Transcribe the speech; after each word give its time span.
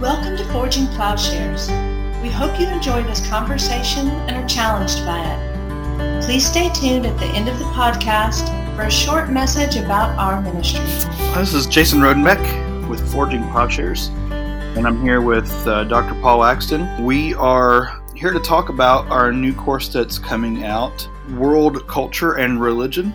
Welcome 0.00 0.38
to 0.38 0.44
Forging 0.46 0.86
Plowshares. 0.86 1.68
We 2.22 2.30
hope 2.30 2.58
you 2.58 2.66
enjoy 2.68 3.02
this 3.02 3.28
conversation 3.28 4.08
and 4.08 4.30
are 4.34 4.48
challenged 4.48 5.04
by 5.04 5.20
it. 5.22 6.24
Please 6.24 6.46
stay 6.46 6.70
tuned 6.70 7.04
at 7.04 7.18
the 7.18 7.26
end 7.26 7.50
of 7.50 7.58
the 7.58 7.66
podcast 7.66 8.46
for 8.74 8.84
a 8.84 8.90
short 8.90 9.28
message 9.28 9.76
about 9.76 10.18
our 10.18 10.40
ministry. 10.40 10.80
This 11.34 11.52
is 11.52 11.66
Jason 11.66 12.00
Rodenbeck 12.00 12.88
with 12.88 13.12
Forging 13.12 13.42
Plowshares, 13.50 14.08
and 14.08 14.86
I'm 14.86 15.02
here 15.02 15.20
with 15.20 15.52
uh, 15.66 15.84
Dr. 15.84 16.18
Paul 16.22 16.44
Axton. 16.44 17.04
We 17.04 17.34
are 17.34 18.02
here 18.16 18.32
to 18.32 18.40
talk 18.40 18.70
about 18.70 19.06
our 19.10 19.30
new 19.30 19.52
course 19.52 19.90
that's 19.90 20.18
coming 20.18 20.64
out 20.64 21.06
World 21.32 21.86
Culture 21.88 22.38
and 22.38 22.58
Religion. 22.58 23.12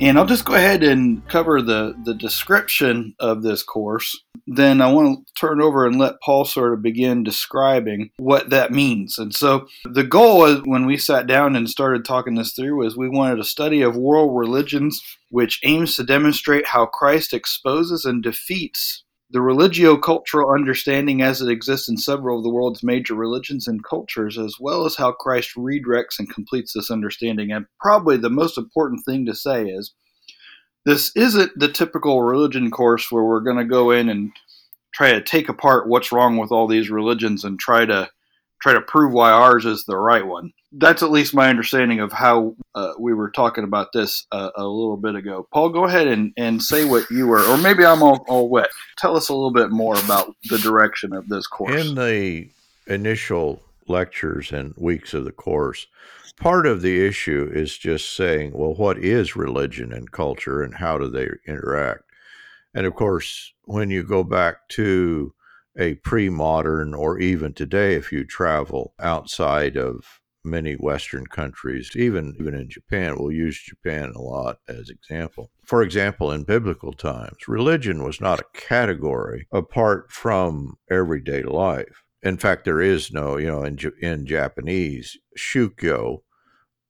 And 0.00 0.18
I'll 0.18 0.26
just 0.26 0.44
go 0.44 0.54
ahead 0.54 0.82
and 0.82 1.26
cover 1.28 1.62
the, 1.62 1.94
the 2.04 2.14
description 2.14 3.14
of 3.18 3.42
this 3.42 3.62
course. 3.62 4.24
Then 4.46 4.80
I 4.80 4.92
want 4.92 5.26
to 5.26 5.32
turn 5.34 5.60
over 5.60 5.86
and 5.86 5.98
let 5.98 6.20
Paul 6.24 6.44
sort 6.44 6.72
of 6.72 6.82
begin 6.82 7.24
describing 7.24 8.10
what 8.16 8.50
that 8.50 8.70
means. 8.70 9.18
And 9.18 9.34
so 9.34 9.66
the 9.84 10.04
goal 10.04 10.44
is 10.44 10.60
when 10.64 10.86
we 10.86 10.96
sat 10.96 11.26
down 11.26 11.56
and 11.56 11.68
started 11.68 12.04
talking 12.04 12.36
this 12.36 12.52
through 12.52 12.76
was 12.76 12.96
we 12.96 13.08
wanted 13.08 13.40
a 13.40 13.44
study 13.44 13.82
of 13.82 13.96
world 13.96 14.38
religions 14.38 15.02
which 15.30 15.58
aims 15.64 15.96
to 15.96 16.04
demonstrate 16.04 16.66
how 16.66 16.86
Christ 16.86 17.32
exposes 17.32 18.04
and 18.04 18.22
defeats 18.22 19.02
the 19.30 19.40
religio-cultural 19.40 20.52
understanding 20.52 21.20
as 21.20 21.42
it 21.42 21.50
exists 21.50 21.88
in 21.88 21.96
several 21.96 22.38
of 22.38 22.44
the 22.44 22.50
world's 22.50 22.84
major 22.84 23.14
religions 23.14 23.66
and 23.66 23.82
cultures, 23.82 24.38
as 24.38 24.54
well 24.60 24.86
as 24.86 24.94
how 24.94 25.10
Christ 25.10 25.50
redirects 25.56 26.20
and 26.20 26.32
completes 26.32 26.72
this 26.72 26.92
understanding. 26.92 27.50
And 27.50 27.66
probably 27.80 28.16
the 28.16 28.30
most 28.30 28.56
important 28.56 29.04
thing 29.04 29.26
to 29.26 29.34
say 29.34 29.64
is 29.64 29.92
this 30.86 31.10
isn't 31.16 31.50
the 31.58 31.68
typical 31.68 32.22
religion 32.22 32.70
course 32.70 33.10
where 33.10 33.24
we're 33.24 33.40
going 33.40 33.58
to 33.58 33.64
go 33.64 33.90
in 33.90 34.08
and 34.08 34.30
try 34.94 35.12
to 35.12 35.20
take 35.20 35.48
apart 35.48 35.88
what's 35.88 36.12
wrong 36.12 36.38
with 36.38 36.52
all 36.52 36.68
these 36.68 36.88
religions 36.88 37.44
and 37.44 37.58
try 37.58 37.84
to 37.84 38.08
try 38.62 38.72
to 38.72 38.80
prove 38.80 39.12
why 39.12 39.30
ours 39.30 39.66
is 39.66 39.84
the 39.84 39.96
right 39.96 40.26
one. 40.26 40.52
That's 40.72 41.02
at 41.02 41.10
least 41.10 41.34
my 41.34 41.48
understanding 41.50 42.00
of 42.00 42.12
how 42.12 42.54
uh, 42.74 42.92
we 42.98 43.14
were 43.14 43.30
talking 43.30 43.64
about 43.64 43.92
this 43.92 44.26
uh, 44.32 44.50
a 44.56 44.64
little 44.64 44.96
bit 44.96 45.14
ago. 45.14 45.46
Paul, 45.52 45.70
go 45.70 45.84
ahead 45.84 46.06
and, 46.06 46.32
and 46.36 46.62
say 46.62 46.84
what 46.84 47.10
you 47.10 47.26
were, 47.26 47.44
or 47.44 47.58
maybe 47.58 47.84
I'm 47.84 48.02
all, 48.02 48.24
all 48.28 48.48
wet. 48.48 48.70
Tell 48.96 49.16
us 49.16 49.28
a 49.28 49.34
little 49.34 49.52
bit 49.52 49.70
more 49.70 49.96
about 50.04 50.34
the 50.48 50.58
direction 50.58 51.12
of 51.12 51.28
this 51.28 51.46
course. 51.46 51.84
In 51.84 51.96
the 51.96 52.48
initial 52.86 53.62
lectures 53.88 54.52
and 54.52 54.74
weeks 54.76 55.14
of 55.14 55.24
the 55.24 55.32
course, 55.32 55.86
part 56.38 56.66
of 56.66 56.82
the 56.82 57.04
issue 57.04 57.50
is 57.52 57.78
just 57.78 58.14
saying, 58.14 58.52
well, 58.54 58.74
what 58.74 58.98
is 58.98 59.36
religion 59.36 59.92
and 59.92 60.12
culture 60.12 60.62
and 60.62 60.74
how 60.74 60.98
do 60.98 61.08
they 61.08 61.28
interact? 61.46 62.02
And 62.74 62.86
of 62.86 62.94
course, 62.94 63.52
when 63.64 63.90
you 63.90 64.02
go 64.02 64.22
back 64.22 64.68
to 64.70 65.32
a 65.78 65.94
pre 65.96 66.28
modern, 66.28 66.94
or 66.94 67.18
even 67.18 67.52
today, 67.52 67.94
if 67.94 68.12
you 68.12 68.24
travel 68.24 68.94
outside 68.98 69.76
of 69.76 70.20
many 70.44 70.74
Western 70.74 71.26
countries, 71.26 71.90
even, 71.94 72.34
even 72.38 72.54
in 72.54 72.70
Japan, 72.70 73.16
we'll 73.18 73.32
use 73.32 73.60
Japan 73.60 74.12
a 74.14 74.20
lot 74.20 74.58
as 74.68 74.88
example. 74.88 75.50
For 75.64 75.82
example, 75.82 76.30
in 76.30 76.44
biblical 76.44 76.92
times, 76.92 77.48
religion 77.48 78.04
was 78.04 78.20
not 78.20 78.40
a 78.40 78.46
category 78.54 79.46
apart 79.52 80.10
from 80.10 80.76
everyday 80.90 81.42
life. 81.42 82.04
In 82.22 82.36
fact, 82.36 82.64
there 82.64 82.80
is 82.80 83.12
no, 83.12 83.36
you 83.36 83.46
know, 83.46 83.62
in, 83.62 83.78
in 84.00 84.26
Japanese, 84.26 85.16
shukyo 85.38 86.22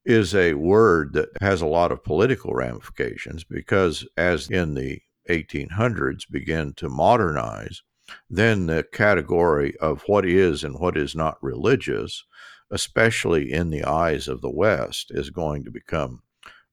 is 0.04 0.34
a 0.34 0.54
word 0.54 1.12
that 1.14 1.28
has 1.40 1.60
a 1.60 1.66
lot 1.66 1.90
of 1.90 2.04
political 2.04 2.54
ramifications 2.54 3.42
because 3.42 4.06
as 4.16 4.48
in 4.48 4.74
the 4.74 5.00
1800s 5.28 6.30
began 6.30 6.72
to 6.74 6.88
modernize, 6.88 7.82
then 8.30 8.66
the 8.66 8.84
category 8.92 9.76
of 9.78 10.02
what 10.06 10.24
is 10.24 10.62
and 10.62 10.78
what 10.78 10.96
is 10.96 11.16
not 11.16 11.42
religious, 11.42 12.24
especially 12.70 13.52
in 13.52 13.70
the 13.70 13.84
eyes 13.84 14.28
of 14.28 14.40
the 14.40 14.50
West, 14.50 15.10
is 15.10 15.30
going 15.30 15.64
to 15.64 15.70
become 15.70 16.22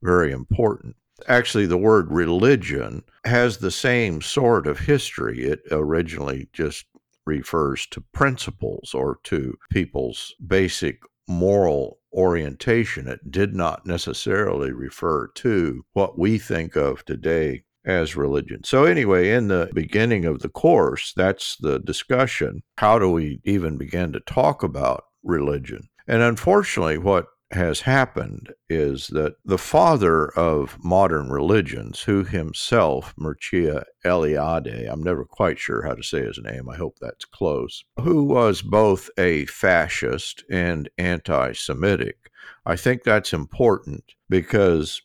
very 0.03 0.31
important. 0.31 0.95
Actually, 1.27 1.65
the 1.65 1.77
word 1.77 2.11
religion 2.11 3.03
has 3.25 3.57
the 3.57 3.71
same 3.71 4.21
sort 4.21 4.67
of 4.67 4.79
history. 4.79 5.43
It 5.43 5.61
originally 5.71 6.49
just 6.53 6.85
refers 7.25 7.85
to 7.87 8.01
principles 8.13 8.93
or 8.93 9.19
to 9.23 9.57
people's 9.71 10.33
basic 10.45 11.01
moral 11.27 11.99
orientation. 12.13 13.07
It 13.07 13.31
did 13.31 13.55
not 13.55 13.85
necessarily 13.85 14.71
refer 14.71 15.27
to 15.35 15.85
what 15.93 16.19
we 16.19 16.37
think 16.37 16.75
of 16.75 17.05
today 17.05 17.63
as 17.85 18.15
religion. 18.15 18.63
So, 18.63 18.85
anyway, 18.85 19.31
in 19.31 19.47
the 19.47 19.69
beginning 19.73 20.25
of 20.25 20.39
the 20.39 20.49
course, 20.49 21.13
that's 21.15 21.57
the 21.57 21.79
discussion. 21.79 22.61
How 22.77 22.97
do 22.99 23.09
we 23.09 23.41
even 23.43 23.77
begin 23.77 24.13
to 24.13 24.19
talk 24.21 24.63
about 24.63 25.05
religion? 25.23 25.89
And 26.07 26.21
unfortunately, 26.21 26.97
what 26.97 27.27
has 27.53 27.81
happened 27.81 28.53
is 28.69 29.07
that 29.07 29.35
the 29.45 29.57
father 29.57 30.27
of 30.37 30.77
modern 30.83 31.29
religions, 31.29 32.01
who 32.01 32.23
himself, 32.23 33.13
Mircea 33.17 33.83
Eliade, 34.05 34.91
I'm 34.91 35.03
never 35.03 35.25
quite 35.25 35.59
sure 35.59 35.83
how 35.83 35.93
to 35.93 36.03
say 36.03 36.21
his 36.21 36.39
name, 36.41 36.69
I 36.69 36.75
hope 36.75 36.97
that's 36.99 37.25
close, 37.25 37.83
who 37.99 38.23
was 38.23 38.61
both 38.61 39.09
a 39.17 39.45
fascist 39.45 40.43
and 40.49 40.89
anti 40.97 41.53
Semitic. 41.53 42.29
I 42.65 42.75
think 42.75 43.03
that's 43.03 43.33
important 43.33 44.13
because 44.29 45.01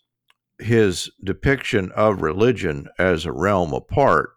his 0.59 1.11
depiction 1.23 1.93
of 1.93 2.23
religion 2.23 2.89
as 2.99 3.25
a 3.25 3.33
realm 3.33 3.73
apart 3.73 4.31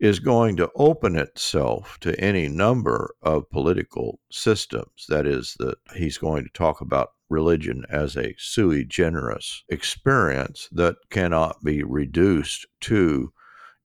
is 0.00 0.18
going 0.18 0.56
to 0.56 0.70
open 0.76 1.16
itself 1.16 1.98
to 2.00 2.18
any 2.20 2.48
number 2.48 3.14
of 3.22 3.48
political 3.50 4.18
systems. 4.30 5.06
That 5.08 5.26
is, 5.26 5.54
that 5.58 5.76
he's 5.96 6.18
going 6.18 6.44
to 6.44 6.50
talk 6.52 6.80
about 6.80 7.10
religion 7.30 7.84
as 7.88 8.16
a 8.16 8.34
sui 8.38 8.84
generis 8.84 9.64
experience 9.68 10.68
that 10.72 10.96
cannot 11.10 11.62
be 11.64 11.82
reduced 11.82 12.66
to 12.82 13.32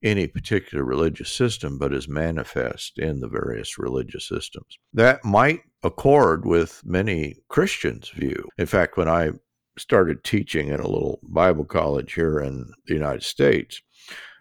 any 0.02 0.28
particular 0.28 0.84
religious 0.84 1.32
system, 1.32 1.78
but 1.78 1.94
is 1.94 2.08
manifest 2.08 2.98
in 2.98 3.20
the 3.20 3.28
various 3.28 3.78
religious 3.78 4.28
systems. 4.28 4.78
That 4.94 5.24
might 5.26 5.62
accord 5.84 6.46
with 6.46 6.82
many 6.86 7.36
Christians' 7.50 8.10
view. 8.10 8.48
In 8.58 8.66
fact, 8.66 8.98
when 8.98 9.10
I 9.10 9.32
started 9.78 10.24
teaching 10.24 10.70
in 10.70 10.80
a 10.80 10.88
little 10.88 11.20
Bible 11.24 11.66
college 11.66 12.14
here 12.14 12.40
in 12.40 12.72
the 12.88 12.94
United 12.94 13.24
States, 13.24 13.82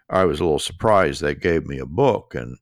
I 0.09 0.25
was 0.25 0.39
a 0.39 0.43
little 0.43 0.59
surprised 0.59 1.21
they 1.21 1.35
gave 1.35 1.65
me 1.65 1.79
a 1.79 1.85
book. 1.85 2.35
And, 2.35 2.57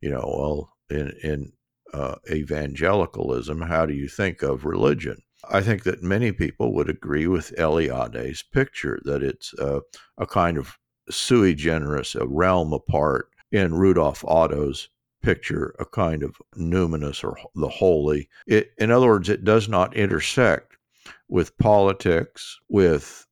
you 0.00 0.10
know, 0.10 0.24
well, 0.38 0.72
in, 0.90 1.12
in 1.22 1.52
uh, 1.92 2.16
evangelicalism, 2.30 3.60
how 3.62 3.86
do 3.86 3.94
you 3.94 4.08
think 4.08 4.42
of 4.42 4.64
religion? 4.64 5.22
I 5.50 5.60
think 5.60 5.82
that 5.84 6.02
many 6.02 6.32
people 6.32 6.72
would 6.74 6.88
agree 6.88 7.26
with 7.26 7.52
Eliade's 7.58 8.42
picture 8.42 9.00
that 9.04 9.22
it's 9.22 9.52
a, 9.54 9.82
a 10.18 10.26
kind 10.26 10.56
of 10.56 10.78
sui 11.10 11.54
generis, 11.54 12.14
a 12.14 12.26
realm 12.26 12.72
apart. 12.72 13.28
In 13.52 13.74
Rudolf 13.74 14.24
Otto's 14.24 14.88
picture, 15.22 15.76
a 15.78 15.84
kind 15.84 16.24
of 16.24 16.36
numinous 16.56 17.22
or 17.22 17.36
the 17.54 17.68
holy. 17.68 18.28
It, 18.48 18.72
in 18.78 18.90
other 18.90 19.06
words, 19.06 19.28
it 19.28 19.44
does 19.44 19.68
not 19.68 19.96
intersect 19.96 20.76
with 21.28 21.56
politics, 21.58 22.58
with 22.68 23.26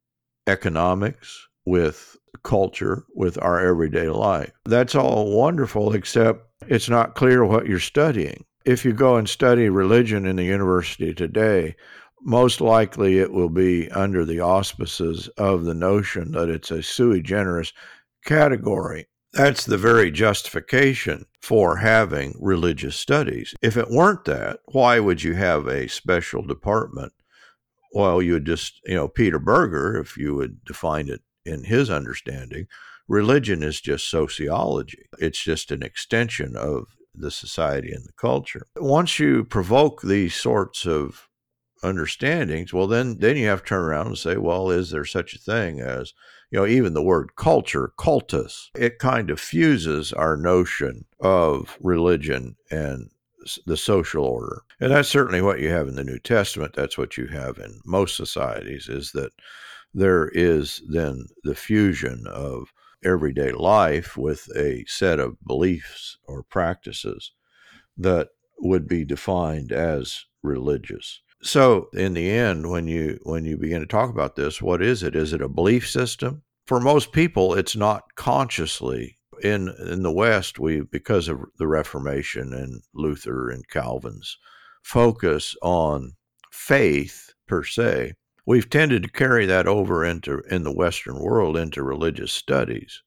economics, 0.46 1.48
with 1.64 2.16
culture, 2.42 3.04
with 3.14 3.40
our 3.42 3.64
everyday 3.64 4.08
life. 4.08 4.52
That's 4.64 4.94
all 4.94 5.36
wonderful, 5.36 5.92
except 5.92 6.46
it's 6.68 6.88
not 6.88 7.14
clear 7.14 7.44
what 7.44 7.66
you're 7.66 7.78
studying. 7.78 8.44
If 8.64 8.84
you 8.84 8.92
go 8.92 9.16
and 9.16 9.28
study 9.28 9.68
religion 9.68 10.26
in 10.26 10.36
the 10.36 10.44
university 10.44 11.12
today, 11.12 11.76
most 12.20 12.60
likely 12.60 13.18
it 13.18 13.32
will 13.32 13.48
be 13.48 13.90
under 13.90 14.24
the 14.24 14.40
auspices 14.40 15.28
of 15.36 15.64
the 15.64 15.74
notion 15.74 16.32
that 16.32 16.48
it's 16.48 16.70
a 16.70 16.82
sui 16.82 17.20
generis 17.20 17.72
category. 18.24 19.08
That's 19.32 19.64
the 19.64 19.78
very 19.78 20.10
justification 20.10 21.26
for 21.40 21.76
having 21.76 22.36
religious 22.38 22.96
studies. 22.96 23.54
If 23.62 23.76
it 23.76 23.90
weren't 23.90 24.24
that, 24.26 24.60
why 24.66 25.00
would 25.00 25.22
you 25.22 25.34
have 25.34 25.66
a 25.66 25.88
special 25.88 26.42
department 26.42 27.12
well, 27.92 28.22
you 28.22 28.32
would 28.34 28.46
just, 28.46 28.80
you 28.86 28.94
know, 28.94 29.08
Peter 29.08 29.38
Berger, 29.38 29.98
if 29.98 30.16
you 30.16 30.34
would 30.34 30.64
define 30.64 31.08
it 31.08 31.20
in 31.44 31.64
his 31.64 31.90
understanding, 31.90 32.66
religion 33.08 33.62
is 33.62 33.80
just 33.80 34.08
sociology. 34.08 35.06
It's 35.18 35.42
just 35.42 35.70
an 35.70 35.82
extension 35.82 36.56
of 36.56 36.96
the 37.14 37.30
society 37.30 37.92
and 37.92 38.04
the 38.04 38.12
culture. 38.12 38.66
Once 38.76 39.18
you 39.18 39.44
provoke 39.44 40.02
these 40.02 40.34
sorts 40.34 40.86
of 40.86 41.28
understandings, 41.82 42.72
well, 42.72 42.86
then 42.86 43.18
then 43.18 43.36
you 43.36 43.46
have 43.46 43.62
to 43.62 43.68
turn 43.68 43.82
around 43.82 44.06
and 44.06 44.18
say, 44.18 44.36
well, 44.36 44.70
is 44.70 44.90
there 44.90 45.04
such 45.04 45.34
a 45.34 45.38
thing 45.38 45.80
as 45.80 46.14
you 46.52 46.58
know, 46.58 46.66
even 46.66 46.92
the 46.92 47.02
word 47.02 47.34
culture, 47.34 47.92
cultus, 47.98 48.70
it 48.74 48.98
kind 48.98 49.30
of 49.30 49.40
fuses 49.40 50.12
our 50.12 50.36
notion 50.36 51.06
of 51.18 51.78
religion 51.80 52.56
and 52.70 53.08
the 53.64 53.76
social 53.76 54.24
order. 54.24 54.62
And 54.78 54.92
that's 54.92 55.08
certainly 55.08 55.40
what 55.40 55.60
you 55.60 55.70
have 55.70 55.88
in 55.88 55.96
the 55.96 56.04
New 56.04 56.18
Testament. 56.18 56.74
That's 56.76 56.98
what 56.98 57.16
you 57.16 57.26
have 57.28 57.56
in 57.56 57.80
most 57.86 58.16
societies, 58.16 58.88
is 58.88 59.12
that 59.12 59.32
there 59.94 60.28
is 60.28 60.82
then 60.88 61.26
the 61.44 61.54
fusion 61.54 62.24
of 62.26 62.72
everyday 63.04 63.52
life 63.52 64.16
with 64.16 64.48
a 64.56 64.84
set 64.86 65.18
of 65.20 65.36
beliefs 65.44 66.18
or 66.24 66.42
practices. 66.42 67.32
that 67.96 68.28
would 68.58 68.86
be 68.88 69.04
defined 69.04 69.72
as 69.72 70.24
religious. 70.42 71.20
So 71.42 71.88
in 71.92 72.14
the 72.14 72.30
end, 72.30 72.70
when 72.70 72.86
you 72.86 73.18
when 73.24 73.44
you 73.44 73.56
begin 73.56 73.80
to 73.80 73.86
talk 73.86 74.10
about 74.10 74.36
this, 74.36 74.62
what 74.62 74.80
is 74.80 75.02
it? 75.02 75.16
Is 75.16 75.32
it 75.32 75.42
a 75.42 75.48
belief 75.48 75.88
system? 75.88 76.42
For 76.66 76.80
most 76.80 77.12
people, 77.12 77.54
it's 77.54 77.74
not 77.76 78.14
consciously. 78.14 79.18
In 79.42 79.68
in 79.84 80.02
the 80.04 80.12
West, 80.12 80.60
we 80.60 80.82
because 80.82 81.26
of 81.28 81.40
the 81.58 81.66
Reformation 81.66 82.52
and 82.52 82.82
Luther 82.94 83.50
and 83.50 83.68
Calvin's 83.68 84.38
focus 84.82 85.56
on 85.62 86.12
faith 86.52 87.34
per 87.48 87.64
se, 87.64 88.12
we've 88.46 88.68
tended 88.70 89.02
to 89.04 89.10
carry 89.10 89.46
that 89.46 89.66
over 89.66 90.04
into 90.04 90.40
in 90.50 90.62
the 90.62 90.72
Western 90.72 91.18
world 91.18 91.56
into 91.56 91.82
religious 91.82 92.32
studies. 92.32 93.02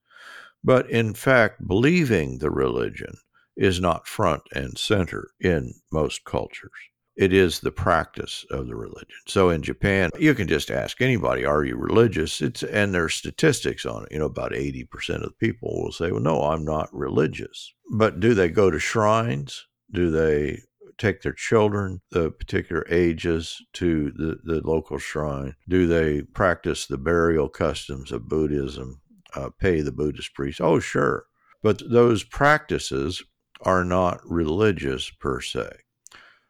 But 0.64 0.90
in 0.90 1.14
fact, 1.14 1.68
believing 1.68 2.40
the 2.40 2.52
religion 2.52 3.18
is 3.56 3.80
not 3.80 4.08
front 4.08 4.44
and 4.54 4.78
center 4.78 5.30
in 5.40 5.74
most 5.92 6.26
cultures 6.26 6.72
it 7.16 7.32
is 7.32 7.60
the 7.60 7.72
practice 7.72 8.46
of 8.50 8.68
the 8.68 8.76
religion. 8.76 9.16
So 9.28 9.50
in 9.50 9.62
Japan, 9.62 10.10
you 10.20 10.34
can 10.34 10.48
just 10.48 10.70
ask 10.70 11.02
anybody, 11.02 11.46
"Are 11.46 11.64
you 11.64 11.78
religious?" 11.78 12.42
It's 12.42 12.62
and 12.64 12.94
there's 12.94 13.14
statistics 13.14 13.86
on 13.86 14.04
it. 14.04 14.12
You 14.12 14.20
know, 14.20 14.26
about 14.26 14.54
eighty 14.54 14.84
percent 14.84 15.24
of 15.24 15.30
the 15.30 15.48
people 15.48 15.82
will 15.82 15.92
say, 15.92 16.12
"Well, 16.12 16.22
no, 16.22 16.44
I'm 16.44 16.66
not 16.66 16.94
religious." 16.94 17.74
But 17.92 18.20
do 18.20 18.34
they 18.34 18.50
go 18.50 18.70
to 18.70 18.80
shrines? 18.80 19.66
Do 19.92 20.12
they 20.12 20.62
take 20.98 21.22
their 21.22 21.34
children, 21.34 22.02
the 22.12 22.32
particular 22.32 22.86
ages, 22.90 23.62
to 23.74 24.12
the, 24.12 24.40
the 24.44 24.62
local 24.68 24.98
shrine? 24.98 25.56
Do 25.68 25.88
they 25.88 26.22
practice 26.22 26.86
the 26.86 26.98
burial 26.98 27.50
customs 27.50 28.12
of 28.12 28.30
Buddhism? 28.30 29.02
Uh, 29.34 29.50
pay 29.60 29.82
the 29.82 29.92
Buddhist 29.92 30.34
priest? 30.34 30.62
Oh, 30.62 30.80
sure. 30.80 31.26
But 31.62 31.82
those 31.90 32.24
practices 32.24 33.24
are 33.62 33.84
not 33.84 34.20
religious 34.24 35.10
per 35.10 35.42
se. 35.42 35.70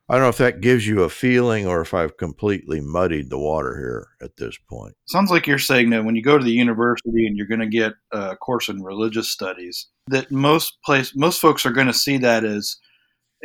I 0.07 0.13
don't 0.13 0.23
know 0.23 0.29
if 0.29 0.37
that 0.37 0.61
gives 0.61 0.85
you 0.85 1.01
a 1.01 1.09
feeling 1.09 1.65
or 1.65 1.81
if 1.81 1.95
I've 1.95 2.17
completely 2.17 2.79
muddied 2.79 3.31
the 3.31 3.39
water 3.39 3.75
here 3.75 4.07
at 4.21 4.37
this 4.37 4.55
point. 4.69 4.93
Sounds 5.07 5.31
like 5.31 5.47
you're 5.47 5.57
saying 5.57 5.89
that 5.89 6.05
when 6.05 6.15
you 6.15 6.21
go 6.21 6.37
to 6.37 6.43
the 6.43 6.51
university 6.51 7.25
and 7.25 7.35
you're 7.35 7.47
going 7.47 7.59
to 7.59 7.67
get 7.67 7.93
a 8.11 8.35
course 8.35 8.69
in 8.69 8.83
religious 8.83 9.31
studies, 9.31 9.87
that 10.07 10.31
most 10.31 10.77
place 10.85 11.15
most 11.15 11.41
folks 11.41 11.65
are 11.65 11.71
going 11.71 11.87
to 11.87 11.93
see 11.93 12.17
that 12.19 12.43
as 12.43 12.77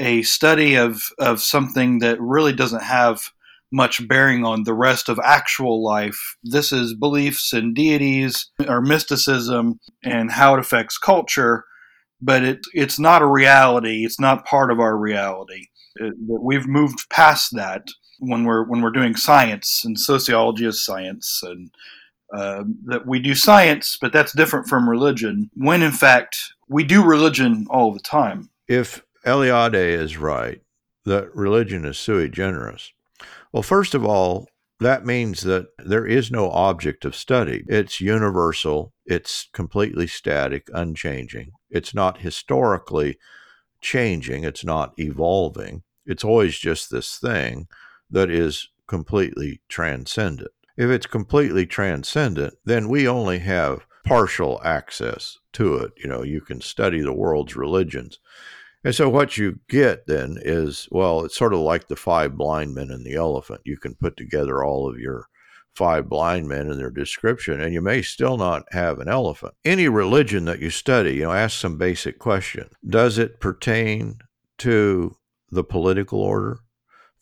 a 0.01 0.23
study 0.23 0.75
of 0.75 1.11
of 1.19 1.41
something 1.41 2.01
that 2.01 2.21
really 2.21 2.53
doesn't 2.53 2.83
have 2.83 3.31
much 3.73 4.07
bearing 4.09 4.45
on 4.45 4.65
the 4.65 4.75
rest 4.75 5.09
of 5.09 5.21
actual 5.23 5.85
life. 5.85 6.37
This 6.43 6.73
is 6.73 6.95
beliefs 6.95 7.53
and 7.53 7.75
deities 7.75 8.51
or 8.67 8.81
mysticism 8.81 9.79
and 10.03 10.33
how 10.33 10.55
it 10.55 10.61
affects 10.61 10.99
culture, 10.99 11.65
but 12.21 12.43
it 12.43 12.61
it's 12.75 12.99
not 12.99 13.23
a 13.23 13.27
reality. 13.27 14.05
It's 14.05 14.19
not 14.19 14.47
part 14.47 14.73
of 14.73 14.81
our 14.81 14.97
reality 14.97 15.67
that 15.97 16.41
we've 16.43 16.67
moved 16.67 17.09
past 17.11 17.55
that 17.55 17.89
when 18.19 18.45
we're 18.45 18.65
when 18.65 18.83
we're 18.83 18.91
doing 18.91 19.17
science 19.17 19.83
and 19.85 19.99
sociology 19.99 20.67
is 20.67 20.85
science 20.85 21.41
and 21.43 21.71
uh, 22.33 22.63
that 22.85 23.07
we 23.07 23.19
do 23.19 23.35
science, 23.35 23.99
but 24.01 24.13
that's 24.13 24.33
different 24.33 24.69
from 24.69 24.89
religion. 24.89 25.51
When 25.55 25.83
in 25.83 25.93
fact 25.93 26.55
we 26.69 26.85
do 26.85 27.05
religion 27.05 27.67
all 27.71 27.93
the 27.93 28.01
time. 28.01 28.51
If 28.69 29.03
Eliade 29.25 29.75
is 29.75 30.17
right 30.17 30.61
that 31.05 31.35
religion 31.35 31.85
is 31.85 31.99
sui 31.99 32.29
generis, 32.29 32.93
well, 33.53 33.63
first 33.63 33.95
of 33.95 34.05
all, 34.05 34.49
that 34.79 35.05
means 35.05 35.43
that 35.43 35.69
there 35.79 36.07
is 36.07 36.31
no 36.31 36.51
object 36.51 37.05
of 37.05 37.17
study. 37.17 37.65
It's 37.69 38.01
universal. 38.01 38.95
It's 39.05 39.49
completely 39.53 40.07
static, 40.07 40.69
unchanging. 40.73 41.53
It's 41.69 41.95
not 41.95 42.19
historically 42.19 43.19
changing, 43.81 44.45
it's 44.45 44.65
not 44.65 44.93
evolving. 44.99 45.83
It's 46.07 46.25
always 46.25 46.59
just 46.59 46.91
this 46.91 47.19
thing 47.19 47.67
that 48.11 48.31
is 48.31 48.69
completely 48.87 49.61
transcendent. 49.69 50.51
If 50.77 50.91
it's 50.91 51.07
completely 51.07 51.67
transcendent, 51.67 52.55
then 52.65 52.89
we 52.89 53.07
only 53.07 53.41
have 53.41 53.87
partial 54.05 54.61
access 54.65 55.39
to 55.53 55.77
it. 55.77 55.93
You 55.97 56.09
know, 56.09 56.23
you 56.23 56.41
can 56.41 56.61
study 56.61 57.01
the 57.01 57.13
world's 57.13 57.57
religions. 57.57 58.19
And 58.83 58.95
so 58.95 59.09
what 59.09 59.37
you 59.37 59.61
get 59.69 60.07
then 60.07 60.39
is, 60.41 60.89
well, 60.91 61.25
it's 61.25 61.37
sort 61.37 61.53
of 61.53 61.61
like 61.61 61.89
the 61.89 61.97
five 61.97 62.37
blind 62.37 62.75
men 62.75 62.91
and 62.91 63.05
the 63.05 63.15
elephant. 63.15 63.61
You 63.65 63.77
can 63.77 63.95
put 63.95 64.17
together 64.17 64.65
all 64.65 64.89
of 64.89 64.99
your 64.99 65.27
five 65.75 66.09
blind 66.09 66.49
men 66.49 66.71
and 66.71 66.81
their 66.81 66.91
description, 66.91 67.61
and 67.61 67.75
you 67.75 67.81
may 67.81 68.03
still 68.03 68.37
not 68.37 68.65
have 68.71 68.99
an 68.99 69.09
elephant. 69.09 69.55
Any 69.65 69.89
religion 69.89 70.47
that 70.47 70.61
you 70.61 70.71
study, 70.71 71.17
you 71.17 71.23
know, 71.23 71.33
ask 71.33 71.59
some 71.59 71.77
basic 71.77 72.19
question. 72.19 72.71
Does 72.87 73.19
it 73.19 73.41
pertain 73.41 74.19
to 74.59 75.15
the 75.51 75.65
political 75.65 76.21
order? 76.21 76.59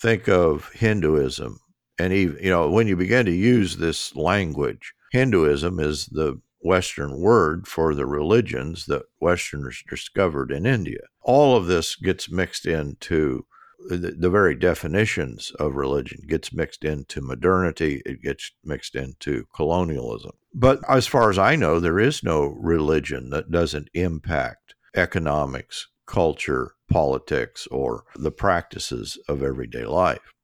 Think 0.00 0.28
of 0.28 0.70
Hinduism. 0.72 1.58
And 1.98 2.12
even, 2.12 2.42
you 2.42 2.50
know, 2.50 2.70
when 2.70 2.86
you 2.86 2.96
begin 2.96 3.26
to 3.26 3.32
use 3.32 3.76
this 3.76 4.14
language, 4.14 4.94
Hinduism 5.10 5.80
is 5.80 6.06
the 6.06 6.40
Western 6.60 7.20
word 7.20 7.66
for 7.66 7.94
the 7.94 8.06
religions 8.06 8.86
that 8.86 9.02
Westerners 9.20 9.82
discovered 9.88 10.50
in 10.50 10.66
India. 10.66 11.00
All 11.22 11.56
of 11.56 11.66
this 11.66 11.96
gets 11.96 12.30
mixed 12.30 12.66
into 12.66 13.46
the, 13.88 13.96
the, 13.96 14.30
very 14.30 14.54
definitions 14.54 15.52
of 15.58 15.76
religion 15.76 16.22
gets 16.26 16.52
mixed 16.52 16.84
into 16.84 17.20
modernity 17.20 18.02
it 18.04 18.22
gets 18.22 18.50
mixed 18.64 18.96
into 18.96 19.46
colonialism 19.54 20.32
but 20.52 20.80
as 20.88 21.06
far 21.06 21.30
as 21.30 21.38
i 21.38 21.54
know 21.54 21.78
there 21.78 21.98
is 21.98 22.22
no 22.22 22.46
religion 22.58 23.30
that 23.30 23.50
doesn't 23.50 23.88
impact 23.94 24.74
economics 24.96 25.86
culture 26.06 26.74
politics 26.90 27.66
or 27.70 28.04
the 28.16 28.32
practices 28.32 29.16
of 29.28 29.42
everyday 29.42 29.84
life 29.84 30.34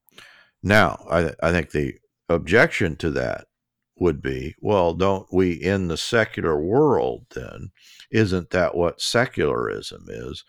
now 0.63 1.05
i, 1.11 1.33
I 1.43 1.51
think 1.51 1.71
the 1.71 1.95
objection 2.29 2.97
to 2.97 3.11
that 3.11 3.47
would 3.97 4.21
be 4.21 4.55
well 4.61 4.93
don't 4.93 5.27
we 5.33 5.53
in 5.53 5.87
the 5.89 5.97
secular 5.97 6.61
world 6.61 7.25
then 7.35 7.71
isn't 8.11 8.51
that 8.51 8.75
what 8.75 9.01
secularism 9.01 10.07
is 10.09 10.45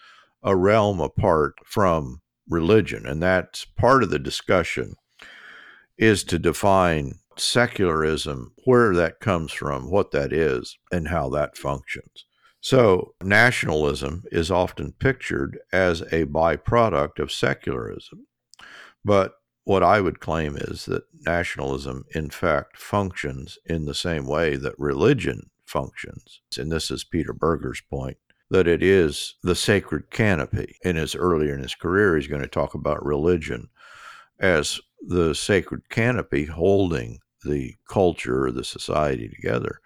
a 0.46 0.56
realm 0.56 1.02
apart 1.02 1.56
from 1.66 2.22
religion. 2.48 3.06
And 3.06 3.22
that's 3.22 3.66
part 3.66 4.04
of 4.04 4.12
the 4.12 4.20
discussion 4.20 4.96
is 5.98 6.24
to 6.26 6.40
define 6.40 7.16
secularism, 7.38 8.54
where 8.64 8.94
that 8.96 9.20
comes 9.20 9.52
from, 9.52 9.90
what 9.90 10.12
that 10.12 10.32
is, 10.32 10.78
and 10.92 11.08
how 11.08 11.30
that 11.30 11.58
functions. 11.58 12.26
So, 12.62 13.14
nationalism 13.22 14.24
is 14.32 14.50
often 14.50 14.94
pictured 14.94 15.60
as 15.72 16.02
a 16.02 16.26
byproduct 16.26 17.20
of 17.20 17.32
secularism. 17.32 18.28
But 19.04 19.36
what 19.66 19.84
I 19.84 20.00
would 20.00 20.20
claim 20.20 20.56
is 20.56 20.86
that 20.86 21.04
nationalism, 21.26 22.06
in 22.12 22.30
fact, 22.30 22.78
functions 22.78 23.58
in 23.66 23.86
the 23.86 23.96
same 23.96 24.26
way 24.26 24.56
that 24.56 24.78
religion 24.78 25.50
functions. 25.66 26.42
And 26.58 26.72
this 26.72 26.90
is 26.90 27.04
Peter 27.04 27.34
Berger's 27.34 27.82
point 27.82 28.18
that 28.52 28.68
it 28.68 28.84
is 28.84 29.36
the 29.42 29.56
sacred 29.56 30.12
canopy. 30.12 30.78
In 30.84 30.96
his 30.96 31.16
earlier 31.16 31.56
in 31.56 31.62
his 31.62 31.76
career, 31.76 32.16
he's 32.16 32.28
going 32.28 32.44
to 32.44 32.48
talk 32.48 32.76
about 32.76 33.04
religion 33.04 33.70
as 34.40 34.80
the 35.02 35.34
sacred 35.34 35.90
canopy 35.90 36.46
holding 36.46 37.20
the 37.44 37.76
culture 37.90 38.46
or 38.46 38.52
the 38.52 38.64
society 38.64 39.28
together. 39.28 39.80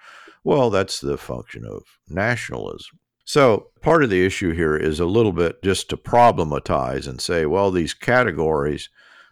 Well, 0.43 0.69
that's 0.69 0.99
the 0.99 1.17
function 1.17 1.65
of 1.65 1.83
nationalism. 2.07 2.99
So, 3.23 3.67
part 3.81 4.03
of 4.03 4.09
the 4.09 4.25
issue 4.25 4.53
here 4.53 4.75
is 4.75 4.99
a 4.99 5.05
little 5.05 5.33
bit 5.33 5.61
just 5.63 5.89
to 5.89 5.97
problematize 5.97 7.07
and 7.07 7.21
say, 7.21 7.45
well, 7.45 7.69
these 7.69 7.93
categories 7.93 8.89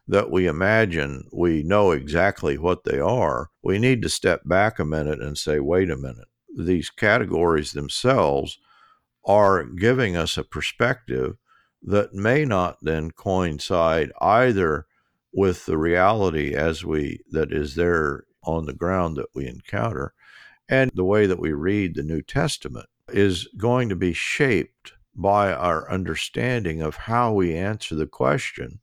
that 0.07 0.31
we 0.31 0.47
imagine 0.47 1.27
we 1.33 1.63
know 1.63 1.91
exactly 1.91 2.57
what 2.57 2.83
they 2.83 2.99
are, 2.99 3.49
we 3.61 3.77
need 3.77 4.01
to 4.01 4.09
step 4.09 4.41
back 4.45 4.79
a 4.79 4.85
minute 4.85 5.21
and 5.21 5.37
say, 5.37 5.59
wait 5.59 5.89
a 5.89 5.97
minute. 5.97 6.27
These 6.55 6.89
categories 6.89 7.73
themselves 7.73 8.57
are 9.25 9.65
giving 9.65 10.15
us 10.15 10.37
a 10.37 10.43
perspective 10.43 11.35
that 11.83 12.13
may 12.13 12.45
not 12.45 12.77
then 12.81 13.11
coincide 13.11 14.11
either 14.21 14.87
with 15.33 15.65
the 15.65 15.77
reality 15.77 16.55
as 16.55 16.83
we 16.83 17.19
that 17.31 17.51
is 17.51 17.75
there 17.75 18.23
on 18.43 18.65
the 18.65 18.73
ground 18.73 19.17
that 19.17 19.27
we 19.35 19.45
encounter 19.45 20.13
and 20.69 20.89
the 20.95 21.03
way 21.03 21.25
that 21.25 21.39
we 21.39 21.51
read 21.51 21.95
the 21.95 22.03
New 22.03 22.21
Testament 22.21 22.87
is 23.09 23.47
going 23.57 23.89
to 23.89 23.95
be 23.95 24.13
shaped 24.13 24.93
by 25.15 25.51
our 25.51 25.89
understanding 25.91 26.81
of 26.81 26.95
how 26.95 27.33
we 27.33 27.55
answer 27.55 27.95
the 27.95 28.07
question 28.07 28.79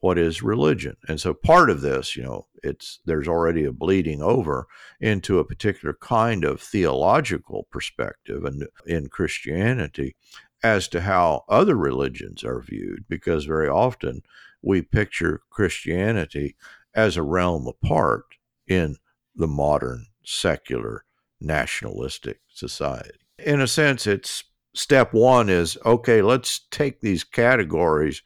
what 0.00 0.18
is 0.18 0.42
religion. 0.42 0.96
And 1.08 1.20
so 1.20 1.34
part 1.34 1.70
of 1.70 1.80
this 1.80 2.16
you 2.16 2.22
know 2.22 2.46
it's 2.62 3.00
there's 3.04 3.28
already 3.28 3.64
a 3.64 3.72
bleeding 3.72 4.22
over 4.22 4.66
into 5.00 5.38
a 5.38 5.44
particular 5.44 5.96
kind 6.00 6.44
of 6.44 6.60
theological 6.60 7.66
perspective 7.70 8.44
and 8.44 8.66
in 8.86 9.08
christianity 9.08 10.16
as 10.62 10.88
to 10.88 11.00
how 11.00 11.44
other 11.48 11.76
religions 11.76 12.42
are 12.42 12.60
viewed 12.60 13.04
because 13.08 13.44
very 13.44 13.68
often 13.68 14.22
we 14.62 14.82
picture 14.82 15.40
christianity 15.50 16.56
as 16.94 17.16
a 17.16 17.22
realm 17.22 17.66
apart 17.66 18.24
in 18.66 18.96
the 19.36 19.46
modern 19.46 20.06
secular 20.24 21.04
nationalistic 21.40 22.40
society. 22.52 23.18
In 23.38 23.60
a 23.60 23.68
sense 23.68 24.06
it's 24.06 24.44
step 24.74 25.12
one 25.12 25.48
is 25.48 25.78
okay, 25.86 26.22
let's 26.22 26.60
take 26.70 27.00
these 27.00 27.24
categories 27.24 28.22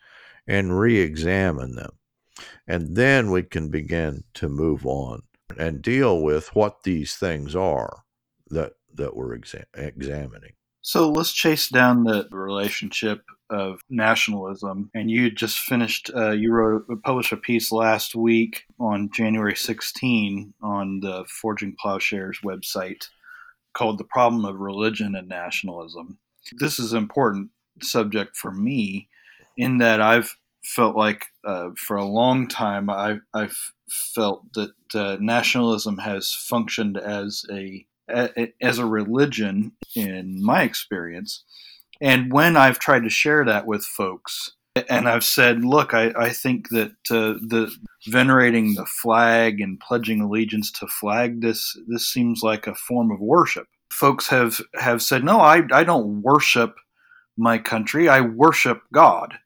and 0.47 0.79
re 0.79 0.99
examine 0.99 1.75
them. 1.75 1.93
And 2.67 2.97
then 2.97 3.31
we 3.31 3.43
can 3.43 3.71
begin 3.71 4.25
to 4.35 4.49
move 4.49 4.87
on 4.87 5.23
and 5.59 5.83
deal 5.83 6.23
with 6.23 6.55
what 6.55 6.85
these 6.85 7.15
things 7.15 7.55
are 7.55 8.05
that, 8.49 8.73
that 8.95 9.17
we're 9.17 9.37
exa- 9.37 9.65
examining. 9.75 10.53
So 10.81 11.11
let's 11.11 11.33
chase 11.33 11.69
down 11.69 12.05
the 12.05 12.27
relationship 12.33 13.23
of 13.51 13.81
nationalism. 13.89 14.91
And 14.95 15.11
you 15.11 15.31
just 15.31 15.61
finished, 15.61 16.11
uh, 16.15 16.31
you 16.31 16.53
wrote, 16.53 16.87
published 17.05 17.33
a 17.33 17.37
piece 17.37 17.71
last 17.71 18.17
week 18.17 18.65
on 18.81 19.11
January 19.13 19.55
16 19.55 20.55
on 20.61 21.01
the 21.01 21.25
Forging 21.29 21.77
Plowshares 21.79 22.41
website 22.45 23.09
called 23.75 23.99
The 23.99 24.05
Problem 24.05 24.45
of 24.45 24.59
Religion 24.59 25.15
and 25.15 25.29
Nationalism. 25.29 26.19
This 26.59 26.79
is 26.81 26.93
an 26.93 26.99
important 26.99 27.51
subject 27.81 28.37
for 28.37 28.51
me 28.51 29.09
in 29.57 29.79
that 29.79 30.01
I've 30.01 30.37
felt 30.63 30.97
like 30.97 31.27
uh, 31.45 31.71
for 31.77 31.97
a 31.97 32.05
long 32.05 32.49
time 32.49 32.89
I, 32.89 33.19
I've 33.35 33.59
felt 33.89 34.53
that 34.55 34.73
uh, 34.95 35.17
nationalism 35.21 35.99
has 35.99 36.33
functioned 36.33 36.97
as 36.97 37.45
a, 37.51 37.87
a 38.09 38.53
as 38.61 38.79
a 38.79 38.87
religion 38.87 39.73
in 39.95 40.43
my 40.43 40.63
experience, 40.63 41.45
and 42.01 42.33
when 42.33 42.57
I've 42.57 42.79
tried 42.79 43.03
to 43.05 43.11
share 43.11 43.45
that 43.45 43.67
with 43.67 43.85
folks, 43.85 44.53
and 44.89 45.09
I've 45.09 45.25
said, 45.25 45.65
look, 45.65 45.93
I, 45.93 46.13
I 46.17 46.31
think 46.31 46.71
that 46.71 46.93
uh, 47.11 47.35
the 47.47 47.75
venerating 48.07 48.75
the 48.75 48.87
flag 48.87 49.61
and 49.61 49.79
pledging 49.79 50.21
allegiance 50.21 50.71
to 50.73 50.87
flag 50.87 51.43
this 51.43 51.77
this 51.87 52.09
seems 52.09 52.43
like 52.43 52.67
a 52.67 52.75
form 52.75 53.11
of 53.11 53.21
worship. 53.21 53.67
Folks 53.93 54.29
have 54.29 54.61
have 54.75 55.03
said, 55.03 55.25
no, 55.25 55.41
I 55.41 55.63
I 55.73 55.85
don't 55.85 56.23
worship 56.23 56.77
my 57.37 57.59
country. 57.59 58.09
I 58.09 58.21
worship 58.21 58.83
God. 58.93 59.39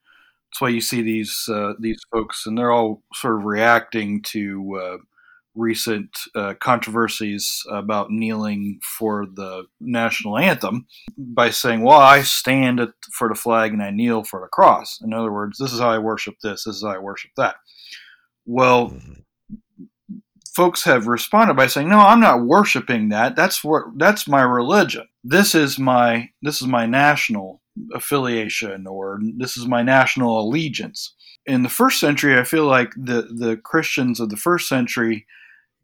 That's 0.57 0.63
why 0.63 0.69
you 0.71 0.81
see 0.81 1.03
these 1.03 1.51
uh, 1.53 1.75
these 1.79 2.01
folks, 2.11 2.47
and 2.47 2.57
they're 2.57 2.73
all 2.73 3.03
sort 3.13 3.37
of 3.37 3.45
reacting 3.45 4.23
to 4.29 4.81
uh, 4.83 4.97
recent 5.55 6.19
uh, 6.35 6.55
controversies 6.59 7.63
about 7.71 8.11
kneeling 8.11 8.81
for 8.83 9.27
the 9.27 9.65
national 9.81 10.39
anthem 10.39 10.87
by 11.19 11.51
saying, 11.51 11.83
"Well, 11.83 12.01
I 12.01 12.23
stand 12.23 12.81
for 13.13 13.29
the 13.29 13.35
flag 13.35 13.75
and 13.75 13.83
I 13.83 13.91
kneel 13.91 14.25
for 14.25 14.41
the 14.41 14.47
cross." 14.47 14.99
In 15.03 15.13
other 15.13 15.31
words, 15.31 15.59
this 15.59 15.75
is 15.75 15.81
how 15.81 15.91
I 15.91 15.99
worship 15.99 16.37
this. 16.43 16.65
This 16.65 16.77
is 16.77 16.83
how 16.83 16.93
I 16.93 16.99
worship 16.99 17.33
that. 17.37 17.57
Well. 18.47 18.97
Folks 20.55 20.85
have 20.85 21.07
responded 21.07 21.53
by 21.53 21.67
saying, 21.67 21.91
"No, 21.91 21.99
I'm 21.99 22.21
not 22.21 22.47
worshiping 22.47 23.11
that. 23.11 23.37
That's 23.37 23.63
what 23.63 23.85
that's 23.97 24.27
my 24.27 24.41
religion. 24.41 25.07
This 25.23 25.55
is 25.55 25.79
my 25.79 26.31
this 26.41 26.63
is 26.63 26.67
my 26.67 26.87
national 26.87 27.61
affiliation 27.95 28.87
or 28.87 29.21
this 29.37 29.56
is 29.56 29.66
my 29.66 29.83
national 29.83 30.40
allegiance. 30.40 31.14
In 31.45 31.62
the 31.62 31.68
first 31.68 32.00
century, 32.00 32.38
I 32.38 32.45
feel 32.45 32.66
like 32.66 32.92
the, 32.97 33.23
the 33.23 33.56
Christians 33.56 34.21
of 34.21 34.30
the 34.30 34.37
first 34.37 34.68
century 34.68 35.26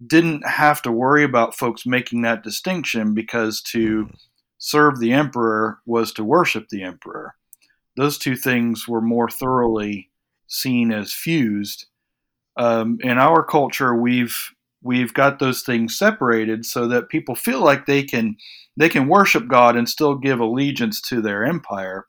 didn't 0.04 0.46
have 0.46 0.82
to 0.82 0.92
worry 0.92 1.22
about 1.22 1.56
folks 1.56 1.86
making 1.86 2.22
that 2.22 2.42
distinction 2.42 3.14
because 3.14 3.60
to 3.62 4.10
serve 4.58 4.98
the 4.98 5.12
emperor 5.12 5.78
was 5.86 6.12
to 6.12 6.24
worship 6.24 6.68
the 6.68 6.82
emperor. 6.82 7.34
Those 7.96 8.18
two 8.18 8.36
things 8.36 8.88
were 8.88 9.00
more 9.00 9.28
thoroughly 9.28 10.10
seen 10.46 10.92
as 10.92 11.12
fused. 11.12 11.86
Um, 12.56 12.98
in 13.02 13.18
our 13.18 13.44
culture, 13.44 13.94
we've 13.94 14.36
we've 14.82 15.14
got 15.14 15.38
those 15.38 15.62
things 15.62 15.96
separated 15.96 16.66
so 16.66 16.88
that 16.88 17.08
people 17.08 17.34
feel 17.34 17.62
like 17.62 17.86
they 17.86 18.02
can 18.02 18.36
they 18.76 18.88
can 18.88 19.08
worship 19.08 19.48
God 19.48 19.76
and 19.76 19.88
still 19.88 20.14
give 20.14 20.40
allegiance 20.40 21.00
to 21.02 21.20
their 21.20 21.44
empire 21.44 22.06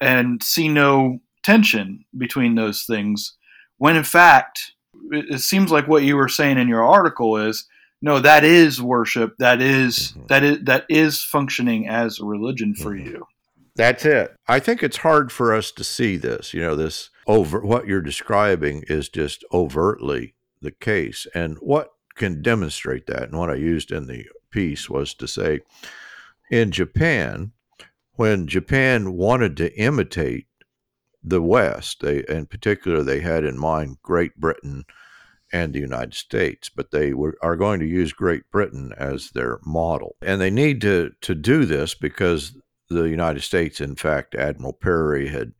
and 0.00 0.42
see 0.42 0.68
no 0.68 1.20
tension 1.42 2.04
between 2.16 2.54
those 2.54 2.84
things 2.84 3.36
when 3.78 3.96
in 3.96 4.04
fact 4.04 4.72
it 5.10 5.40
seems 5.40 5.70
like 5.70 5.88
what 5.88 6.02
you 6.02 6.16
were 6.16 6.28
saying 6.28 6.58
in 6.58 6.68
your 6.68 6.84
article 6.84 7.36
is 7.36 7.66
no 8.02 8.20
that 8.20 8.44
is 8.44 8.82
worship 8.82 9.34
that 9.38 9.62
is, 9.62 10.12
mm-hmm. 10.12 10.26
that 10.26 10.44
is 10.44 10.58
that 10.64 10.84
is 10.90 11.22
functioning 11.22 11.88
as 11.88 12.20
a 12.20 12.24
religion 12.24 12.74
for 12.74 12.94
mm-hmm. 12.94 13.06
you 13.06 13.26
that's 13.74 14.04
it 14.04 14.36
i 14.48 14.58
think 14.58 14.82
it's 14.82 14.98
hard 14.98 15.32
for 15.32 15.54
us 15.54 15.72
to 15.72 15.82
see 15.82 16.16
this 16.16 16.52
you 16.52 16.60
know 16.60 16.76
this 16.76 17.08
over 17.26 17.60
what 17.60 17.86
you're 17.86 18.02
describing 18.02 18.84
is 18.88 19.08
just 19.08 19.42
overtly 19.52 20.34
the 20.60 20.70
case 20.70 21.26
and 21.34 21.56
what 21.58 21.90
can 22.16 22.42
demonstrate 22.42 23.06
that 23.06 23.24
and 23.24 23.38
what 23.38 23.50
i 23.50 23.54
used 23.54 23.90
in 23.90 24.06
the 24.06 24.26
piece 24.50 24.90
was 24.90 25.14
to 25.14 25.26
say 25.26 25.60
in 26.50 26.72
Japan, 26.72 27.52
when 28.14 28.46
Japan 28.48 29.12
wanted 29.12 29.56
to 29.58 29.74
imitate 29.78 30.46
the 31.22 31.40
West, 31.40 32.00
they, 32.00 32.24
in 32.28 32.46
particular, 32.46 33.02
they 33.02 33.20
had 33.20 33.44
in 33.44 33.58
mind 33.58 33.98
Great 34.02 34.36
Britain 34.36 34.84
and 35.52 35.72
the 35.72 35.80
United 35.80 36.14
States, 36.14 36.68
but 36.68 36.90
they 36.90 37.12
were, 37.12 37.36
are 37.40 37.56
going 37.56 37.80
to 37.80 37.86
use 37.86 38.12
Great 38.12 38.42
Britain 38.50 38.92
as 38.96 39.30
their 39.30 39.58
model. 39.64 40.16
And 40.22 40.40
they 40.40 40.50
need 40.50 40.80
to, 40.82 41.12
to 41.22 41.34
do 41.34 41.64
this 41.64 41.94
because 41.94 42.56
the 42.88 43.04
United 43.04 43.42
States, 43.42 43.80
in 43.80 43.96
fact, 43.96 44.34
Admiral 44.34 44.72
Perry 44.72 45.28
had 45.28 45.52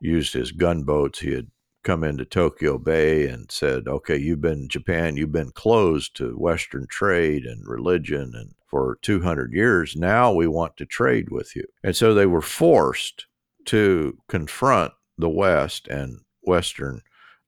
used 0.00 0.32
his 0.32 0.52
gunboats. 0.52 1.20
He 1.20 1.32
had 1.32 1.48
come 1.82 2.04
into 2.04 2.24
Tokyo 2.24 2.78
Bay 2.78 3.26
and 3.26 3.50
said, 3.50 3.88
okay, 3.88 4.16
you've 4.16 4.40
been 4.40 4.68
Japan, 4.68 5.16
you've 5.16 5.32
been 5.32 5.52
closed 5.52 6.14
to 6.16 6.32
Western 6.32 6.86
trade 6.86 7.44
and 7.44 7.66
religion 7.66 8.32
and 8.34 8.54
for 8.66 8.98
200 9.02 9.52
years. 9.52 9.96
Now 9.96 10.32
we 10.32 10.46
want 10.46 10.76
to 10.76 10.86
trade 10.86 11.30
with 11.30 11.56
you. 11.56 11.64
And 11.82 11.96
so 11.96 12.14
they 12.14 12.26
were 12.26 12.40
forced 12.40 13.26
to 13.66 14.16
confront 14.28 14.92
the 15.18 15.28
West 15.28 15.88
and 15.88 16.20
Western 16.42 17.02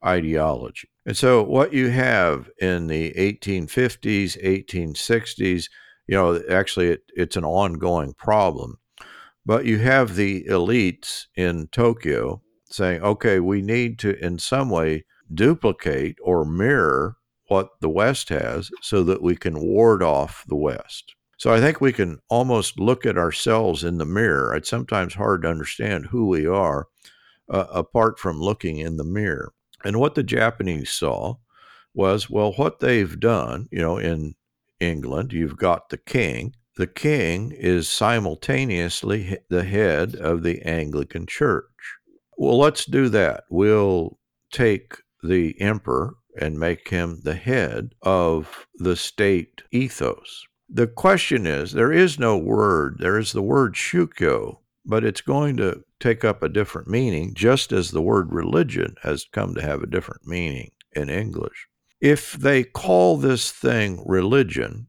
ideology. 0.04 0.88
And 1.06 1.16
so 1.16 1.42
what 1.42 1.72
you 1.72 1.90
have 1.90 2.50
in 2.58 2.88
the 2.88 3.12
1850s, 3.12 4.42
1860s, 4.42 5.68
you 6.08 6.16
know, 6.16 6.42
actually 6.50 6.88
it, 6.88 7.02
it's 7.14 7.36
an 7.36 7.44
ongoing 7.44 8.14
problem. 8.14 8.78
But 9.44 9.64
you 9.64 9.78
have 9.78 10.14
the 10.14 10.44
elites 10.44 11.26
in 11.36 11.68
Tokyo 11.68 12.42
saying, 12.72 13.02
okay, 13.02 13.40
we 13.40 13.62
need 13.62 13.98
to 14.00 14.18
in 14.24 14.38
some 14.38 14.70
way 14.70 15.04
duplicate 15.32 16.16
or 16.22 16.44
mirror 16.44 17.16
what 17.48 17.70
the 17.80 17.88
West 17.88 18.28
has 18.30 18.70
so 18.80 19.02
that 19.04 19.22
we 19.22 19.36
can 19.36 19.60
ward 19.60 20.02
off 20.02 20.44
the 20.48 20.56
West. 20.56 21.14
So 21.36 21.52
I 21.52 21.60
think 21.60 21.80
we 21.80 21.92
can 21.92 22.20
almost 22.28 22.78
look 22.78 23.04
at 23.04 23.18
ourselves 23.18 23.82
in 23.82 23.98
the 23.98 24.06
mirror. 24.06 24.54
It's 24.54 24.70
sometimes 24.70 25.14
hard 25.14 25.42
to 25.42 25.48
understand 25.48 26.06
who 26.06 26.28
we 26.28 26.46
are 26.46 26.86
uh, 27.50 27.66
apart 27.70 28.18
from 28.18 28.40
looking 28.40 28.78
in 28.78 28.96
the 28.96 29.04
mirror. 29.04 29.52
And 29.84 29.98
what 29.98 30.14
the 30.14 30.22
Japanese 30.22 30.90
saw 30.90 31.36
was, 31.94 32.30
well, 32.30 32.52
what 32.52 32.78
they've 32.80 33.18
done, 33.18 33.68
you 33.72 33.80
know, 33.80 33.98
in 33.98 34.34
England, 34.78 35.32
you've 35.32 35.56
got 35.56 35.88
the 35.88 35.98
king. 35.98 36.54
The 36.76 36.86
king 36.86 37.52
is 37.52 37.88
simultaneously 37.88 39.38
the 39.50 39.64
head 39.64 40.14
of 40.14 40.42
the 40.42 40.62
Anglican 40.62 41.26
Church. 41.26 41.66
Well, 42.36 42.58
let's 42.58 42.84
do 42.84 43.08
that. 43.10 43.44
We'll 43.50 44.18
take 44.50 44.94
the 45.22 45.60
emperor 45.60 46.14
and 46.40 46.58
make 46.58 46.88
him 46.88 47.20
the 47.22 47.34
head 47.34 47.94
of 48.02 48.66
the 48.76 48.96
state 48.96 49.62
ethos. 49.70 50.46
The 50.68 50.86
question 50.86 51.46
is 51.46 51.72
there 51.72 51.92
is 51.92 52.18
no 52.18 52.38
word, 52.38 52.96
there 52.98 53.18
is 53.18 53.32
the 53.32 53.42
word 53.42 53.74
shukyo, 53.74 54.58
but 54.84 55.04
it's 55.04 55.20
going 55.20 55.56
to 55.58 55.84
take 56.00 56.24
up 56.24 56.42
a 56.42 56.48
different 56.48 56.88
meaning, 56.88 57.34
just 57.34 57.72
as 57.72 57.90
the 57.90 58.02
word 58.02 58.32
religion 58.32 58.96
has 59.02 59.26
come 59.30 59.54
to 59.54 59.62
have 59.62 59.82
a 59.82 59.86
different 59.86 60.26
meaning 60.26 60.70
in 60.92 61.10
English. 61.10 61.68
If 62.00 62.32
they 62.32 62.64
call 62.64 63.16
this 63.18 63.52
thing 63.52 64.02
religion, 64.06 64.88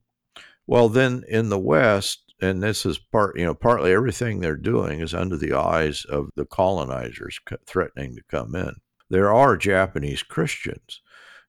well, 0.65 0.89
then 0.89 1.23
in 1.27 1.49
the 1.49 1.59
West, 1.59 2.22
and 2.43 2.61
this 2.61 2.85
is 2.85 2.97
part, 2.97 3.39
you 3.39 3.45
know, 3.45 3.53
partly 3.53 3.93
everything 3.93 4.39
they're 4.39 4.57
doing 4.57 4.99
is 4.99 5.13
under 5.13 5.37
the 5.37 5.53
eyes 5.53 6.03
of 6.03 6.29
the 6.35 6.45
colonizers 6.45 7.39
threatening 7.65 8.15
to 8.15 8.23
come 8.29 8.53
in. 8.53 8.75
There 9.09 9.33
are 9.33 9.55
Japanese 9.55 10.23
Christians. 10.23 11.01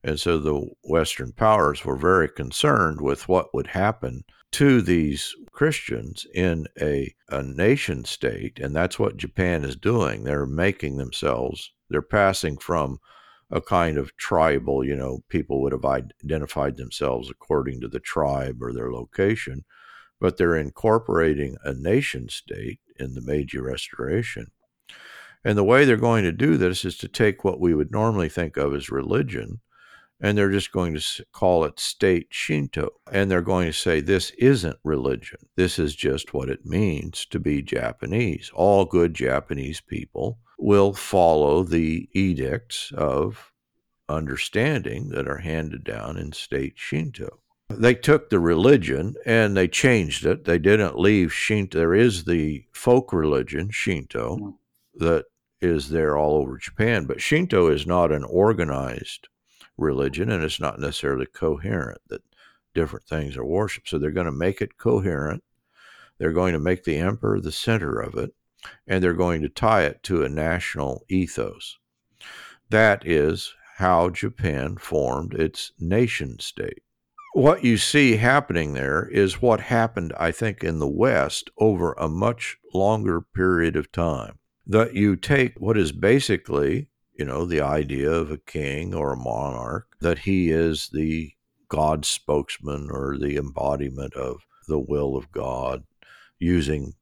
And 0.04 0.20
so 0.20 0.38
the 0.38 0.68
Western 0.84 1.32
powers 1.32 1.84
were 1.84 1.96
very 1.96 2.28
concerned 2.28 3.00
with 3.00 3.28
what 3.28 3.52
would 3.52 3.66
happen 3.68 4.22
to 4.52 4.80
these 4.80 5.34
Christians 5.50 6.26
in 6.32 6.68
a, 6.80 7.12
a 7.28 7.42
nation 7.42 8.04
state. 8.04 8.60
And 8.60 8.76
that's 8.76 8.98
what 8.98 9.16
Japan 9.16 9.64
is 9.64 9.74
doing. 9.74 10.22
They're 10.22 10.46
making 10.46 10.96
themselves, 10.96 11.72
they're 11.90 12.02
passing 12.02 12.56
from 12.58 12.98
a 13.50 13.60
kind 13.60 13.98
of 13.98 14.16
tribal, 14.16 14.84
you 14.84 14.94
know, 14.94 15.24
people 15.28 15.60
would 15.62 15.72
have 15.72 15.84
identified 15.84 16.76
themselves 16.76 17.30
according 17.30 17.80
to 17.80 17.88
the 17.88 18.00
tribe 18.00 18.62
or 18.62 18.72
their 18.72 18.92
location 18.92 19.64
but 20.24 20.38
they're 20.38 20.56
incorporating 20.56 21.54
a 21.64 21.74
nation 21.74 22.30
state 22.30 22.80
in 22.98 23.12
the 23.12 23.20
Meiji 23.20 23.58
Restoration. 23.58 24.46
And 25.44 25.58
the 25.58 25.62
way 25.62 25.84
they're 25.84 25.98
going 25.98 26.24
to 26.24 26.32
do 26.32 26.56
this 26.56 26.82
is 26.82 26.96
to 26.96 27.08
take 27.08 27.44
what 27.44 27.60
we 27.60 27.74
would 27.74 27.90
normally 27.90 28.30
think 28.30 28.56
of 28.56 28.74
as 28.74 28.88
religion 28.88 29.60
and 30.18 30.38
they're 30.38 30.50
just 30.50 30.72
going 30.72 30.94
to 30.94 31.26
call 31.34 31.64
it 31.64 31.78
state 31.78 32.28
Shinto. 32.30 32.88
And 33.12 33.30
they're 33.30 33.42
going 33.42 33.66
to 33.66 33.72
say, 33.74 34.00
this 34.00 34.30
isn't 34.38 34.78
religion. 34.82 35.40
This 35.56 35.78
is 35.78 35.94
just 35.94 36.32
what 36.32 36.48
it 36.48 36.64
means 36.64 37.26
to 37.26 37.38
be 37.38 37.60
Japanese. 37.60 38.50
All 38.54 38.86
good 38.86 39.12
Japanese 39.12 39.82
people 39.82 40.38
will 40.58 40.94
follow 40.94 41.64
the 41.64 42.08
edicts 42.14 42.90
of 42.96 43.52
understanding 44.08 45.10
that 45.10 45.28
are 45.28 45.40
handed 45.40 45.84
down 45.84 46.16
in 46.16 46.32
state 46.32 46.72
Shinto. 46.76 47.40
They 47.70 47.94
took 47.94 48.28
the 48.28 48.38
religion 48.38 49.14
and 49.24 49.56
they 49.56 49.68
changed 49.68 50.26
it. 50.26 50.44
They 50.44 50.58
didn't 50.58 50.98
leave 50.98 51.32
Shinto. 51.32 51.78
There 51.78 51.94
is 51.94 52.24
the 52.24 52.66
folk 52.72 53.12
religion, 53.12 53.70
Shinto, 53.70 54.58
that 54.94 55.24
is 55.60 55.88
there 55.88 56.16
all 56.16 56.36
over 56.36 56.58
Japan, 56.58 57.06
but 57.06 57.22
Shinto 57.22 57.68
is 57.68 57.86
not 57.86 58.12
an 58.12 58.22
organized 58.24 59.28
religion 59.78 60.30
and 60.30 60.44
it's 60.44 60.60
not 60.60 60.78
necessarily 60.78 61.26
coherent 61.26 62.00
that 62.08 62.22
different 62.74 63.06
things 63.06 63.36
are 63.36 63.44
worshiped. 63.44 63.88
So 63.88 63.98
they're 63.98 64.10
going 64.10 64.26
to 64.26 64.32
make 64.32 64.60
it 64.60 64.76
coherent. 64.76 65.42
They're 66.18 66.32
going 66.32 66.52
to 66.52 66.60
make 66.60 66.84
the 66.84 66.98
emperor 66.98 67.40
the 67.40 67.50
center 67.50 67.98
of 67.98 68.14
it, 68.14 68.34
and 68.86 69.02
they're 69.02 69.14
going 69.14 69.42
to 69.42 69.48
tie 69.48 69.82
it 69.82 70.02
to 70.04 70.22
a 70.22 70.28
national 70.28 71.04
ethos. 71.08 71.78
That 72.70 73.06
is 73.06 73.52
how 73.78 74.10
Japan 74.10 74.76
formed 74.76 75.34
its 75.34 75.72
nation 75.78 76.38
state. 76.38 76.83
What 77.34 77.64
you 77.64 77.76
see 77.76 78.16
happening 78.16 78.72
there 78.72 79.06
is 79.08 79.42
what 79.42 79.60
happened, 79.60 80.12
I 80.18 80.30
think, 80.32 80.64
in 80.64 80.78
the 80.78 80.88
West 80.88 81.50
over 81.58 81.92
a 81.94 82.08
much 82.08 82.56
longer 82.72 83.20
period 83.20 83.76
of 83.76 83.92
time. 83.92 84.38
That 84.66 84.94
you 84.94 85.16
take 85.16 85.60
what 85.60 85.76
is 85.76 85.92
basically 85.92 86.88
you 87.14 87.24
know, 87.24 87.44
the 87.44 87.60
idea 87.60 88.10
of 88.10 88.30
a 88.30 88.38
king 88.38 88.94
or 88.94 89.12
a 89.12 89.16
monarch, 89.16 89.86
that 90.00 90.20
he 90.20 90.50
is 90.50 90.90
the 90.92 91.32
God 91.68 92.04
spokesman 92.04 92.88
or 92.90 93.16
the 93.16 93.36
embodiment 93.36 94.14
of 94.14 94.42
the 94.68 94.78
will 94.78 95.16
of 95.16 95.30
God 95.30 95.84
using 96.38 96.94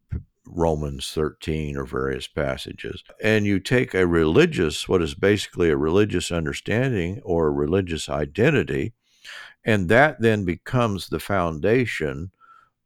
Romans 0.46 1.10
13 1.12 1.76
or 1.76 1.84
various 1.84 2.26
passages. 2.26 3.02
And 3.22 3.46
you 3.46 3.58
take 3.58 3.94
a 3.94 4.06
religious, 4.06 4.88
what 4.88 5.02
is 5.02 5.14
basically 5.14 5.70
a 5.70 5.76
religious 5.76 6.30
understanding 6.30 7.20
or 7.24 7.46
a 7.46 7.52
religious 7.52 8.08
identity, 8.08 8.92
and 9.64 9.88
that 9.88 10.20
then 10.20 10.44
becomes 10.44 11.08
the 11.08 11.20
foundation 11.20 12.30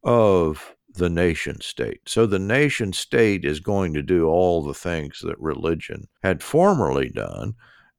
of 0.04 0.76
the 0.94 1.10
nation 1.10 1.60
state. 1.60 2.00
So 2.06 2.26
the 2.26 2.38
nation 2.38 2.92
state 2.92 3.44
is 3.44 3.60
going 3.60 3.94
to 3.94 4.02
do 4.02 4.26
all 4.26 4.62
the 4.62 4.74
things 4.74 5.20
that 5.22 5.38
religion 5.38 6.08
had 6.22 6.42
formerly 6.42 7.08
done, 7.08 7.54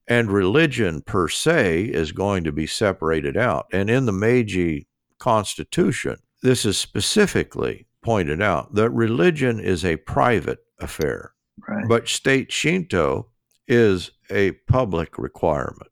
and 0.07 0.31
religion 0.31 1.01
per 1.01 1.27
se 1.27 1.85
is 1.85 2.11
going 2.11 2.43
to 2.45 2.51
be 2.51 2.65
separated 2.65 3.37
out. 3.37 3.67
And 3.71 3.89
in 3.89 4.05
the 4.05 4.11
Meiji 4.11 4.87
Constitution, 5.19 6.17
this 6.41 6.65
is 6.65 6.77
specifically 6.77 7.87
pointed 8.03 8.41
out 8.41 8.73
that 8.75 8.89
religion 8.91 9.59
is 9.59 9.83
a 9.83 9.97
private 9.97 10.59
affair, 10.79 11.33
right. 11.67 11.85
but 11.87 12.07
state 12.07 12.51
Shinto 12.51 13.27
is 13.67 14.11
a 14.29 14.51
public 14.67 15.17
requirement. 15.17 15.91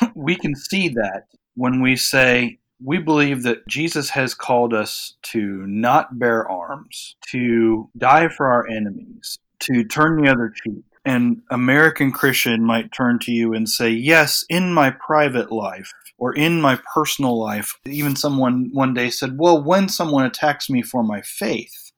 We 0.14 0.36
can 0.36 0.54
see 0.54 0.88
that 0.88 1.24
when 1.56 1.82
we 1.82 1.96
say 1.96 2.58
we 2.82 2.98
believe 2.98 3.42
that 3.42 3.66
Jesus 3.66 4.10
has 4.10 4.34
called 4.34 4.74
us 4.74 5.14
to 5.22 5.66
not 5.66 6.18
bear 6.18 6.48
arms, 6.48 7.16
to 7.28 7.88
die 7.96 8.28
for 8.28 8.46
our 8.46 8.68
enemies, 8.68 9.38
to 9.60 9.82
turn 9.84 10.22
the 10.22 10.30
other 10.30 10.52
cheek. 10.54 10.84
An 11.04 11.42
American 11.50 12.12
Christian 12.12 12.64
might 12.64 12.92
turn 12.92 13.18
to 13.20 13.32
you 13.32 13.54
and 13.54 13.68
say, 13.68 13.90
Yes, 13.90 14.44
in 14.48 14.74
my 14.74 14.90
private 14.90 15.50
life 15.52 15.92
or 16.18 16.34
in 16.34 16.60
my 16.60 16.78
personal 16.94 17.38
life. 17.38 17.78
Even 17.86 18.16
someone 18.16 18.70
one 18.72 18.92
day 18.92 19.10
said, 19.10 19.38
Well, 19.38 19.62
when 19.62 19.88
someone 19.88 20.24
attacks 20.24 20.68
me 20.68 20.82
for 20.82 21.02
my 21.02 21.22
faith, 21.22 21.92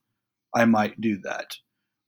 I 0.54 0.66
might 0.66 1.00
do 1.00 1.18
that. 1.22 1.56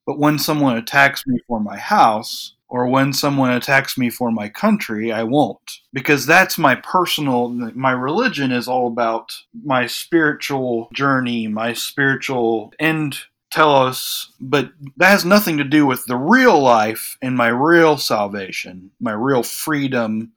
But 0.07 0.19
when 0.19 0.39
someone 0.39 0.77
attacks 0.77 1.27
me 1.27 1.39
for 1.47 1.61
my 1.61 1.79
house, 1.79 2.55
or 2.71 2.87
when 2.87 3.13
someone 3.13 3.51
attacks 3.51 3.99
me 3.99 4.09
for 4.09 4.31
my 4.31 4.49
country, 4.49 5.13
I 5.13 5.25
won't. 5.25 5.81
Because 5.93 6.25
that's 6.25 6.57
my 6.57 6.77
personal, 6.77 7.49
my 7.49 7.91
religion 7.91 8.53
is 8.53 8.69
all 8.69 8.87
about 8.87 9.37
my 9.65 9.87
spiritual 9.87 10.89
journey, 10.95 11.49
my 11.49 11.73
spiritual 11.73 12.73
end 12.79 13.19
telos, 13.51 14.33
but 14.41 14.71
that 14.97 15.11
has 15.11 15.25
nothing 15.25 15.59
to 15.59 15.65
do 15.65 15.85
with 15.85 16.07
the 16.07 16.17
real 16.17 16.61
life 16.61 17.19
and 17.21 17.37
my 17.37 17.49
real 17.49 17.99
salvation, 17.99 18.93
my 19.01 19.13
real 19.13 19.43
freedom. 19.43 20.33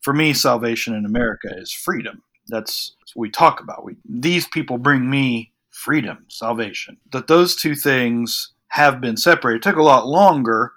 For 0.00 0.12
me, 0.12 0.32
salvation 0.32 0.92
in 0.92 1.04
America 1.04 1.48
is 1.56 1.72
freedom. 1.72 2.22
That's 2.48 2.96
what 3.14 3.22
we 3.22 3.30
talk 3.30 3.60
about. 3.60 3.84
We, 3.84 3.96
these 4.08 4.48
people 4.48 4.78
bring 4.78 5.08
me 5.08 5.52
freedom, 5.70 6.24
salvation. 6.26 6.96
That 7.12 7.28
those 7.28 7.54
two 7.54 7.76
things 7.76 8.50
have 8.68 9.00
been 9.00 9.16
separated. 9.16 9.58
It 9.58 9.62
took 9.62 9.76
a 9.76 9.82
lot 9.82 10.08
longer 10.08 10.72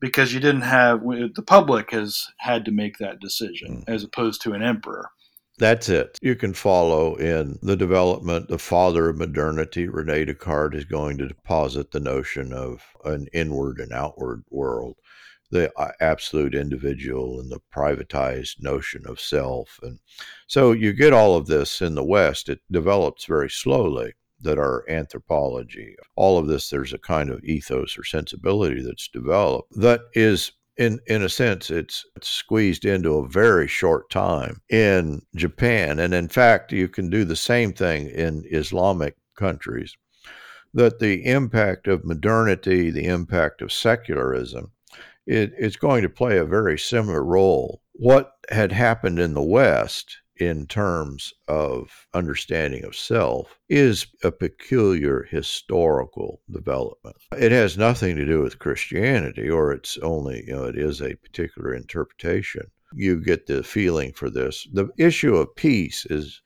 because 0.00 0.32
you 0.32 0.40
didn't 0.40 0.62
have 0.62 1.00
the 1.00 1.44
public 1.46 1.90
has 1.90 2.26
had 2.38 2.64
to 2.64 2.70
make 2.70 2.98
that 2.98 3.20
decision 3.20 3.78
mm. 3.78 3.84
as 3.92 4.04
opposed 4.04 4.42
to 4.42 4.52
an 4.52 4.62
emperor. 4.62 5.10
That's 5.58 5.88
it. 5.88 6.18
You 6.20 6.36
can 6.36 6.52
follow 6.52 7.14
in 7.16 7.58
the 7.62 7.76
development. 7.76 8.48
The 8.48 8.58
father 8.58 9.08
of 9.08 9.16
modernity, 9.16 9.88
Rene 9.88 10.26
Descartes, 10.26 10.74
is 10.74 10.84
going 10.84 11.16
to 11.18 11.28
deposit 11.28 11.90
the 11.90 12.00
notion 12.00 12.52
of 12.52 12.82
an 13.06 13.26
inward 13.32 13.78
and 13.80 13.90
outward 13.90 14.44
world, 14.50 14.96
the 15.50 15.72
uh, 15.78 15.92
absolute 15.98 16.54
individual 16.54 17.40
and 17.40 17.50
the 17.50 17.62
privatized 17.74 18.60
notion 18.60 19.06
of 19.06 19.18
self. 19.18 19.80
And 19.82 19.98
so 20.46 20.72
you 20.72 20.92
get 20.92 21.14
all 21.14 21.36
of 21.36 21.46
this 21.46 21.80
in 21.80 21.94
the 21.94 22.04
West. 22.04 22.50
It 22.50 22.60
develops 22.70 23.24
very 23.24 23.48
slowly 23.48 24.12
that 24.40 24.58
are 24.58 24.88
anthropology. 24.88 25.96
All 26.14 26.38
of 26.38 26.46
this, 26.46 26.68
there's 26.68 26.92
a 26.92 26.98
kind 26.98 27.30
of 27.30 27.42
ethos 27.44 27.98
or 27.98 28.04
sensibility 28.04 28.82
that's 28.82 29.08
developed 29.08 29.72
that 29.80 30.02
is 30.14 30.52
in 30.76 31.00
in 31.06 31.22
a 31.22 31.28
sense 31.28 31.70
it's, 31.70 32.04
it's, 32.16 32.28
squeezed 32.28 32.84
into 32.84 33.14
a 33.14 33.28
very 33.28 33.66
short 33.66 34.10
time 34.10 34.60
in 34.68 35.22
Japan 35.34 35.98
and 35.98 36.12
in 36.12 36.28
fact 36.28 36.72
you 36.72 36.88
can 36.88 37.08
do 37.08 37.24
the 37.24 37.36
same 37.36 37.72
thing 37.72 38.08
in 38.08 38.44
Islamic 38.50 39.16
countries 39.36 39.96
that 40.74 40.98
the 40.98 41.24
impact 41.24 41.88
of 41.88 42.04
modernity 42.04 42.90
the 42.90 43.06
impact 43.06 43.62
of 43.62 43.72
secularism 43.72 44.70
it, 45.26 45.52
it's 45.58 45.76
going 45.76 46.02
to 46.02 46.08
play 46.08 46.38
a 46.38 46.44
very 46.44 46.78
similar 46.78 47.24
role 47.24 47.80
what 47.94 48.32
had 48.50 48.72
happened 48.72 49.18
in 49.18 49.34
the 49.34 49.42
west 49.42 50.18
in 50.38 50.66
terms 50.66 51.32
of 51.48 52.06
understanding 52.14 52.84
of 52.84 52.96
self 52.96 53.58
is 53.68 54.06
a 54.22 54.30
peculiar 54.30 55.22
historical 55.30 56.40
development. 56.50 57.16
It 57.38 57.52
has 57.52 57.78
nothing 57.78 58.16
to 58.16 58.26
do 58.26 58.42
with 58.42 58.58
Christianity, 58.58 59.48
or 59.48 59.72
it's 59.72 59.96
only, 59.98 60.44
you 60.46 60.54
know, 60.54 60.64
it 60.64 60.78
is 60.78 61.00
a 61.00 61.14
particular 61.16 61.74
interpretation. 61.74 62.70
You 62.94 63.20
get 63.20 63.46
the 63.46 63.62
feeling 63.62 64.12
for 64.12 64.30
this. 64.30 64.66
The 64.72 64.88
issue 64.98 65.36
of 65.36 65.54
peace 65.56 66.06
is 66.06 66.40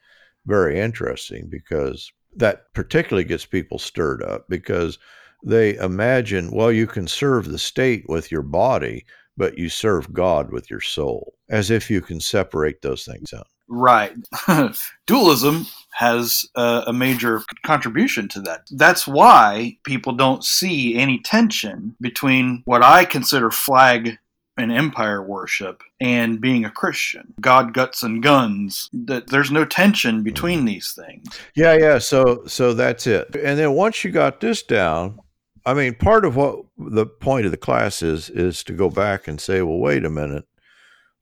very 0.46 0.78
interesting 0.78 1.48
because 1.50 2.12
that 2.36 2.72
particularly 2.74 3.24
gets 3.24 3.44
people 3.44 3.78
stirred 3.78 4.22
up 4.22 4.46
because 4.48 4.98
they 5.44 5.76
imagine, 5.76 6.50
well, 6.50 6.70
you 6.70 6.86
can 6.86 7.08
serve 7.08 7.46
the 7.46 7.58
state 7.58 8.04
with 8.08 8.30
your 8.30 8.42
body, 8.42 9.04
but 9.36 9.58
you 9.58 9.68
serve 9.68 10.12
God 10.12 10.52
with 10.52 10.70
your 10.70 10.80
soul, 10.80 11.34
as 11.48 11.70
if 11.70 11.90
you 11.90 12.00
can 12.00 12.20
separate 12.20 12.82
those 12.82 13.04
things 13.04 13.32
out. 13.32 13.46
Right. 13.70 14.14
Dualism 15.06 15.66
has 15.92 16.44
a, 16.56 16.84
a, 16.88 16.92
major 16.92 17.42
contribution 17.62 18.28
to 18.30 18.40
that. 18.40 18.66
That's 18.72 19.06
why 19.06 19.78
people 19.84 20.12
don't 20.12 20.42
see 20.42 20.96
any 20.96 21.20
tension 21.20 21.94
between 22.00 22.62
what 22.64 22.82
I 22.82 23.04
consider 23.04 23.52
flag 23.52 24.18
and 24.56 24.72
empire 24.72 25.22
worship 25.22 25.82
and 26.00 26.40
being 26.40 26.64
a 26.64 26.70
Christian. 26.70 27.32
God, 27.40 27.72
guts, 27.72 28.02
and 28.02 28.20
guns. 28.20 28.88
That 28.92 29.28
there's 29.28 29.52
no 29.52 29.64
tension 29.64 30.24
between 30.24 30.64
these 30.64 30.92
things. 30.92 31.28
Yeah, 31.54 31.74
yeah. 31.74 31.98
So, 31.98 32.42
so 32.46 32.74
that's 32.74 33.06
it. 33.06 33.36
And 33.36 33.56
then 33.56 33.74
once 33.74 34.02
you 34.02 34.10
got 34.10 34.40
this 34.40 34.64
down, 34.64 35.20
I 35.64 35.74
mean, 35.74 35.94
part 35.94 36.24
of 36.24 36.34
what 36.34 36.64
the 36.76 37.06
point 37.06 37.46
of 37.46 37.52
the 37.52 37.56
class 37.56 38.02
is 38.02 38.30
is 38.30 38.64
to 38.64 38.72
go 38.72 38.90
back 38.90 39.28
and 39.28 39.40
say, 39.40 39.62
well, 39.62 39.78
wait 39.78 40.04
a 40.04 40.10
minute. 40.10 40.44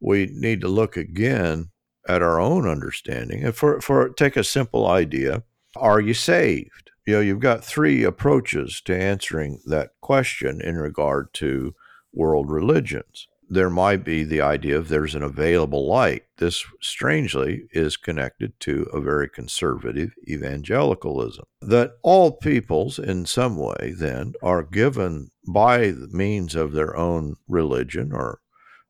We 0.00 0.30
need 0.32 0.62
to 0.62 0.68
look 0.68 0.96
again 0.96 1.70
at 2.08 2.22
our 2.22 2.40
own 2.40 2.66
understanding. 2.66 3.44
And 3.44 3.54
for, 3.54 3.80
for 3.80 4.08
take 4.08 4.36
a 4.36 4.42
simple 4.42 4.86
idea, 4.86 5.44
are 5.76 6.00
you 6.00 6.14
saved? 6.14 6.90
You 7.06 7.14
know, 7.14 7.20
you've 7.20 7.40
got 7.40 7.64
three 7.64 8.02
approaches 8.02 8.80
to 8.86 8.96
answering 8.96 9.60
that 9.66 9.90
question 10.00 10.60
in 10.60 10.76
regard 10.76 11.32
to 11.34 11.74
world 12.12 12.50
religions. 12.50 13.28
There 13.50 13.70
might 13.70 14.04
be 14.04 14.24
the 14.24 14.42
idea 14.42 14.76
of 14.76 14.88
there's 14.88 15.14
an 15.14 15.22
available 15.22 15.88
light. 15.88 16.24
This, 16.36 16.64
strangely, 16.82 17.62
is 17.72 17.96
connected 17.96 18.60
to 18.60 18.82
a 18.92 19.00
very 19.00 19.26
conservative 19.26 20.10
evangelicalism. 20.28 21.46
That 21.62 21.92
all 22.02 22.32
peoples, 22.32 22.98
in 22.98 23.24
some 23.24 23.56
way, 23.56 23.94
then, 23.96 24.34
are 24.42 24.62
given 24.62 25.30
by 25.46 25.92
means 26.10 26.54
of 26.54 26.72
their 26.72 26.94
own 26.94 27.36
religion 27.48 28.12
or 28.12 28.40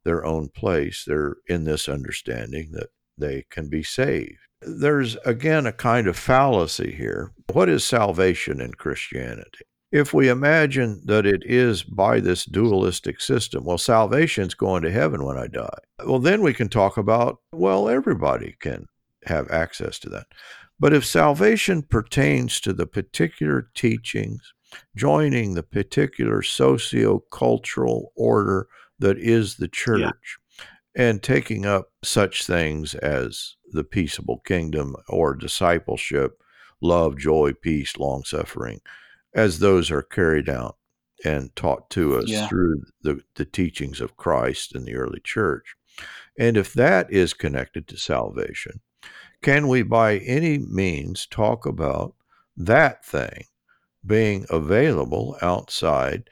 their 0.05 0.25
own 0.25 0.49
place. 0.49 1.05
They're 1.07 1.37
in 1.47 1.63
this 1.63 1.89
understanding 1.89 2.71
that 2.73 2.89
they 3.19 3.45
can 3.51 3.69
be 3.69 3.83
saved. 3.83 4.39
There's 4.63 5.17
again 5.25 5.67
a 5.67 5.73
kind 5.73 6.07
of 6.07 6.17
fallacy 6.17 6.93
here. 6.93 7.33
What 7.53 7.69
is 7.69 7.85
salvation 7.85 8.61
in 8.61 8.73
Christianity? 8.75 9.65
If 9.91 10.13
we 10.13 10.29
imagine 10.29 11.01
that 11.07 11.25
it 11.25 11.43
is 11.47 11.83
by 11.83 12.21
this 12.21 12.45
dualistic 12.45 13.21
system, 13.23 13.65
well, 13.65 13.79
salvation's 13.79 14.53
going 14.55 14.83
to 14.83 14.91
heaven 14.91 15.25
when 15.25 15.39
I 15.39 15.47
die. 15.47 15.79
Well, 16.05 16.19
then 16.19 16.43
we 16.43 16.53
can 16.53 16.69
talk 16.69 16.99
about, 16.99 17.39
well, 17.55 17.89
everybody 17.89 18.57
can 18.61 18.87
have 19.25 19.51
access 19.51 19.99
to 20.01 20.11
that. 20.11 20.27
But 20.79 20.93
if 20.93 21.07
salvation 21.07 21.83
pertains 21.83 22.61
to 22.61 22.75
the 22.75 22.87
particular 22.87 23.71
teachings, 23.75 24.53
joining 24.95 25.55
the 25.55 25.63
particular 25.63 26.43
socio-cultural 26.43 28.13
order 28.15 28.69
that 28.99 29.19
is 29.19 29.57
the 29.57 29.69
church, 29.69 30.01
yeah. 30.01 30.11
And 30.99 31.23
taking 31.23 31.65
up 31.65 31.93
such 32.03 32.45
things 32.45 32.97
as 32.97 33.55
the 33.73 33.85
peaceable 33.85 34.41
kingdom 34.41 34.97
or 35.09 35.35
discipleship, 35.35 36.43
love, 36.81 37.17
joy, 37.17 37.53
peace, 37.53 37.97
long 37.97 38.25
suffering, 38.25 38.81
as 39.33 39.61
those 39.61 39.93
are 39.93 40.03
carried 40.03 40.49
out 40.49 40.77
and 41.25 41.55
taught 41.55 41.89
to 41.91 42.19
us 42.19 42.29
yeah. 42.29 42.49
through 42.49 42.83
the, 43.03 43.21
the 43.37 43.45
teachings 43.45 44.01
of 44.01 44.17
Christ 44.17 44.75
in 44.75 44.85
the 44.85 44.97
early 44.97 45.21
church. 45.21 45.77
And 46.37 46.57
if 46.57 46.75
that 46.75 47.11
is 47.13 47.33
connected 47.33 47.87
to 47.89 47.97
salvation, 47.97 48.81
can 49.41 49.69
we 49.69 49.83
by 49.83 50.19
any 50.19 50.59
means 50.59 51.27
talk 51.27 51.65
about 51.65 52.15
that 52.57 53.05
thing 53.05 53.45
being 54.05 54.47
available 54.51 55.37
outside 55.43 56.29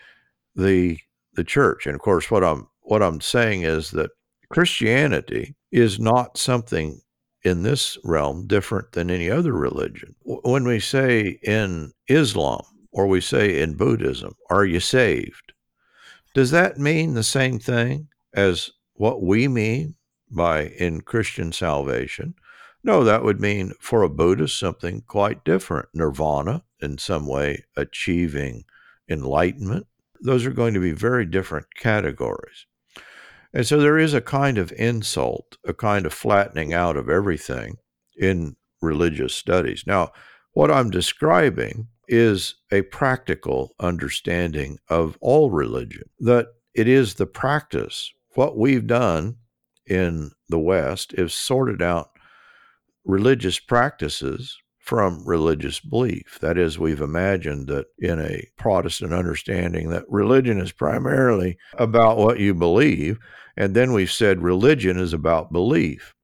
the 0.57 0.99
the 1.35 1.45
church? 1.45 1.87
And 1.87 1.95
of 1.95 2.01
course 2.01 2.31
what 2.31 2.43
I'm 2.43 2.69
what 2.83 3.03
I'm 3.03 3.21
saying 3.21 3.63
is 3.63 3.91
that 3.93 4.11
Christianity 4.49 5.57
is 5.71 5.99
not 5.99 6.39
something 6.39 7.01
in 7.43 7.63
this 7.63 7.97
realm 8.05 8.47
different 8.47 8.93
than 8.93 9.11
any 9.11 9.31
other 9.31 9.53
religion. 9.53 10.15
When 10.25 10.65
we 10.65 10.81
say 10.81 11.39
in 11.43 11.93
Islam 12.09 12.63
or 12.91 13.07
we 13.07 13.21
say 13.21 13.61
in 13.61 13.77
Buddhism, 13.77 14.35
are 14.51 14.65
you 14.65 14.81
saved? 14.81 15.53
Does 16.35 16.51
that 16.51 16.79
mean 16.79 17.15
the 17.15 17.23
same 17.23 17.59
thing 17.59 18.09
as 18.35 18.71
what 18.95 19.23
we 19.23 19.49
mean 19.49 19.95
by 20.31 20.67
in 20.67 21.01
Christian 21.03 21.53
salvation? 21.53 22.35
No, 22.83 23.05
that 23.05 23.25
would 23.25 23.41
mean 23.41 23.73
for 23.81 24.03
a 24.03 24.09
Buddhist 24.09 24.59
something 24.59 25.03
quite 25.07 25.45
different. 25.45 25.89
Nirvana, 25.95 26.63
in 26.81 26.99
some 26.99 27.27
way, 27.27 27.65
achieving 27.77 28.65
enlightenment. 29.09 29.87
Those 30.21 30.47
are 30.47 30.51
going 30.51 30.75
to 30.75 30.81
be 30.81 30.93
very 30.93 31.27
different 31.27 31.75
categories. 31.75 32.67
And 33.57 33.67
so 33.67 33.81
there 33.81 33.97
is 33.97 34.13
a 34.13 34.21
kind 34.21 34.59
of 34.59 34.71
insult, 34.73 35.57
a 35.67 35.73
kind 35.73 36.05
of 36.05 36.13
flattening 36.13 36.75
out 36.75 36.95
of 36.99 37.09
everything 37.09 37.79
in 38.15 38.57
religious 38.83 39.35
studies. 39.35 39.85
Now, 39.87 40.13
what 40.53 40.71
I'm 40.71 40.91
describing 40.91 41.89
is 42.07 42.57
a 42.71 42.83
practical 42.83 43.75
understanding 43.81 44.79
of 44.91 45.17
all 45.23 45.51
religion, 45.51 46.03
that 46.19 46.49
it 46.75 46.87
is 46.87 47.15
the 47.15 47.25
practice. 47.25 48.13
What 48.35 48.59
we've 48.59 48.87
done 48.87 49.37
in 49.87 50.33
the 50.51 50.59
West 50.59 51.15
is 51.15 51.33
sorted 51.33 51.81
out 51.81 52.11
religious 53.07 53.59
practices 53.59 54.59
from 54.87 55.27
religious 55.27 55.81
belief. 55.81 56.39
That 56.41 56.57
is, 56.57 56.79
we've 56.79 57.01
imagined 57.01 57.67
that 57.67 57.87
in 57.99 58.21
a 58.21 58.49
Protestant 58.57 59.13
understanding 59.13 59.91
that 59.91 60.05
religion 60.09 60.61
is 60.61 60.71
primarily 60.71 61.59
about 61.75 62.19
what 62.19 62.39
you 62.39 62.55
believe, 62.55 63.19
and 63.57 63.75
then 63.75 63.93
we've 63.93 64.13
said 64.13 64.43
religion 64.43 64.97
is 64.97 65.13
about 65.13 65.53
belief. 65.53 66.15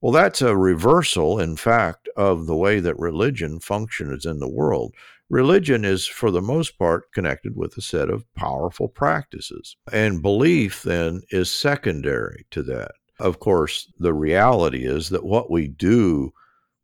Well, 0.00 0.10
that's 0.10 0.42
a 0.42 0.56
reversal, 0.56 1.38
in 1.38 1.54
fact, 1.54 2.08
of 2.16 2.46
the 2.46 2.56
way 2.56 2.80
that 2.80 2.98
religion 2.98 3.60
functions 3.60 4.26
in 4.26 4.40
the 4.40 4.50
world. 4.50 4.94
Religion 5.30 5.84
is, 5.84 6.04
for 6.04 6.32
the 6.32 6.42
most 6.42 6.76
part, 6.76 7.12
connected 7.12 7.56
with 7.56 7.76
a 7.76 7.80
set 7.80 8.10
of 8.10 8.24
powerful 8.34 8.88
practices. 8.88 9.76
And 9.92 10.20
belief, 10.20 10.82
then, 10.82 11.22
is 11.30 11.52
secondary 11.52 12.46
to 12.50 12.64
that. 12.64 12.90
Of 13.20 13.38
course, 13.38 13.92
the 14.00 14.12
reality 14.12 14.84
is 14.84 15.08
that 15.10 15.24
what 15.24 15.52
we 15.52 15.68
do 15.68 16.32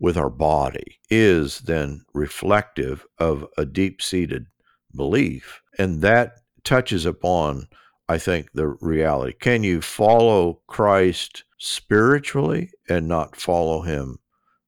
with 0.00 0.16
our 0.16 0.30
body 0.30 0.98
is 1.10 1.60
then 1.60 2.04
reflective 2.14 3.04
of 3.18 3.46
a 3.56 3.64
deep 3.64 4.00
seated 4.00 4.46
belief. 4.94 5.60
And 5.78 6.02
that 6.02 6.36
touches 6.64 7.06
upon, 7.06 7.66
I 8.08 8.18
think, 8.18 8.50
the 8.52 8.68
reality. 8.80 9.32
Can 9.32 9.64
you 9.64 9.80
follow 9.80 10.60
Christ 10.66 11.44
spiritually 11.58 12.70
and 12.88 13.08
not 13.08 13.36
follow 13.36 13.82
him 13.82 14.18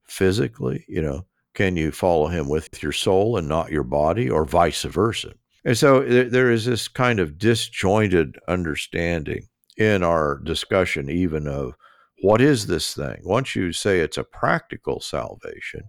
physically? 0.05 0.85
You 0.89 1.03
know, 1.03 1.27
can 1.55 1.77
you 1.77 1.93
follow 1.93 2.29
him 2.29 2.49
with 2.49 2.83
your 2.83 2.93
soul 2.93 3.37
and 3.37 3.49
not 3.49 3.71
your 3.71 3.85
body, 3.85 4.29
or 4.29 4.45
vice 4.45 4.83
versa? 4.83 5.35
And 5.65 5.77
so 5.77 6.01
there 6.01 6.51
is 6.51 6.65
this 6.65 6.89
kind 6.89 7.21
of 7.21 7.39
disjointed 7.39 8.39
understanding 8.49 9.47
in 9.77 10.03
our 10.03 10.41
discussion, 10.43 11.11
even 11.11 11.47
of 11.47 11.75
what 12.23 12.41
is 12.41 12.67
this 12.67 12.95
thing? 12.95 13.21
Once 13.25 13.55
you 13.57 13.73
say 13.73 14.01
it's 14.01 14.19
a 14.19 14.25
practical 14.25 15.01
salvation, 15.01 15.85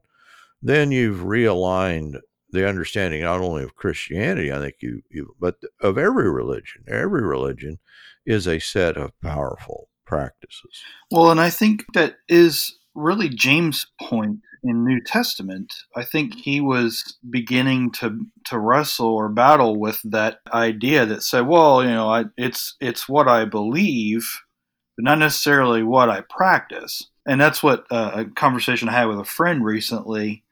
then 0.62 0.91
you've 0.91 1.22
realigned 1.22 2.20
the 2.52 2.67
understanding 2.67 3.22
not 3.22 3.41
only 3.41 3.63
of 3.63 3.76
Christianity, 3.76 4.52
I 4.52 4.60
think 4.60 4.76
you, 4.82 5.02
you 5.10 5.36
but 5.39 5.56
of 5.82 5.98
every 5.98 6.30
religion. 6.30 6.84
Every 6.88 7.26
religion 7.26 7.80
is 8.26 8.48
a 8.48 8.60
set 8.60 8.98
of 8.98 9.20
powerful 9.22 9.89
practices. 10.06 10.82
Well, 11.10 11.32
and 11.32 11.39
I 11.39 11.50
think 11.50 11.86
that 11.94 12.17
is 12.28 12.78
really 12.94 13.30
James' 13.30 13.88
point 14.02 14.39
in 14.63 14.86
New 14.86 15.02
Testament. 15.02 15.74
I 15.96 16.04
think 16.04 16.36
he 16.36 16.62
was 16.62 17.17
beginning 17.30 17.91
to 17.94 18.26
to 18.46 18.60
wrestle 18.60 19.08
or 19.08 19.30
battle 19.30 19.80
with 19.80 20.00
that 20.04 20.39
idea 20.54 21.06
that 21.06 21.24
said, 21.24 21.48
well, 21.48 21.84
you 21.84 21.89
know, 21.89 22.10
I, 22.10 22.26
it's 22.38 22.76
it's 22.80 23.08
what 23.08 23.28
I 23.28 23.46
believe 23.46 24.30
but 24.97 25.06
not 25.06 25.19
necessarily 25.19 25.84
what 25.84 26.10
I 26.10 26.21
practice. 26.21 27.08
And 27.25 27.39
that's 27.39 27.62
what 27.62 27.86
uh, 27.91 28.12
a 28.13 28.25
conversation 28.25 28.89
I 28.89 28.93
had 28.93 29.06
with 29.06 29.19
a 29.19 29.25
friend 29.25 29.63
recently 29.63 30.43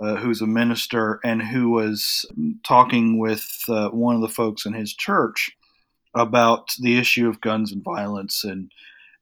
uh, 0.00 0.16
who's 0.16 0.40
a 0.40 0.46
minister 0.46 1.20
and 1.24 1.42
who 1.42 1.70
was 1.70 2.24
talking 2.66 3.18
with 3.18 3.62
uh, 3.68 3.88
one 3.90 4.14
of 4.14 4.20
the 4.20 4.28
folks 4.28 4.64
in 4.64 4.72
his 4.72 4.94
church 4.94 5.50
about 6.14 6.74
the 6.80 6.98
issue 6.98 7.28
of 7.28 7.40
guns 7.40 7.72
and 7.72 7.84
violence 7.84 8.44
and 8.44 8.72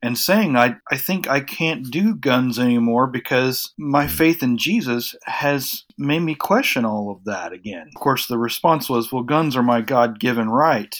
and 0.00 0.16
saying 0.16 0.56
I, 0.56 0.76
I 0.90 0.96
think 0.96 1.28
I 1.28 1.40
can't 1.40 1.90
do 1.90 2.14
guns 2.14 2.58
anymore 2.58 3.08
because 3.08 3.74
my 3.76 4.06
hmm. 4.06 4.12
faith 4.12 4.42
in 4.42 4.56
Jesus 4.56 5.16
has 5.24 5.84
made 5.98 6.20
me 6.20 6.36
question 6.36 6.84
all 6.84 7.10
of 7.10 7.24
that 7.24 7.52
again. 7.52 7.88
Of 7.88 8.00
course 8.00 8.26
the 8.26 8.38
response 8.38 8.88
was, 8.88 9.12
well 9.12 9.24
guns 9.24 9.56
are 9.56 9.62
my 9.62 9.80
God 9.80 10.20
given 10.20 10.48
right. 10.48 10.94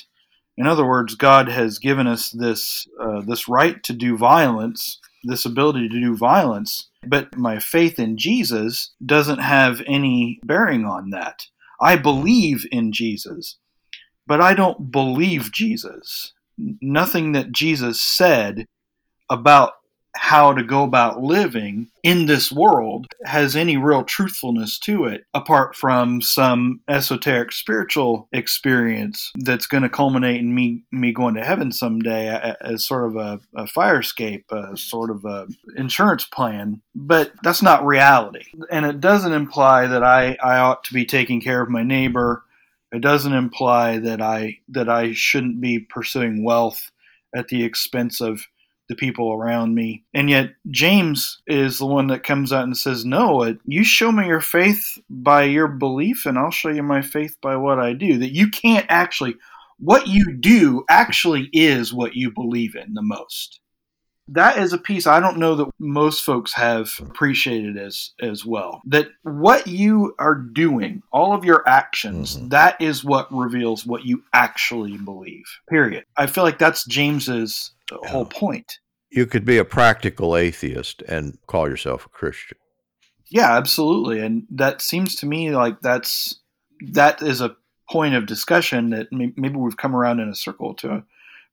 In 0.59 0.67
other 0.67 0.85
words, 0.85 1.15
God 1.15 1.49
has 1.49 1.79
given 1.79 2.09
us 2.09 2.31
this 2.31 2.89
uh, 3.01 3.21
this 3.21 3.49
right 3.49 3.81
to 3.85 3.93
do 3.93 4.17
violence, 4.17 4.99
this 5.23 5.45
ability 5.45 5.89
to 5.89 6.01
do 6.01 6.17
violence, 6.17 6.91
but 7.07 7.39
my 7.39 7.61
faith 7.61 8.01
in 8.01 8.19
Jesus 8.19 8.93
doesn't 9.07 9.39
have 9.39 9.81
any 9.87 10.41
bearing 10.43 10.85
on 10.85 11.11
that. 11.11 11.47
I 11.81 11.95
believe 11.95 12.67
in 12.73 12.93
Jesus, 12.93 13.57
but 14.27 14.41
I 14.41 14.53
don't 14.53 14.91
believe 14.91 15.53
Jesus. 15.53 16.33
Nothing 16.59 17.31
that 17.33 17.53
Jesus 17.53 18.03
said 18.03 18.67
about 19.31 19.75
how 20.17 20.53
to 20.53 20.63
go 20.63 20.83
about 20.83 21.23
living 21.23 21.89
in 22.03 22.27
this 22.27 22.51
world 22.51 23.07
has 23.25 23.55
any 23.55 23.77
real 23.77 24.05
truthfulness 24.05 24.79
to 24.79 25.05
it 25.05 25.25
apart 25.35 25.77
from 25.77 26.21
some 26.21 26.81
esoteric 26.89 27.53
spiritual 27.53 28.29
experience 28.33 29.33
that's 29.37 29.67
going 29.67 29.83
to 29.83 29.89
culminate 29.89 30.41
in 30.41 30.55
me 30.55 30.83
me 30.91 31.13
going 31.13 31.35
to 31.35 31.45
heaven 31.45 31.71
someday 31.71 32.55
as 32.61 32.85
sort 32.85 33.07
of 33.07 33.17
a, 33.17 33.41
a 33.57 33.67
fire 33.67 34.01
escape 34.01 34.45
a 34.51 34.77
sort 34.77 35.11
of 35.11 35.25
a 35.25 35.47
insurance 35.77 36.25
plan. 36.25 36.81
But 36.95 37.33
that's 37.43 37.63
not 37.63 37.87
reality. 37.87 38.45
And 38.71 38.87
it 38.87 39.01
doesn't 39.01 39.33
imply 39.33 39.87
that 39.87 40.03
I, 40.03 40.37
I 40.43 40.59
ought 40.59 40.85
to 40.85 40.95
be 40.95 41.05
taking 41.05 41.41
care 41.41 41.63
of 41.63 41.71
my 41.71 41.83
neighbor. 41.83 42.45
It 42.93 43.01
doesn't 43.01 43.33
imply 43.33 43.99
that 43.99 44.23
I 44.23 44.59
that 44.69 44.89
I 44.89 45.13
shouldn't 45.13 45.61
be 45.61 45.81
pursuing 45.81 46.43
wealth 46.43 46.91
at 47.35 47.49
the 47.49 47.63
expense 47.63 48.21
of 48.21 48.47
the 48.89 48.95
people 48.95 49.33
around 49.33 49.75
me. 49.75 50.05
And 50.15 50.29
yet, 50.29 50.55
James 50.71 51.41
is 51.47 51.79
the 51.79 51.87
one 51.87 52.09
that 52.09 52.25
comes 52.25 52.53
out 52.53 52.65
and 52.65 52.77
says, 52.77 53.05
No, 53.05 53.57
you 53.67 53.85
show 53.85 54.11
me 54.11 54.27
your 54.27 54.41
faith 54.41 54.99
by 55.09 55.45
your 55.45 55.69
belief, 55.69 56.27
and 56.27 56.39
I'll 56.39 56.51
show 56.51 56.71
you 56.71 56.83
my 56.83 57.03
faith 57.03 57.37
by 57.41 57.57
what 57.57 57.79
I 57.79 57.93
do. 57.93 58.19
That 58.19 58.35
you 58.35 58.51
can't 58.51 58.87
actually, 58.89 59.37
what 59.79 60.09
you 60.09 60.37
do 60.39 60.85
actually 60.89 61.51
is 61.53 61.93
what 61.93 62.15
you 62.15 62.31
believe 62.31 62.75
in 62.75 62.95
the 62.95 63.03
most. 63.03 63.61
That 64.31 64.59
is 64.59 64.75
a 64.75 64.79
piece 64.79 65.07
I 65.07 65.21
don't 65.21 65.39
know 65.39 65.55
that 65.55 65.71
most 65.79 66.23
folks 66.23 66.53
have 66.53 66.91
appreciated 67.01 67.79
as 67.79 68.11
as 68.21 68.45
well. 68.45 68.83
That 68.85 69.09
what 69.23 69.67
you 69.67 70.15
are 70.19 70.35
doing, 70.35 71.03
all 71.13 71.33
of 71.33 71.47
your 71.47 71.67
actions, 71.67 72.37
mm-hmm. 72.37 72.49
that 72.49 72.79
is 72.79 73.03
what 73.03 73.33
reveals 73.33 73.87
what 73.87 74.05
you 74.05 74.23
actually 74.35 74.99
believe. 74.99 75.47
Period. 75.71 76.05
I 76.19 76.27
feel 76.27 76.45
like 76.45 76.59
that's 76.59 76.85
James's 76.85 77.73
the 77.89 78.09
whole 78.09 78.25
point. 78.25 78.79
You 79.11 79.27
could 79.27 79.45
be 79.45 79.59
a 79.59 79.65
practical 79.65 80.37
atheist 80.37 81.03
and 81.03 81.39
call 81.47 81.69
yourself 81.69 82.07
a 82.07 82.11
Christian. 82.11 82.59
Yeah, 83.31 83.57
absolutely. 83.57 84.21
And 84.21 84.47
that 84.51 84.81
seems 84.81 85.15
to 85.17 85.27
me 85.27 85.51
like 85.51 85.81
that's 85.81 86.41
that 86.93 87.23
is 87.23 87.41
a 87.41 87.57
point 87.91 88.15
of 88.15 88.27
discussion 88.27 88.91
that 88.91 89.09
maybe 89.11 89.57
we've 89.57 89.77
come 89.77 89.97
around 89.97 90.21
in 90.21 90.29
a 90.29 90.35
circle 90.35 90.75
to 90.75 90.91
a 90.91 91.05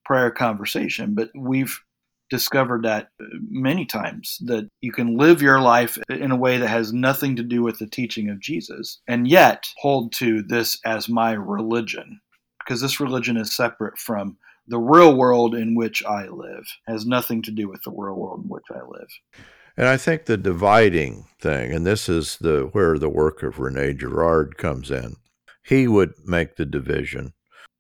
prior 0.04 0.30
conversation, 0.30 1.16
but 1.16 1.30
we've 1.36 1.80
discovered 2.30 2.84
that 2.84 3.10
many 3.50 3.86
times 3.86 4.40
that 4.46 4.68
you 4.82 4.92
can 4.92 5.18
live 5.18 5.42
your 5.42 5.60
life 5.62 5.98
in 6.10 6.32
a 6.32 6.36
way 6.36 6.58
that 6.58 6.68
has 6.68 6.92
nothing 6.92 7.36
to 7.36 7.44
do 7.44 7.62
with 7.62 7.78
the 7.78 7.88
teaching 7.88 8.30
of 8.30 8.40
Jesus 8.40 9.00
and 9.08 9.28
yet 9.28 9.68
hold 9.78 10.12
to 10.14 10.42
this 10.42 10.80
as 10.86 11.08
my 11.08 11.34
religion 11.34 12.20
because 12.60 12.82
this 12.82 13.00
religion 13.00 13.38
is 13.38 13.56
separate 13.56 13.98
from 14.00 14.38
the 14.68 14.80
real 14.80 15.16
world 15.16 15.54
in 15.56 15.76
which 15.76 16.04
I 16.06 16.28
live 16.28 16.66
has 16.88 17.06
nothing 17.06 17.42
to 17.44 17.52
do 17.52 17.68
with 17.70 17.84
the 17.84 17.92
real 17.92 18.16
world 18.16 18.44
in 18.44 18.50
which 18.50 18.66
I 18.72 18.80
live. 18.80 19.08
And 19.78 19.88
I 19.88 19.98
think 19.98 20.26
the 20.26 20.38
dividing 20.38 21.28
thing, 21.40 21.72
and 21.74 21.86
this 21.86 22.08
is 22.08 22.38
the 22.38 22.70
where 22.72 22.98
the 22.98 23.10
work 23.10 23.44
of 23.44 23.60
Rene 23.60 23.94
Girard 23.94 24.58
comes 24.58 24.90
in. 24.90 25.18
He 25.64 25.88
would 25.88 26.14
make 26.26 26.56
the 26.56 26.66
division 26.66 27.34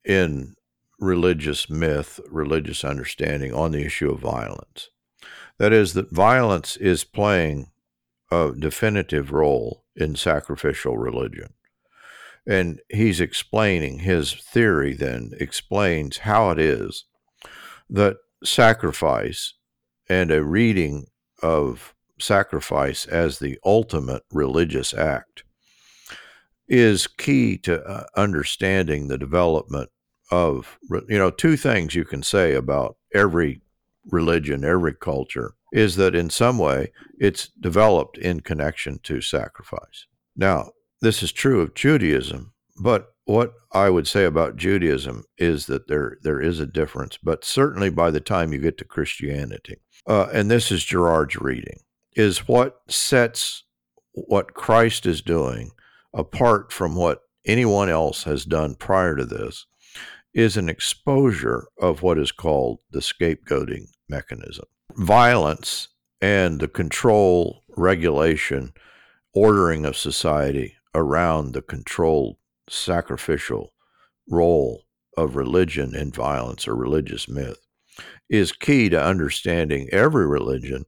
in 0.03 0.55
religious 0.99 1.69
myth, 1.69 2.19
religious 2.29 2.83
understanding 2.83 3.53
on 3.53 3.71
the 3.71 3.85
issue 3.85 4.11
of 4.11 4.19
violence. 4.19 4.89
That 5.57 5.71
is, 5.71 5.93
that 5.93 6.11
violence 6.11 6.75
is 6.77 7.03
playing 7.03 7.71
a 8.31 8.51
definitive 8.57 9.31
role 9.31 9.83
in 9.95 10.15
sacrificial 10.15 10.97
religion. 10.97 11.53
And 12.47 12.79
he's 12.89 13.19
explaining 13.19 13.99
his 13.99 14.33
theory, 14.33 14.93
then 14.93 15.31
explains 15.39 16.19
how 16.19 16.51
it 16.51 16.59
is 16.59 17.05
that 17.89 18.17
sacrifice 18.43 19.53
and 20.07 20.31
a 20.31 20.43
reading 20.43 21.07
of 21.41 21.95
sacrifice 22.19 23.05
as 23.05 23.39
the 23.39 23.57
ultimate 23.65 24.23
religious 24.31 24.93
act 24.93 25.43
is 26.67 27.07
key 27.07 27.57
to 27.57 27.83
uh, 27.83 28.05
understanding 28.15 29.07
the 29.07 29.17
development 29.17 29.89
of 30.31 30.79
you 31.07 31.17
know 31.17 31.29
two 31.29 31.55
things 31.55 31.93
you 31.93 32.03
can 32.03 32.23
say 32.23 32.53
about 32.55 32.97
every 33.13 33.61
religion 34.09 34.63
every 34.63 34.93
culture 34.95 35.53
is 35.71 35.95
that 35.97 36.15
in 36.15 36.29
some 36.29 36.57
way 36.57 36.91
it's 37.19 37.49
developed 37.59 38.17
in 38.17 38.39
connection 38.39 38.99
to 39.03 39.21
sacrifice. 39.21 40.07
Now 40.35 40.71
this 41.01 41.21
is 41.21 41.31
true 41.31 41.61
of 41.61 41.73
judaism 41.73 42.53
but 42.81 43.13
what 43.25 43.53
i 43.71 43.89
would 43.89 44.07
say 44.07 44.25
about 44.25 44.55
judaism 44.55 45.23
is 45.37 45.65
that 45.65 45.87
there 45.87 46.17
there 46.21 46.41
is 46.41 46.59
a 46.59 46.65
difference 46.65 47.17
but 47.21 47.43
certainly 47.43 47.89
by 47.89 48.11
the 48.11 48.19
time 48.19 48.53
you 48.53 48.59
get 48.59 48.77
to 48.77 48.85
christianity 48.85 49.77
uh, 50.07 50.27
and 50.31 50.51
this 50.51 50.71
is 50.71 50.83
Girard's 50.83 51.35
reading 51.35 51.79
is 52.15 52.47
what 52.47 52.81
sets 52.87 53.63
what 54.13 54.53
christ 54.53 55.05
is 55.05 55.21
doing 55.21 55.71
apart 56.13 56.71
from 56.71 56.95
what 56.95 57.21
anyone 57.45 57.89
else 57.89 58.23
has 58.23 58.45
done 58.45 58.75
prior 58.75 59.15
to 59.15 59.25
this 59.25 59.65
is 60.35 60.57
an 60.57 60.67
exposure 60.67 61.67
of 61.79 62.03
what 62.03 62.19
is 62.19 62.31
called 62.31 62.79
the 62.91 62.99
scapegoating 62.99 63.87
mechanism. 64.09 64.65
Violence 64.97 65.87
and 66.21 66.59
the 66.59 66.67
control, 66.67 67.63
regulation, 67.77 68.73
ordering 69.33 69.85
of 69.85 69.95
society 69.95 70.75
around 70.95 71.51
the 71.51 71.61
controlled 71.61 72.37
sacrificial 72.69 73.73
role 74.29 74.85
of 75.17 75.35
religion 75.35 75.93
in 75.93 76.11
violence 76.11 76.67
or 76.67 76.75
religious 76.75 77.27
myth 77.27 77.59
is 78.29 78.51
key 78.51 78.89
to 78.89 79.01
understanding 79.01 79.87
every 79.91 80.25
religion, 80.25 80.85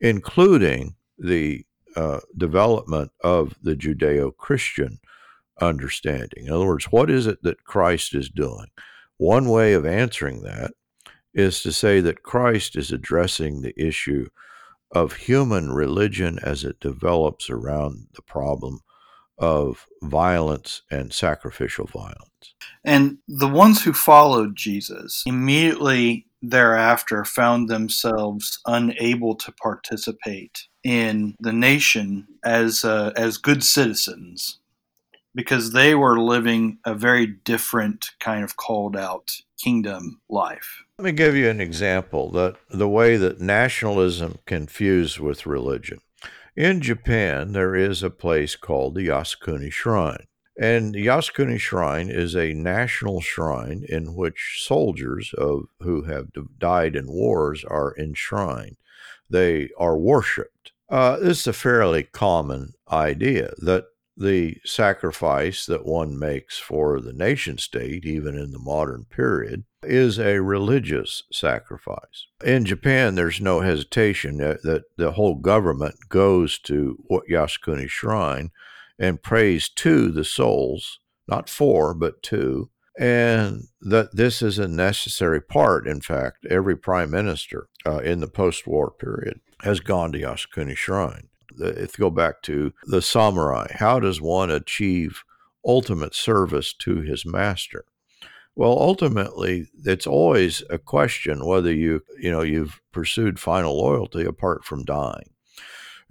including 0.00 0.94
the 1.18 1.64
uh, 1.94 2.20
development 2.36 3.10
of 3.22 3.54
the 3.62 3.76
Judeo 3.76 4.36
Christian 4.36 4.98
understanding. 5.60 6.46
In 6.46 6.52
other 6.52 6.66
words, 6.66 6.86
what 6.86 7.10
is 7.10 7.26
it 7.26 7.42
that 7.42 7.64
Christ 7.64 8.14
is 8.14 8.30
doing? 8.30 8.66
One 9.18 9.48
way 9.48 9.74
of 9.74 9.84
answering 9.84 10.42
that 10.42 10.72
is 11.34 11.62
to 11.62 11.72
say 11.72 12.00
that 12.00 12.22
Christ 12.22 12.76
is 12.76 12.90
addressing 12.90 13.60
the 13.60 13.78
issue 13.80 14.28
of 14.92 15.14
human 15.14 15.70
religion 15.70 16.38
as 16.42 16.64
it 16.64 16.80
develops 16.80 17.48
around 17.48 18.08
the 18.14 18.22
problem 18.22 18.80
of 19.40 19.86
violence 20.02 20.82
and 20.90 21.12
sacrificial 21.12 21.86
violence. 21.86 22.54
And 22.84 23.18
the 23.26 23.48
ones 23.48 23.82
who 23.82 23.92
followed 23.92 24.54
Jesus 24.54 25.24
immediately 25.26 26.26
thereafter 26.42 27.24
found 27.24 27.68
themselves 27.68 28.60
unable 28.66 29.34
to 29.34 29.52
participate 29.52 30.66
in 30.84 31.34
the 31.40 31.52
nation 31.52 32.26
as 32.44 32.84
uh, 32.84 33.12
as 33.16 33.36
good 33.36 33.62
citizens 33.62 34.58
because 35.34 35.72
they 35.72 35.94
were 35.94 36.18
living 36.18 36.78
a 36.84 36.94
very 36.94 37.26
different 37.26 38.10
kind 38.20 38.42
of 38.42 38.56
called 38.56 38.96
out 38.96 39.30
kingdom 39.62 40.20
life. 40.28 40.84
Let 40.98 41.04
me 41.04 41.12
give 41.12 41.36
you 41.36 41.48
an 41.48 41.60
example 41.60 42.30
that 42.32 42.56
the 42.68 42.88
way 42.88 43.16
that 43.16 43.40
nationalism 43.40 44.38
can 44.46 44.66
fuse 44.66 45.20
with 45.20 45.46
religion. 45.46 46.00
In 46.60 46.82
Japan, 46.82 47.52
there 47.52 47.74
is 47.74 48.02
a 48.02 48.10
place 48.10 48.54
called 48.54 48.94
the 48.94 49.08
Yasukuni 49.08 49.72
Shrine. 49.72 50.26
And 50.60 50.92
the 50.92 51.06
Yasukuni 51.06 51.58
Shrine 51.58 52.10
is 52.10 52.36
a 52.36 52.52
national 52.52 53.22
shrine 53.22 53.82
in 53.88 54.14
which 54.14 54.62
soldiers 54.62 55.32
of 55.38 55.62
who 55.80 56.02
have 56.02 56.26
died 56.58 56.96
in 56.96 57.10
wars 57.10 57.64
are 57.64 57.96
enshrined. 57.96 58.76
They 59.30 59.70
are 59.78 59.96
worshipped. 59.96 60.72
Uh, 60.90 61.16
this 61.16 61.40
is 61.40 61.46
a 61.46 61.54
fairly 61.54 62.02
common 62.02 62.74
idea 62.92 63.54
that 63.62 63.86
the 64.14 64.58
sacrifice 64.66 65.64
that 65.64 65.86
one 65.86 66.18
makes 66.18 66.58
for 66.58 67.00
the 67.00 67.14
nation 67.14 67.56
state, 67.56 68.04
even 68.04 68.36
in 68.36 68.50
the 68.50 68.58
modern 68.58 69.06
period, 69.06 69.64
is 69.82 70.18
a 70.18 70.40
religious 70.40 71.22
sacrifice. 71.32 72.26
In 72.44 72.64
Japan, 72.64 73.14
there's 73.14 73.40
no 73.40 73.60
hesitation 73.60 74.36
that, 74.38 74.84
the 74.96 75.12
whole 75.12 75.34
government 75.34 75.96
goes 76.08 76.58
to 76.60 77.02
Yasukuni 77.10 77.88
Shrine 77.88 78.50
and 78.98 79.22
prays 79.22 79.68
to 79.68 80.10
the 80.10 80.24
souls, 80.24 80.98
not 81.26 81.48
for, 81.48 81.94
but 81.94 82.22
to, 82.24 82.68
and 82.98 83.68
that 83.80 84.14
this 84.14 84.42
is 84.42 84.58
a 84.58 84.68
necessary 84.68 85.40
part. 85.40 85.86
In 85.86 86.00
fact, 86.00 86.44
every 86.50 86.76
prime 86.76 87.10
minister 87.10 87.68
uh, 87.86 87.98
in 87.98 88.20
the 88.20 88.28
post 88.28 88.66
war 88.66 88.90
period 88.90 89.40
has 89.62 89.80
gone 89.80 90.12
to 90.12 90.20
Yasukuni 90.20 90.76
Shrine 90.76 91.30
if 91.58 91.98
you 91.98 92.04
go 92.04 92.10
back 92.10 92.42
to 92.42 92.72
the 92.84 93.02
samurai, 93.02 93.66
how 93.74 94.00
does 94.00 94.20
one 94.20 94.50
achieve 94.50 95.24
ultimate 95.66 96.14
service 96.14 96.72
to 96.72 97.00
his 97.00 97.26
master? 97.26 97.84
Well, 98.60 98.76
ultimately, 98.78 99.68
it's 99.86 100.06
always 100.06 100.62
a 100.68 100.76
question 100.76 101.46
whether 101.46 101.72
you, 101.72 102.02
you 102.18 102.30
know, 102.30 102.42
you've 102.42 102.78
pursued 102.92 103.40
final 103.40 103.74
loyalty 103.74 104.22
apart 104.26 104.66
from 104.66 104.84
dying. 104.84 105.30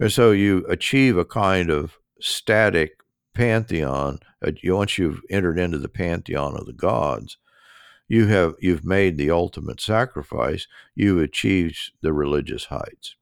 And 0.00 0.10
so 0.10 0.32
you 0.32 0.66
achieve 0.68 1.16
a 1.16 1.24
kind 1.24 1.70
of 1.70 1.96
static 2.20 3.04
pantheon. 3.34 4.18
Uh, 4.44 4.50
once 4.64 4.98
you've 4.98 5.22
entered 5.30 5.60
into 5.60 5.78
the 5.78 5.88
pantheon 5.88 6.56
of 6.56 6.66
the 6.66 6.72
gods, 6.72 7.36
you 8.08 8.26
have 8.26 8.54
you've 8.58 8.84
made 8.84 9.16
the 9.16 9.30
ultimate 9.30 9.80
sacrifice. 9.80 10.66
You've 10.96 11.22
achieved 11.22 11.92
the 12.02 12.12
religious 12.12 12.64
heights. 12.64 13.14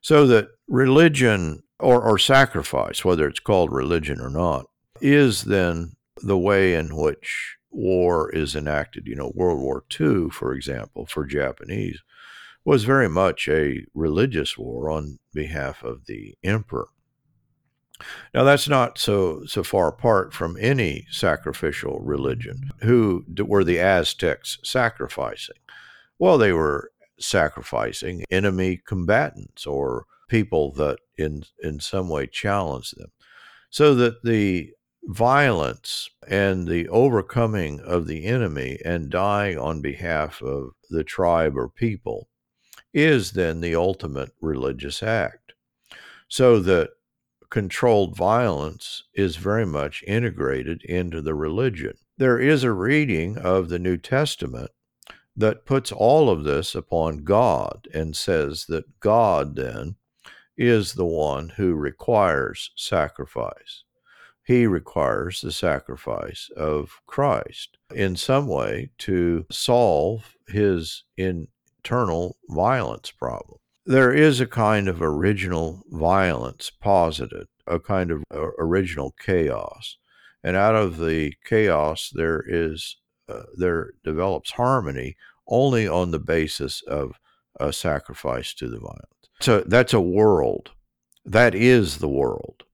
So 0.00 0.26
that 0.26 0.48
religion 0.66 1.62
or, 1.78 2.02
or 2.02 2.18
sacrifice, 2.18 3.04
whether 3.04 3.28
it's 3.28 3.38
called 3.38 3.70
religion 3.70 4.20
or 4.20 4.30
not, 4.30 4.66
is 5.00 5.44
then 5.44 5.92
the 6.16 6.36
way 6.36 6.74
in 6.74 6.96
which 6.96 7.57
war 7.70 8.30
is 8.30 8.54
enacted. 8.54 9.06
You 9.06 9.16
know, 9.16 9.32
World 9.34 9.60
War 9.60 9.84
II, 10.00 10.30
for 10.30 10.52
example, 10.52 11.06
for 11.06 11.24
Japanese, 11.24 12.00
was 12.64 12.84
very 12.84 13.08
much 13.08 13.48
a 13.48 13.84
religious 13.94 14.58
war 14.58 14.90
on 14.90 15.18
behalf 15.32 15.82
of 15.82 16.06
the 16.06 16.34
emperor. 16.42 16.88
Now 18.32 18.44
that's 18.44 18.68
not 18.68 18.98
so 18.98 19.44
so 19.46 19.62
far 19.62 19.88
apart 19.88 20.32
from 20.32 20.56
any 20.60 21.06
sacrificial 21.10 21.98
religion. 22.00 22.70
Who 22.82 23.24
were 23.38 23.64
the 23.64 23.80
Aztecs 23.80 24.58
sacrificing? 24.62 25.56
Well, 26.18 26.38
they 26.38 26.52
were 26.52 26.92
sacrificing 27.18 28.24
enemy 28.30 28.80
combatants 28.86 29.66
or 29.66 30.04
people 30.28 30.72
that 30.74 30.98
in 31.16 31.44
in 31.60 31.80
some 31.80 32.08
way 32.08 32.26
challenged 32.26 32.96
them 32.98 33.10
so 33.70 33.94
that 33.94 34.22
the 34.22 34.70
violence 35.08 36.10
and 36.28 36.68
the 36.68 36.88
overcoming 36.88 37.80
of 37.80 38.06
the 38.06 38.26
enemy 38.26 38.78
and 38.84 39.10
dying 39.10 39.58
on 39.58 39.80
behalf 39.80 40.42
of 40.42 40.70
the 40.90 41.02
tribe 41.02 41.56
or 41.56 41.68
people 41.68 42.28
is 42.92 43.32
then 43.32 43.60
the 43.60 43.74
ultimate 43.74 44.30
religious 44.40 45.02
act 45.02 45.54
so 46.28 46.60
that 46.60 46.90
controlled 47.50 48.14
violence 48.14 49.04
is 49.14 49.36
very 49.36 49.64
much 49.64 50.04
integrated 50.06 50.82
into 50.82 51.22
the 51.22 51.34
religion 51.34 51.94
there 52.18 52.38
is 52.38 52.62
a 52.62 52.72
reading 52.72 53.38
of 53.38 53.68
the 53.68 53.78
new 53.78 53.96
testament 53.96 54.70
that 55.38 55.64
puts 55.64 55.92
all 55.92 56.28
of 56.28 56.42
this 56.42 56.74
upon 56.74 57.18
God 57.22 57.86
and 57.94 58.16
says 58.16 58.66
that 58.66 58.98
God 58.98 59.54
then 59.54 59.94
is 60.56 60.94
the 60.94 61.06
one 61.06 61.50
who 61.50 61.74
requires 61.74 62.72
sacrifice. 62.74 63.84
He 64.48 64.66
requires 64.66 65.42
the 65.42 65.52
sacrifice 65.52 66.48
of 66.56 67.02
Christ 67.06 67.76
in 67.94 68.16
some 68.16 68.46
way 68.48 68.88
to 69.00 69.44
solve 69.50 70.36
his 70.48 71.04
internal 71.18 72.38
violence 72.48 73.10
problem. 73.10 73.58
There 73.84 74.10
is 74.10 74.40
a 74.40 74.46
kind 74.46 74.88
of 74.88 75.02
original 75.02 75.82
violence 75.90 76.70
posited, 76.70 77.46
a 77.66 77.78
kind 77.78 78.10
of 78.10 78.24
uh, 78.34 78.52
original 78.58 79.14
chaos. 79.20 79.98
And 80.42 80.56
out 80.56 80.74
of 80.74 80.96
the 80.96 81.34
chaos, 81.44 82.10
there 82.14 82.42
is 82.48 82.96
uh, 83.28 83.42
there 83.54 83.90
develops 84.02 84.52
harmony 84.52 85.16
only 85.46 85.86
on 85.86 86.10
the 86.10 86.18
basis 86.18 86.80
of 86.88 87.20
a 87.60 87.70
sacrifice 87.70 88.54
to 88.54 88.68
the 88.70 88.78
violence. 88.78 89.28
So 89.42 89.60
that's 89.66 89.92
a 89.92 90.00
world. 90.00 90.70
That 91.26 91.54
is 91.54 91.98
the 91.98 92.08
world 92.08 92.64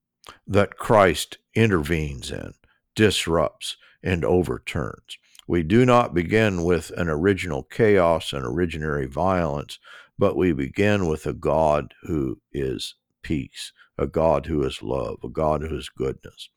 that 0.46 0.76
Christ 0.76 1.38
intervenes 1.54 2.30
in, 2.30 2.54
disrupts, 2.94 3.76
and 4.02 4.24
overturns. 4.24 5.18
We 5.46 5.62
do 5.62 5.84
not 5.84 6.14
begin 6.14 6.64
with 6.64 6.90
an 6.96 7.08
original 7.08 7.62
chaos 7.64 8.32
and 8.32 8.44
originary 8.44 9.08
violence, 9.08 9.78
but 10.18 10.36
we 10.36 10.52
begin 10.52 11.06
with 11.06 11.26
a 11.26 11.34
God 11.34 11.94
who 12.02 12.40
is 12.52 12.94
peace, 13.22 13.72
a 13.98 14.06
God 14.06 14.46
who 14.46 14.62
is 14.64 14.82
love, 14.82 15.18
a 15.22 15.28
God 15.28 15.62
who 15.62 15.76
is 15.76 15.88
goodness. 15.88 16.48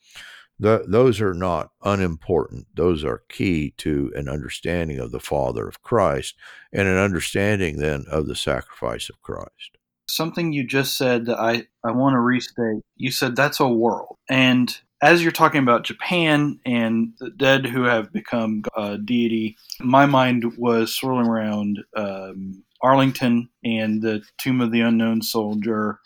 The, 0.60 0.86
those 0.88 1.21
are 1.21 1.34
not 1.34 1.71
unimportant. 1.84 2.67
Those 2.73 3.03
are 3.03 3.23
key 3.30 3.73
to 3.77 4.12
an 4.15 4.27
understanding 4.27 4.99
of 4.99 5.12
the 5.12 5.19
Father 5.19 5.67
of 5.67 5.84
Christ 5.84 6.36
and 6.73 6.88
an 6.88 6.97
understanding 6.97 7.77
then 7.77 8.06
of 8.10 8.27
the 8.27 8.36
sacrifice 8.36 9.10
of 9.10 9.21
Christ. 9.21 9.77
Something 10.10 10.54
you 10.54 10.63
just 10.63 10.98
said 10.98 11.26
that 11.26 11.39
I, 11.39 11.67
I 11.84 11.91
want 11.91 12.13
to 12.13 12.20
restate. 12.20 12.82
You 12.96 13.12
said 13.12 13.36
that's 13.36 13.60
a 13.60 13.67
world. 13.67 14.15
And 14.30 14.76
as 15.02 15.22
you're 15.22 15.32
talking 15.32 15.62
about 15.62 15.84
Japan 15.84 16.60
and 16.65 17.13
the 17.20 17.30
dead 17.30 17.65
who 17.65 17.84
have 17.84 18.12
become 18.12 18.63
a 18.76 18.98
deity, 18.98 19.58
my 19.80 20.06
mind 20.06 20.58
was 20.58 20.96
swirling 20.96 21.28
around 21.28 21.80
um, 21.96 22.63
Arlington 22.82 23.50
and 23.63 24.02
the 24.02 24.24
Tomb 24.39 24.62
of 24.62 24.72
the 24.72 24.82
Unknown 24.82 25.22
Soldier 25.22 26.00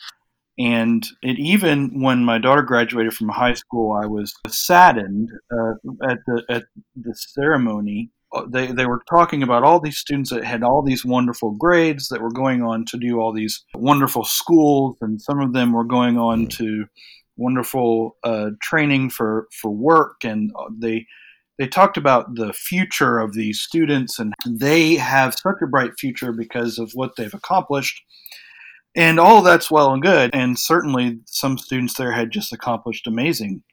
and 0.61 1.05
it 1.23 1.39
even 1.39 2.01
when 2.01 2.23
my 2.23 2.37
daughter 2.37 2.61
graduated 2.61 3.13
from 3.13 3.29
high 3.29 3.53
school, 3.53 3.93
I 3.93 4.05
was 4.05 4.33
saddened 4.47 5.31
uh, 5.51 5.73
at 6.07 6.19
the 6.27 6.43
at 6.49 6.63
the 6.95 7.15
ceremony. 7.15 8.11
Uh, 8.33 8.45
they 8.49 8.67
they 8.71 8.85
were 8.85 9.01
talking 9.09 9.43
about 9.43 9.63
all 9.63 9.79
these 9.79 9.97
students 9.97 10.29
that 10.29 10.43
had 10.43 10.63
all 10.63 10.81
these 10.81 11.03
wonderful 11.03 11.51
grades 11.51 12.07
that 12.09 12.21
were 12.21 12.31
going 12.31 12.61
on 12.61 12.85
to 12.85 12.97
do 12.97 13.19
all 13.19 13.33
these 13.33 13.63
wonderful 13.75 14.23
schools, 14.23 14.97
and 15.01 15.21
some 15.21 15.39
of 15.39 15.53
them 15.53 15.73
were 15.73 15.83
going 15.83 16.17
on 16.17 16.45
mm. 16.45 16.49
to 16.49 16.85
wonderful 17.37 18.17
uh, 18.23 18.51
training 18.61 19.09
for 19.09 19.47
for 19.51 19.71
work, 19.71 20.23
and 20.23 20.51
uh, 20.57 20.69
they 20.77 21.05
they 21.59 21.67
talked 21.67 21.97
about 21.97 22.35
the 22.35 22.53
future 22.53 23.19
of 23.19 23.33
these 23.33 23.59
students, 23.59 24.17
and 24.17 24.33
they 24.47 24.95
have 24.95 25.35
such 25.35 25.57
a 25.61 25.67
bright 25.67 25.91
future 25.99 26.31
because 26.31 26.79
of 26.79 26.91
what 26.93 27.15
they've 27.17 27.33
accomplished 27.33 28.01
and 28.95 29.19
all 29.19 29.41
that's 29.41 29.71
well 29.71 29.93
and 29.93 30.01
good. 30.01 30.31
And 30.33 30.57
certainly 30.57 31.19
some 31.25 31.57
students 31.57 31.95
there 31.95 32.11
had 32.11 32.31
just 32.31 32.51
accomplished 32.51 33.07
amazing 33.07 33.63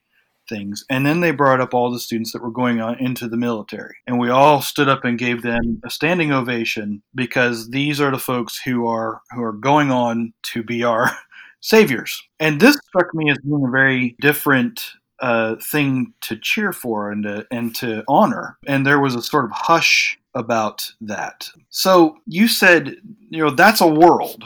things. 0.49 0.83
And 0.89 1.05
then 1.05 1.21
they 1.21 1.31
brought 1.31 1.61
up 1.61 1.73
all 1.73 1.91
the 1.91 1.99
students 1.99 2.33
that 2.33 2.41
were 2.41 2.51
going 2.51 2.81
on 2.81 2.99
into 2.99 3.27
the 3.27 3.37
military. 3.37 3.95
And 4.07 4.19
we 4.19 4.29
all 4.29 4.61
stood 4.61 4.89
up 4.89 5.05
and 5.05 5.17
gave 5.17 5.41
them 5.41 5.81
a 5.85 5.89
standing 5.89 6.31
ovation 6.31 7.01
because 7.15 7.69
these 7.69 8.01
are 8.01 8.11
the 8.11 8.19
folks 8.19 8.59
who 8.59 8.87
are 8.87 9.21
who 9.31 9.43
are 9.43 9.53
going 9.53 9.91
on 9.91 10.33
to 10.53 10.63
be 10.63 10.83
our 10.83 11.11
saviors. 11.61 12.21
And 12.39 12.59
this 12.59 12.77
struck 12.87 13.13
me 13.13 13.29
as 13.31 13.37
being 13.39 13.63
a 13.65 13.71
very 13.71 14.15
different 14.19 14.91
uh, 15.21 15.55
thing 15.57 16.13
to 16.21 16.37
cheer 16.37 16.71
for 16.71 17.11
and 17.11 17.23
to, 17.23 17.45
and 17.51 17.75
to 17.75 18.03
honor. 18.07 18.57
And 18.67 18.85
there 18.85 18.99
was 18.99 19.15
a 19.15 19.21
sort 19.21 19.45
of 19.45 19.51
hush 19.51 20.17
about 20.33 20.91
that. 21.01 21.49
So 21.69 22.17
you 22.25 22.47
said, 22.47 22.95
you 23.29 23.43
know, 23.43 23.49
that's 23.49 23.81
a 23.81 23.87
world 23.87 24.43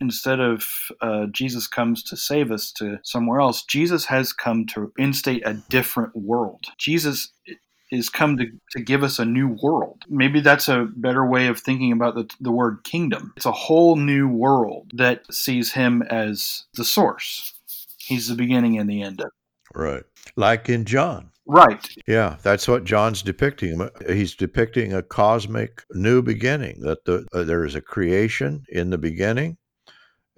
instead 0.00 0.40
of 0.40 0.64
uh, 1.00 1.26
Jesus 1.30 1.66
comes 1.66 2.02
to 2.04 2.16
save 2.16 2.50
us 2.50 2.72
to 2.72 2.98
somewhere 3.04 3.40
else, 3.40 3.64
Jesus 3.64 4.06
has 4.06 4.32
come 4.32 4.66
to 4.66 4.92
instate 4.98 5.42
a 5.46 5.54
different 5.68 6.14
world. 6.16 6.66
Jesus 6.78 7.32
is 7.90 8.08
come 8.08 8.36
to, 8.36 8.46
to 8.72 8.82
give 8.82 9.02
us 9.02 9.18
a 9.18 9.24
new 9.24 9.56
world. 9.62 10.02
Maybe 10.08 10.40
that's 10.40 10.68
a 10.68 10.88
better 10.96 11.26
way 11.26 11.46
of 11.46 11.60
thinking 11.60 11.92
about 11.92 12.14
the, 12.14 12.28
the 12.40 12.50
word 12.50 12.78
kingdom. 12.84 13.32
It's 13.36 13.46
a 13.46 13.52
whole 13.52 13.96
new 13.96 14.28
world 14.28 14.90
that 14.94 15.32
sees 15.32 15.72
him 15.72 16.02
as 16.02 16.64
the 16.74 16.84
source. 16.84 17.52
He's 17.98 18.28
the 18.28 18.34
beginning 18.34 18.78
and 18.78 18.88
the 18.88 19.02
end 19.02 19.20
of 19.20 19.26
it. 19.26 19.78
Right. 19.78 20.02
Like 20.36 20.68
in 20.68 20.84
John. 20.84 21.30
Right. 21.46 21.86
Yeah, 22.06 22.36
that's 22.42 22.66
what 22.66 22.84
John's 22.84 23.22
depicting. 23.22 23.88
He's 24.08 24.34
depicting 24.34 24.94
a 24.94 25.02
cosmic 25.02 25.82
new 25.92 26.22
beginning. 26.22 26.80
That 26.80 27.04
the, 27.04 27.26
uh, 27.34 27.44
there 27.44 27.64
is 27.64 27.74
a 27.74 27.82
creation 27.82 28.64
in 28.70 28.88
the 28.88 28.96
beginning, 28.96 29.58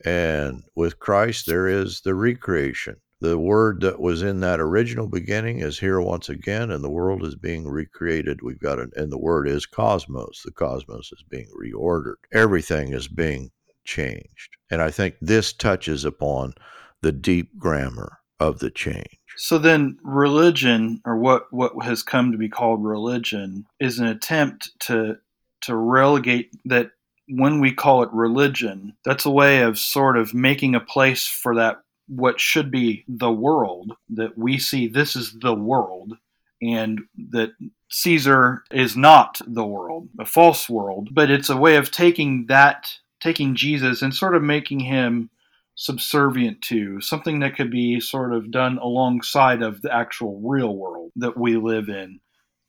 and 0.04 0.62
with 0.74 0.98
Christ, 0.98 1.46
there 1.46 1.68
is 1.68 2.00
the 2.02 2.14
recreation. 2.14 2.96
The 3.20 3.38
word 3.38 3.80
that 3.80 3.98
was 3.98 4.22
in 4.22 4.40
that 4.40 4.61
original 4.61 5.09
beginning 5.09 5.61
is 5.61 5.78
here 5.78 6.00
once 6.00 6.28
again, 6.28 6.70
and 6.70 6.85
the 6.85 6.90
world 6.90 7.24
is 7.24 7.35
being 7.35 7.66
recreated. 7.66 8.42
We've 8.42 8.61
got 8.61 8.78
it, 8.78 8.90
and 8.94 9.11
the 9.11 9.18
word 9.18 9.48
is 9.48 9.64
cosmos. 9.64 10.42
The 10.44 10.52
cosmos 10.52 11.12
is 11.12 11.24
being 11.28 11.48
reordered. 11.59 12.16
Everything 12.32 12.92
is 12.92 13.09
being 13.09 13.50
changed. 13.85 14.56
And 14.70 14.82
I 14.82 14.90
think 14.90 15.14
this 15.20 15.52
touches 15.54 16.04
upon 16.04 16.54
the 17.00 17.12
deep 17.12 17.56
grammar 17.59 18.18
of 18.38 18.59
the 18.59 18.70
change. 18.70 19.18
So 19.37 19.59
then 19.59 19.98
religion 20.02 21.00
or 21.04 21.16
what 21.16 21.52
what 21.52 21.72
has 21.85 22.02
come 22.02 22.32
to 22.32 22.38
be 22.38 22.48
called 22.48 22.85
religion 22.85 23.66
is 23.80 23.98
an 23.98 24.06
attempt 24.06 24.70
to 24.80 25.16
to 25.62 25.76
relegate 25.76 26.50
that 26.66 26.90
when 27.28 27.60
we 27.60 27.72
call 27.72 28.02
it 28.02 28.12
religion, 28.12 28.94
that's 29.04 29.26
a 29.26 29.30
way 29.30 29.62
of 29.62 29.78
sort 29.78 30.16
of 30.16 30.34
making 30.34 30.74
a 30.74 30.80
place 30.80 31.26
for 31.26 31.56
that 31.56 31.82
what 32.08 32.40
should 32.40 32.70
be 32.70 33.04
the 33.08 33.32
world 33.32 33.92
that 34.10 34.38
we 34.38 34.58
see 34.58 34.86
this 34.86 35.16
is 35.16 35.36
the 35.40 35.54
world 35.54 36.16
and 36.62 37.00
that 37.30 37.50
Caesar 37.90 38.62
is 38.70 38.96
not 38.96 39.40
the 39.46 39.64
world, 39.64 40.08
a 40.18 40.24
false 40.24 40.68
world, 40.68 41.08
but 41.12 41.30
it's 41.30 41.50
a 41.50 41.56
way 41.56 41.76
of 41.76 41.90
taking 41.90 42.46
that 42.46 42.92
taking 43.20 43.54
Jesus 43.54 44.02
and 44.02 44.14
sort 44.14 44.36
of 44.36 44.42
making 44.42 44.80
him 44.80 45.30
subservient 45.74 46.60
to 46.62 47.00
something 47.00 47.40
that 47.40 47.56
could 47.56 47.70
be 47.70 47.98
sort 48.00 48.32
of 48.32 48.50
done 48.50 48.78
alongside 48.78 49.62
of 49.62 49.82
the 49.82 49.94
actual 49.94 50.40
real 50.40 50.76
world 50.76 51.10
that 51.16 51.36
we 51.36 51.56
live 51.56 51.88
in 51.88 52.20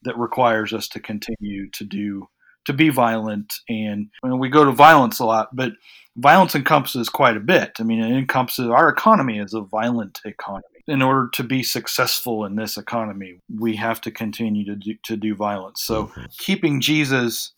that 0.04 0.18
requires 0.18 0.74
us 0.74 0.88
to 0.88 1.00
continue 1.00 1.70
to 1.72 1.84
do 1.84 2.28
to 2.68 2.74
be 2.74 2.90
violent. 2.90 3.56
And 3.68 4.10
I 4.24 4.28
mean, 4.28 4.40
we 4.40 4.50
go 4.50 4.66
to 4.66 4.72
violence 4.72 5.20
a 5.20 5.26
lot, 5.26 5.56
but 5.56 5.72
violence 6.18 6.54
encompasses 6.54 7.10
quite 7.10 7.38
a 7.38 7.42
bit. 7.42 7.78
I 7.80 7.84
mean, 7.84 8.00
it 8.00 8.16
encompasses 8.16 8.68
our 8.68 8.90
economy 8.90 9.40
is 9.40 9.54
a 9.54 9.62
violent 9.62 10.20
economy. 10.26 10.64
In 10.88 11.02
order 11.02 11.30
to 11.34 11.44
be 11.44 11.64
successful 11.64 12.46
in 12.46 12.56
this 12.56 12.78
economy, 12.78 13.40
we 13.54 13.76
have 13.76 14.00
to 14.02 14.12
continue 14.12 14.66
to 14.66 14.76
do, 14.76 14.96
to 15.04 15.18
do 15.18 15.36
violence. 15.36 15.82
So, 15.82 16.06
mm-hmm. 16.06 16.26
keeping 16.38 16.80
Jesus 16.80 17.52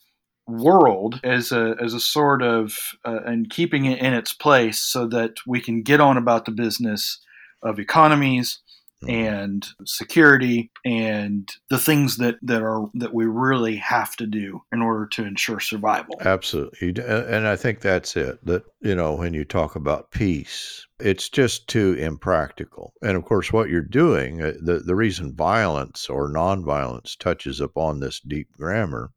world 0.48 1.20
as 1.22 1.52
a 1.52 1.76
as 1.80 1.94
a 1.94 2.00
sort 2.00 2.42
of 2.42 2.96
uh, 3.04 3.20
and 3.24 3.48
keeping 3.48 3.84
it 3.84 4.00
in 4.00 4.14
its 4.14 4.32
place 4.32 4.80
so 4.80 5.06
that 5.06 5.34
we 5.46 5.60
can 5.60 5.82
get 5.82 6.00
on 6.00 6.16
about 6.16 6.44
the 6.44 6.50
business 6.50 7.20
of 7.62 7.78
economies. 7.78 8.58
And 9.08 9.66
security 9.84 10.70
and 10.84 11.50
the 11.70 11.78
things 11.78 12.18
that 12.18 12.36
that 12.42 12.62
are 12.62 12.86
that 12.94 13.14
we 13.14 13.24
really 13.24 13.76
have 13.76 14.14
to 14.16 14.26
do 14.26 14.60
in 14.72 14.82
order 14.82 15.06
to 15.06 15.24
ensure 15.24 15.60
survival. 15.60 16.14
Absolutely. 16.20 17.02
And 17.02 17.46
i 17.46 17.56
think 17.56 17.80
that's 17.80 18.16
it 18.16 18.44
that 18.44 18.64
you 18.80 18.94
know 18.94 19.14
when 19.14 19.34
you 19.34 19.44
talk 19.44 19.76
about 19.76 20.10
peace 20.10 20.86
it's 20.98 21.30
just 21.30 21.66
too 21.66 21.94
impractical. 21.94 22.92
And 23.02 23.16
of 23.16 23.24
course 23.24 23.52
what 23.52 23.70
you're 23.70 23.80
doing 23.80 24.42
uh, 24.42 24.52
the 24.60 24.80
the 24.80 24.94
reason 24.94 25.34
violence 25.34 26.08
or 26.08 26.30
nonviolence 26.30 27.16
touches 27.16 27.60
upon 27.60 28.00
this 28.00 28.20
deep 28.20 28.48
grammar 28.56 29.12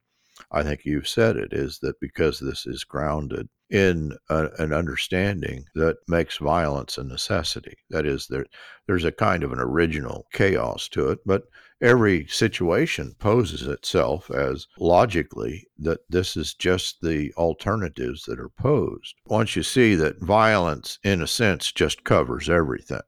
I 0.50 0.62
think 0.62 0.84
you've 0.84 1.08
said 1.08 1.36
it, 1.36 1.52
is 1.52 1.78
that 1.80 2.00
because 2.00 2.40
this 2.40 2.66
is 2.66 2.84
grounded 2.84 3.48
in 3.70 4.16
a, 4.28 4.48
an 4.58 4.72
understanding 4.72 5.64
that 5.74 5.96
makes 6.08 6.38
violence 6.38 6.98
a 6.98 7.04
necessity. 7.04 7.76
That 7.90 8.06
is, 8.06 8.26
there, 8.26 8.46
there's 8.86 9.04
a 9.04 9.12
kind 9.12 9.42
of 9.42 9.52
an 9.52 9.60
original 9.60 10.26
chaos 10.32 10.88
to 10.90 11.08
it, 11.10 11.20
but 11.24 11.44
every 11.80 12.26
situation 12.26 13.14
poses 13.18 13.62
itself 13.62 14.30
as 14.30 14.66
logically 14.78 15.66
that 15.78 16.00
this 16.08 16.36
is 16.36 16.54
just 16.54 17.00
the 17.00 17.32
alternatives 17.36 18.24
that 18.24 18.40
are 18.40 18.50
posed. 18.50 19.14
Once 19.26 19.56
you 19.56 19.62
see 19.62 19.94
that 19.94 20.20
violence, 20.20 20.98
in 21.02 21.22
a 21.22 21.26
sense, 21.26 21.72
just 21.72 22.04
covers 22.04 22.48
everything 22.48 23.00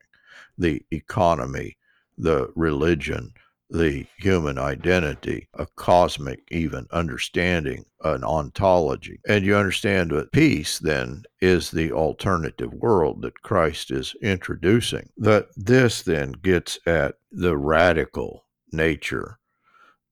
the 0.59 0.83
economy, 0.91 1.77
the 2.17 2.51
religion, 2.57 3.35
the 3.69 4.07
human 4.19 4.59
identity, 4.59 5.49
a 5.55 5.67
cosmic, 5.77 6.41
even 6.51 6.87
understanding, 6.93 7.85
an 8.05 8.23
ontology. 8.23 9.21
And 9.27 9.45
you 9.45 9.57
understand 9.57 10.11
that 10.13 10.33
peace 10.33 10.79
then 10.79 11.25
is 11.41 11.71
the 11.71 11.93
alternative 11.93 12.73
world 12.73 13.23
that 13.23 13.43
Christ 13.43 13.91
is 13.91 14.15
introducing. 14.23 15.11
That 15.17 15.49
this 15.57 16.03
then 16.03 16.33
gets 16.33 16.79
at 16.87 17.17
the 17.33 17.57
radical 17.57 18.47
nature 18.73 19.39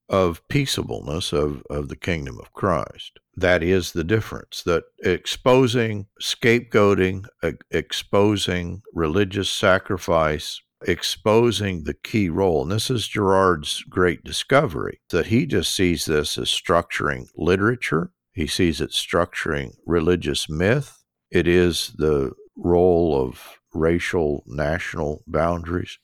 of 0.08 0.46
peaceableness 0.48 1.32
of, 1.32 1.62
of 1.70 1.88
the 1.88 1.96
kingdom 1.96 2.38
of 2.38 2.52
Christ. 2.52 3.18
That 3.36 3.62
is 3.62 3.92
the 3.92 4.04
difference. 4.04 4.62
That 4.62 4.84
exposing 5.02 6.06
scapegoating, 6.20 7.26
exposing 7.70 8.82
religious 8.92 9.50
sacrifice, 9.50 10.60
exposing 10.86 11.84
the 11.84 11.94
key 11.94 12.28
role. 12.28 12.62
And 12.62 12.72
this 12.72 12.90
is 12.90 13.08
Girard's 13.08 13.82
great 13.84 14.24
discovery 14.24 15.00
that 15.10 15.26
he 15.26 15.46
just 15.46 15.74
sees 15.74 16.04
this 16.04 16.38
as 16.38 16.48
structuring 16.48 17.26
literature, 17.36 18.12
he 18.32 18.46
sees 18.46 18.80
it 18.80 18.90
structuring 18.90 19.74
religious 19.86 20.48
myth. 20.48 21.04
It 21.30 21.46
is 21.46 21.94
the 21.96 22.32
role 22.56 23.20
of 23.20 23.58
racial 23.72 24.44
national 24.46 25.22
boundaries. 25.26 25.98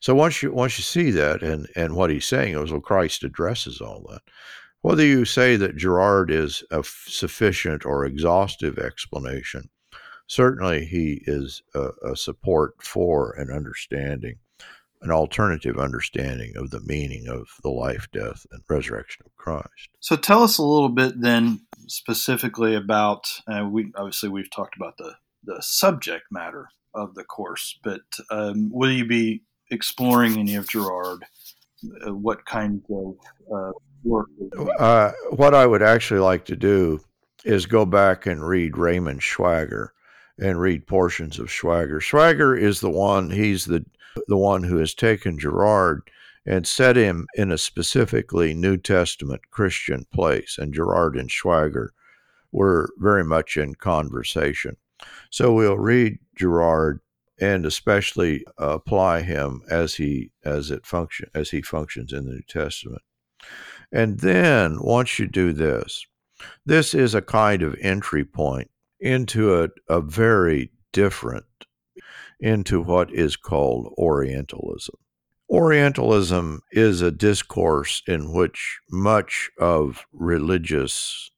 So 0.00 0.14
once 0.14 0.42
you 0.42 0.52
once 0.52 0.78
you 0.78 0.84
see 0.84 1.10
that 1.12 1.42
and 1.42 1.68
and 1.74 1.96
what 1.96 2.10
he's 2.10 2.26
saying 2.26 2.58
is 2.58 2.70
well 2.70 2.80
Christ 2.80 3.24
addresses 3.24 3.80
all 3.80 4.06
that. 4.10 4.22
Whether 4.82 5.04
you 5.04 5.24
say 5.24 5.56
that 5.56 5.76
Girard 5.76 6.30
is 6.30 6.64
a 6.70 6.82
sufficient 6.84 7.86
or 7.86 8.04
exhaustive 8.04 8.78
explanation, 8.78 9.70
certainly 10.32 10.86
he 10.86 11.20
is 11.26 11.62
a, 11.74 11.88
a 12.10 12.16
support 12.16 12.74
for 12.82 13.32
an 13.32 13.50
understanding, 13.50 14.36
an 15.02 15.10
alternative 15.10 15.76
understanding 15.76 16.54
of 16.56 16.70
the 16.70 16.80
meaning 16.80 17.28
of 17.28 17.48
the 17.62 17.68
life, 17.68 18.08
death, 18.14 18.46
and 18.50 18.62
resurrection 18.66 19.26
of 19.26 19.36
Christ. 19.36 19.90
So 20.00 20.16
tell 20.16 20.42
us 20.42 20.56
a 20.56 20.62
little 20.62 20.88
bit 20.88 21.20
then 21.20 21.60
specifically 21.86 22.74
about, 22.74 23.28
uh, 23.46 23.68
we 23.70 23.92
obviously 23.94 24.30
we've 24.30 24.50
talked 24.50 24.74
about 24.74 24.96
the, 24.96 25.12
the 25.44 25.60
subject 25.60 26.24
matter 26.30 26.68
of 26.94 27.14
the 27.14 27.24
course, 27.24 27.78
but 27.84 28.00
um, 28.30 28.70
will 28.72 28.90
you 28.90 29.06
be 29.06 29.42
exploring 29.70 30.38
any 30.38 30.54
of 30.54 30.66
Girard? 30.66 31.26
Uh, 32.06 32.14
what 32.14 32.46
kind 32.46 32.80
of 32.90 33.16
uh, 33.54 33.72
work? 34.02 34.28
Uh, 34.78 35.12
what 35.32 35.54
I 35.54 35.66
would 35.66 35.82
actually 35.82 36.20
like 36.20 36.46
to 36.46 36.56
do 36.56 37.00
is 37.44 37.66
go 37.66 37.84
back 37.84 38.24
and 38.24 38.46
read 38.46 38.72
Raymund 38.72 39.20
Schwager 39.20 39.88
and 40.38 40.60
read 40.60 40.86
portions 40.86 41.38
of 41.38 41.48
Schwager. 41.48 42.00
Schwager 42.00 42.58
is 42.58 42.80
the 42.80 42.90
one, 42.90 43.30
he's 43.30 43.64
the, 43.66 43.84
the 44.26 44.36
one 44.36 44.62
who 44.64 44.78
has 44.78 44.94
taken 44.94 45.38
Girard 45.38 46.02
and 46.44 46.66
set 46.66 46.96
him 46.96 47.26
in 47.34 47.52
a 47.52 47.58
specifically 47.58 48.52
New 48.54 48.76
Testament 48.76 49.42
Christian 49.50 50.06
place. 50.12 50.58
And 50.58 50.74
Girard 50.74 51.16
and 51.16 51.30
Schwager 51.30 51.88
were 52.50 52.90
very 52.98 53.24
much 53.24 53.56
in 53.56 53.74
conversation. 53.74 54.76
So 55.30 55.52
we'll 55.52 55.78
read 55.78 56.18
Girard 56.36 57.00
and 57.40 57.66
especially 57.66 58.44
apply 58.58 59.22
him 59.22 59.62
as 59.68 59.94
he 59.94 60.30
as 60.44 60.70
it 60.70 60.86
function 60.86 61.28
as 61.34 61.50
he 61.50 61.62
functions 61.62 62.12
in 62.12 62.24
the 62.26 62.32
New 62.32 62.42
Testament. 62.48 63.02
And 63.90 64.20
then 64.20 64.78
once 64.80 65.18
you 65.18 65.26
do 65.26 65.52
this, 65.52 66.06
this 66.64 66.94
is 66.94 67.14
a 67.14 67.22
kind 67.22 67.62
of 67.62 67.76
entry 67.80 68.24
point 68.24 68.70
into 69.02 69.62
a, 69.62 69.68
a 69.88 70.00
very 70.00 70.70
different, 70.92 71.44
into 72.40 72.80
what 72.80 73.12
is 73.12 73.36
called 73.36 73.92
Orientalism. 73.98 74.96
Orientalism 75.50 76.62
is 76.70 77.02
a 77.02 77.10
discourse 77.10 78.02
in 78.06 78.32
which 78.32 78.80
much 78.90 79.50
of 79.58 80.06
religious 80.12 81.30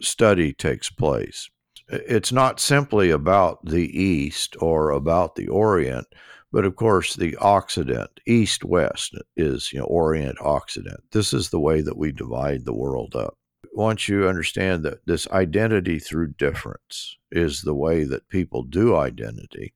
study 0.00 0.52
takes 0.52 0.90
place. 0.90 1.50
It's 1.88 2.32
not 2.32 2.60
simply 2.60 3.10
about 3.10 3.64
the 3.64 3.86
East 3.98 4.56
or 4.60 4.90
about 4.90 5.36
the 5.36 5.48
Orient, 5.48 6.06
but 6.52 6.64
of 6.64 6.76
course 6.76 7.16
the 7.16 7.36
Occident, 7.36 8.10
East 8.26 8.64
West 8.64 9.14
is, 9.36 9.72
you 9.72 9.80
know, 9.80 9.86
Orient 9.86 10.38
Occident. 10.40 11.00
This 11.12 11.32
is 11.32 11.50
the 11.50 11.60
way 11.60 11.80
that 11.80 11.96
we 11.96 12.12
divide 12.12 12.64
the 12.64 12.74
world 12.74 13.16
up 13.16 13.36
once 13.76 14.08
you 14.08 14.26
understand 14.26 14.82
that 14.84 15.04
this 15.06 15.28
identity 15.28 15.98
through 15.98 16.32
difference 16.32 17.18
is 17.30 17.60
the 17.62 17.74
way 17.74 18.04
that 18.04 18.28
people 18.28 18.62
do 18.62 18.96
identity, 18.96 19.74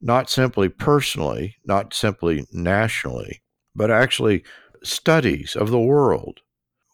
not 0.00 0.30
simply 0.30 0.68
personally, 0.68 1.56
not 1.66 1.92
simply 1.92 2.46
nationally, 2.52 3.42
but 3.74 3.90
actually 3.90 4.42
studies 4.82 5.54
of 5.54 5.70
the 5.70 5.78
world. 5.78 6.40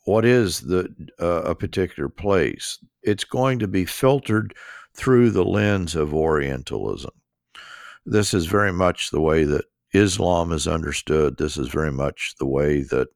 What 0.07 0.25
is 0.25 0.63
the 0.63 0.93
uh, 1.21 1.43
a 1.43 1.55
particular 1.55 2.09
place? 2.09 2.79
It's 3.03 3.25
going 3.25 3.61
to 3.61 3.69
be 3.69 3.85
filtered 3.85 4.55
through 4.95 5.31
the 5.31 5.45
lens 5.45 5.95
of 5.95 6.13
Orientalism. 6.13 7.13
This 8.05 8.35
is 8.35 8.47
very 8.47 8.73
much 8.73 9.11
the 9.11 9.21
way 9.21 9.45
that 9.45 9.67
Islam 9.95 10.53
is 10.53 10.67
understood. 10.67 11.37
This 11.37 11.57
is 11.57 11.69
very 11.69 11.93
much 11.93 12.35
the 12.39 12.47
way 12.47 12.83
that 12.83 13.09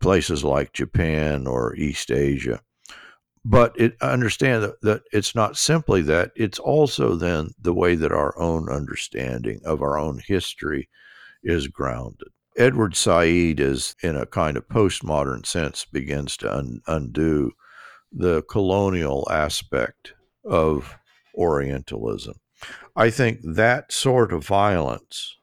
places 0.00 0.44
like 0.44 0.72
Japan 0.72 1.46
or 1.46 1.74
East 1.76 2.10
Asia. 2.10 2.60
But 3.44 3.78
it, 3.78 3.96
understand 4.00 4.62
that, 4.62 4.80
that 4.80 5.02
it's 5.12 5.34
not 5.34 5.58
simply 5.58 6.00
that, 6.02 6.32
it's 6.34 6.58
also 6.58 7.14
then 7.14 7.50
the 7.60 7.74
way 7.74 7.94
that 7.94 8.12
our 8.12 8.38
own 8.38 8.70
understanding 8.70 9.60
of 9.64 9.82
our 9.82 9.98
own 9.98 10.20
history 10.26 10.88
is 11.42 11.68
grounded. 11.68 12.28
Edward 12.56 12.96
Said 12.96 13.60
is, 13.60 13.96
in 14.02 14.16
a 14.16 14.26
kind 14.26 14.56
of 14.56 14.68
postmodern 14.68 15.44
sense, 15.44 15.84
begins 15.84 16.36
to 16.38 16.56
un- 16.56 16.80
undo 16.86 17.52
the 18.12 18.42
colonial 18.42 19.26
aspect 19.30 20.14
of 20.44 20.96
Orientalism. 21.34 22.34
I 22.96 23.10
think 23.10 23.40
that 23.42 23.92
sort 23.92 24.32
of 24.32 24.46
violence, 24.46 25.36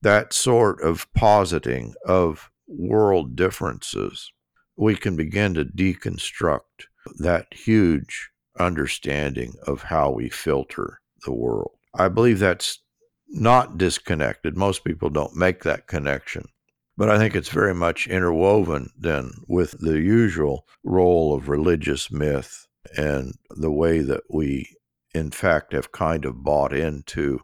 that 0.00 0.32
sort 0.32 0.80
of 0.82 1.06
positing 1.12 1.94
of 2.06 2.50
world 2.66 3.36
differences, 3.36 4.30
we 4.76 4.96
can 4.96 5.16
begin 5.16 5.54
to 5.54 5.64
deconstruct 5.64 6.86
that 7.18 7.52
huge 7.52 8.30
understanding 8.58 9.54
of 9.66 9.82
how 9.82 10.10
we 10.10 10.28
filter 10.28 11.00
the 11.24 11.32
world. 11.32 11.72
I 11.94 12.08
believe 12.08 12.38
that's 12.38 12.80
not 13.28 13.78
disconnected. 13.78 14.56
Most 14.56 14.84
people 14.84 15.10
don't 15.10 15.36
make 15.36 15.64
that 15.64 15.86
connection. 15.86 16.48
But 16.96 17.10
I 17.10 17.18
think 17.18 17.34
it's 17.34 17.48
very 17.48 17.74
much 17.74 18.06
interwoven 18.06 18.90
then 18.96 19.32
with 19.48 19.72
the 19.80 20.00
usual 20.00 20.66
role 20.84 21.34
of 21.34 21.48
religious 21.48 22.10
myth 22.10 22.68
and 22.96 23.34
the 23.50 23.72
way 23.72 24.00
that 24.00 24.22
we, 24.30 24.76
in 25.12 25.30
fact, 25.30 25.72
have 25.72 25.90
kind 25.90 26.24
of 26.24 26.44
bought 26.44 26.72
into 26.72 27.40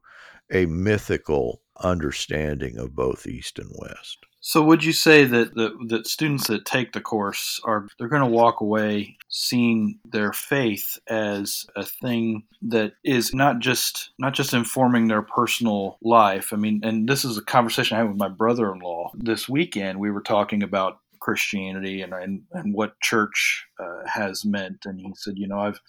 a 0.53 0.67
mythical 0.67 1.63
understanding 1.83 2.79
of 2.79 2.95
both 2.95 3.27
East 3.27 3.59
and 3.59 3.71
West. 3.77 4.27
So, 4.43 4.63
would 4.65 4.83
you 4.83 4.93
say 4.93 5.25
that 5.25 5.55
the, 5.55 5.77
that 5.89 6.07
students 6.07 6.47
that 6.47 6.65
take 6.65 6.93
the 6.93 7.01
course 7.01 7.61
are 7.65 7.87
they're 7.99 8.09
going 8.09 8.23
to 8.23 8.37
walk 8.37 8.61
away 8.61 9.19
seeing 9.29 9.99
their 10.05 10.33
faith 10.33 10.99
as 11.09 11.67
a 11.77 11.85
thing 11.85 12.45
that 12.63 12.95
is 13.05 13.35
not 13.35 13.59
just 13.59 14.11
not 14.19 14.33
just 14.33 14.55
informing 14.55 15.09
their 15.09 15.23
personal 15.23 15.99
life? 16.03 16.53
I 16.53 16.57
mean, 16.57 16.81
and 16.83 17.07
this 17.07 17.25
is 17.25 17.37
a 17.37 17.43
conversation 17.43 17.97
I 17.97 18.01
had 18.01 18.09
with 18.09 18.19
my 18.19 18.29
brother-in-law 18.29 19.13
this 19.15 19.47
weekend. 19.47 20.01
We 20.01 20.11
were 20.11 20.23
talking 20.23 20.63
about 20.63 21.01
Christianity 21.21 22.01
and 22.01 22.15
and, 22.15 22.43
and 22.53 22.73
what 22.73 22.99
church 23.01 23.67
uh, 23.79 24.07
has 24.07 24.47
meant, 24.47 24.87
and 24.87 24.99
he 24.99 25.13
said, 25.17 25.35
you 25.37 25.49
know, 25.49 25.61
I've 25.61 25.81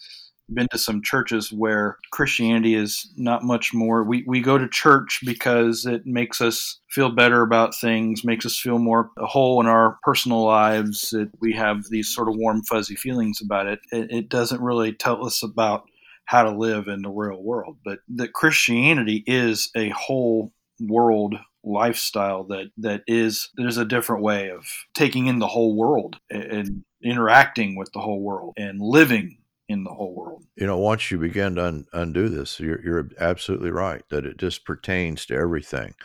been 0.53 0.67
to 0.71 0.77
some 0.77 1.01
churches 1.01 1.51
where 1.51 1.97
Christianity 2.11 2.75
is 2.75 3.11
not 3.17 3.43
much 3.43 3.73
more. 3.73 4.03
We, 4.03 4.23
we 4.27 4.41
go 4.41 4.57
to 4.57 4.67
church 4.67 5.21
because 5.25 5.85
it 5.85 6.05
makes 6.05 6.41
us 6.41 6.79
feel 6.89 7.09
better 7.09 7.41
about 7.41 7.75
things, 7.75 8.23
makes 8.23 8.45
us 8.45 8.57
feel 8.57 8.79
more 8.79 9.11
whole 9.17 9.59
in 9.61 9.67
our 9.67 9.97
personal 10.03 10.43
lives. 10.43 11.13
It, 11.13 11.29
we 11.39 11.53
have 11.53 11.85
these 11.89 12.13
sort 12.13 12.29
of 12.29 12.35
warm, 12.37 12.63
fuzzy 12.63 12.95
feelings 12.95 13.39
about 13.41 13.67
it. 13.67 13.79
it. 13.91 14.11
It 14.11 14.29
doesn't 14.29 14.61
really 14.61 14.93
tell 14.93 15.25
us 15.25 15.43
about 15.43 15.85
how 16.25 16.43
to 16.43 16.57
live 16.57 16.87
in 16.87 17.01
the 17.01 17.09
real 17.09 17.41
world. 17.41 17.77
But 17.83 17.99
that 18.15 18.33
Christianity 18.33 19.23
is 19.27 19.69
a 19.75 19.89
whole 19.89 20.53
world 20.79 21.35
lifestyle 21.63 22.43
that 22.45 22.71
that 22.77 23.03
is 23.05 23.49
there's 23.55 23.77
a 23.77 23.85
different 23.85 24.23
way 24.23 24.49
of 24.49 24.65
taking 24.95 25.27
in 25.27 25.39
the 25.39 25.47
whole 25.47 25.75
world 25.75 26.17
and 26.29 26.83
interacting 27.03 27.75
with 27.75 27.91
the 27.93 27.99
whole 27.99 28.21
world 28.21 28.53
and 28.57 28.81
living 28.81 29.37
in 29.71 29.83
the 29.83 29.93
whole 29.93 30.13
world. 30.13 30.43
You 30.55 30.67
know, 30.67 30.77
once 30.77 31.09
you 31.09 31.17
begin 31.17 31.55
to 31.55 31.65
un- 31.65 31.87
undo 31.93 32.29
this, 32.29 32.59
you're, 32.59 32.81
you're 32.83 33.09
absolutely 33.19 33.71
right 33.71 34.03
that 34.09 34.25
it 34.25 34.37
just 34.37 34.65
pertains 34.65 35.25
to 35.25 35.35
everything. 35.35 35.95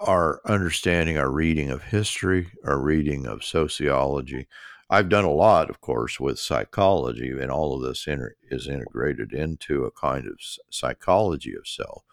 Our 0.00 0.40
understanding, 0.46 1.18
our 1.18 1.30
reading 1.30 1.70
of 1.70 1.82
history, 1.82 2.52
our 2.64 2.80
reading 2.80 3.26
of 3.26 3.44
sociology. 3.44 4.46
I've 4.90 5.10
done 5.10 5.24
a 5.24 5.30
lot, 5.30 5.68
of 5.68 5.80
course, 5.82 6.18
with 6.18 6.38
psychology, 6.38 7.30
and 7.30 7.50
all 7.50 7.74
of 7.74 7.82
this 7.82 8.06
inter- 8.06 8.36
is 8.50 8.68
integrated 8.68 9.32
into 9.32 9.84
a 9.84 9.90
kind 9.90 10.26
of 10.26 10.38
psychology 10.70 11.54
of 11.54 11.66
self. 11.66 12.04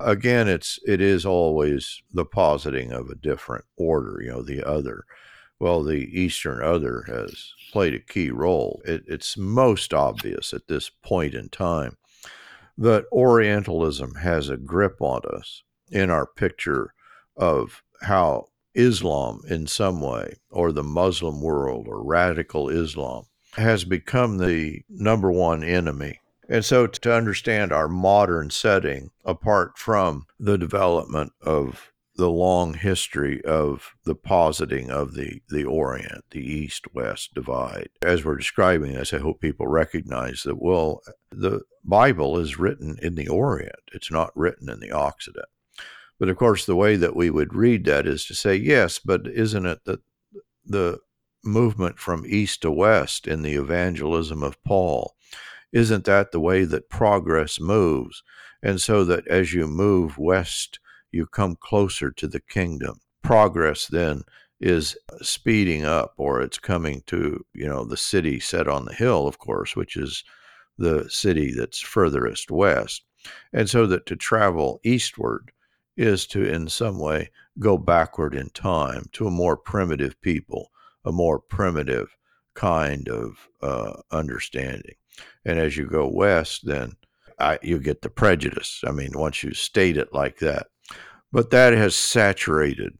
again, 0.00 0.48
it's 0.48 0.78
it 0.86 1.00
is 1.00 1.26
always 1.26 2.02
the 2.12 2.24
positing 2.24 2.92
of 2.92 3.08
a 3.08 3.14
different 3.14 3.64
order, 3.76 4.20
you 4.22 4.30
know, 4.30 4.42
the 4.42 4.62
other. 4.66 5.04
Well, 5.60 5.82
the 5.82 6.08
Eastern 6.18 6.62
other 6.62 7.04
has 7.08 7.52
played 7.72 7.94
a 7.94 7.98
key 7.98 8.30
role. 8.30 8.80
It, 8.84 9.04
it's 9.06 9.36
most 9.36 9.92
obvious 9.92 10.52
at 10.52 10.68
this 10.68 10.88
point 10.88 11.34
in 11.34 11.48
time 11.48 11.96
that 12.76 13.06
Orientalism 13.10 14.14
has 14.16 14.48
a 14.48 14.56
grip 14.56 15.00
on 15.00 15.22
us 15.28 15.64
in 15.90 16.10
our 16.10 16.26
picture 16.26 16.94
of 17.36 17.82
how 18.02 18.46
Islam, 18.74 19.42
in 19.48 19.66
some 19.66 20.00
way, 20.00 20.36
or 20.50 20.70
the 20.70 20.84
Muslim 20.84 21.40
world, 21.40 21.88
or 21.88 22.04
radical 22.04 22.68
Islam, 22.68 23.24
has 23.56 23.84
become 23.84 24.38
the 24.38 24.82
number 24.88 25.32
one 25.32 25.64
enemy. 25.64 26.20
And 26.48 26.64
so, 26.64 26.86
to 26.86 27.12
understand 27.12 27.72
our 27.72 27.88
modern 27.88 28.50
setting, 28.50 29.10
apart 29.24 29.76
from 29.76 30.26
the 30.38 30.56
development 30.56 31.32
of 31.42 31.92
the 32.18 32.28
long 32.28 32.74
history 32.74 33.40
of 33.44 33.94
the 34.04 34.14
positing 34.14 34.90
of 34.90 35.14
the, 35.14 35.40
the 35.48 35.62
Orient, 35.64 36.24
the 36.32 36.44
East 36.44 36.92
West 36.92 37.32
divide. 37.32 37.90
As 38.02 38.24
we're 38.24 38.36
describing 38.36 38.92
this, 38.92 39.14
I 39.14 39.18
hope 39.18 39.40
people 39.40 39.68
recognize 39.68 40.42
that, 40.42 40.60
well, 40.60 41.00
the 41.30 41.60
Bible 41.84 42.36
is 42.36 42.58
written 42.58 42.98
in 43.00 43.14
the 43.14 43.28
Orient, 43.28 43.78
it's 43.92 44.10
not 44.10 44.36
written 44.36 44.68
in 44.68 44.80
the 44.80 44.90
Occident. 44.90 45.46
But 46.18 46.28
of 46.28 46.36
course, 46.36 46.66
the 46.66 46.74
way 46.74 46.96
that 46.96 47.14
we 47.14 47.30
would 47.30 47.54
read 47.54 47.84
that 47.84 48.04
is 48.04 48.24
to 48.24 48.34
say, 48.34 48.56
yes, 48.56 48.98
but 48.98 49.28
isn't 49.28 49.64
it 49.64 49.84
that 49.84 50.00
the 50.66 50.98
movement 51.44 52.00
from 52.00 52.26
east 52.26 52.62
to 52.62 52.70
west 52.72 53.28
in 53.28 53.42
the 53.42 53.54
evangelism 53.54 54.42
of 54.42 54.62
Paul? 54.64 55.14
Isn't 55.72 56.04
that 56.06 56.32
the 56.32 56.40
way 56.40 56.64
that 56.64 56.90
progress 56.90 57.60
moves? 57.60 58.24
And 58.60 58.80
so 58.80 59.04
that 59.04 59.28
as 59.28 59.54
you 59.54 59.68
move 59.68 60.18
west, 60.18 60.80
you 61.12 61.26
come 61.26 61.56
closer 61.56 62.10
to 62.10 62.28
the 62.28 62.40
kingdom. 62.40 63.00
Progress 63.22 63.86
then 63.86 64.22
is 64.60 64.96
speeding 65.20 65.84
up 65.84 66.14
or 66.16 66.42
it's 66.42 66.58
coming 66.58 67.02
to, 67.06 67.44
you 67.54 67.66
know, 67.66 67.84
the 67.84 67.96
city 67.96 68.40
set 68.40 68.68
on 68.68 68.84
the 68.84 68.94
hill, 68.94 69.26
of 69.26 69.38
course, 69.38 69.76
which 69.76 69.96
is 69.96 70.24
the 70.78 71.08
city 71.08 71.52
that's 71.52 71.80
furthest 71.80 72.50
west. 72.50 73.02
And 73.52 73.68
so 73.68 73.86
that 73.86 74.06
to 74.06 74.16
travel 74.16 74.80
eastward 74.84 75.52
is 75.96 76.26
to, 76.28 76.44
in 76.44 76.68
some 76.68 76.98
way, 76.98 77.30
go 77.58 77.76
backward 77.76 78.34
in 78.34 78.50
time 78.50 79.06
to 79.12 79.26
a 79.26 79.30
more 79.30 79.56
primitive 79.56 80.20
people, 80.20 80.70
a 81.04 81.12
more 81.12 81.40
primitive 81.40 82.16
kind 82.54 83.08
of 83.08 83.48
uh, 83.62 84.00
understanding. 84.10 84.94
And 85.44 85.58
as 85.58 85.76
you 85.76 85.86
go 85.86 86.08
west, 86.08 86.66
then 86.66 86.92
I, 87.38 87.58
you 87.62 87.78
get 87.78 88.02
the 88.02 88.10
prejudice. 88.10 88.82
I 88.86 88.92
mean, 88.92 89.12
once 89.14 89.42
you 89.42 89.54
state 89.54 89.96
it 89.96 90.12
like 90.12 90.38
that, 90.38 90.68
but 91.32 91.50
that 91.50 91.72
has 91.72 91.94
saturated 91.94 92.98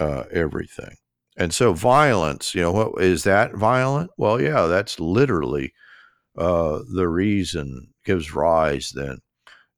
uh, 0.00 0.24
everything. 0.30 0.96
And 1.36 1.54
so, 1.54 1.72
violence, 1.72 2.54
you 2.54 2.62
know, 2.62 2.72
what 2.72 3.02
is 3.02 3.24
that 3.24 3.54
violent? 3.54 4.10
Well, 4.16 4.40
yeah, 4.40 4.66
that's 4.66 4.98
literally 4.98 5.72
uh, 6.36 6.80
the 6.92 7.08
reason 7.08 7.94
gives 8.04 8.34
rise 8.34 8.92
then 8.94 9.18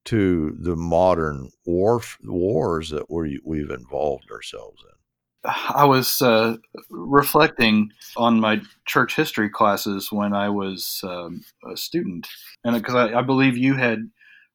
to 0.06 0.56
the 0.58 0.76
modern 0.76 1.50
war 1.66 2.00
wars 2.22 2.90
that 2.90 3.10
we 3.10 3.40
we've 3.44 3.70
involved 3.70 4.30
ourselves 4.30 4.82
in. 4.82 5.50
I 5.68 5.84
was 5.84 6.20
uh, 6.20 6.56
reflecting 6.90 7.90
on 8.16 8.40
my 8.40 8.60
church 8.86 9.16
history 9.16 9.48
classes 9.48 10.12
when 10.12 10.34
I 10.34 10.50
was 10.50 11.00
um, 11.02 11.42
a 11.70 11.76
student, 11.76 12.28
and 12.64 12.76
because 12.76 12.94
I, 12.94 13.18
I, 13.18 13.22
believe 13.22 13.56
you 13.56 13.74
had 13.74 14.10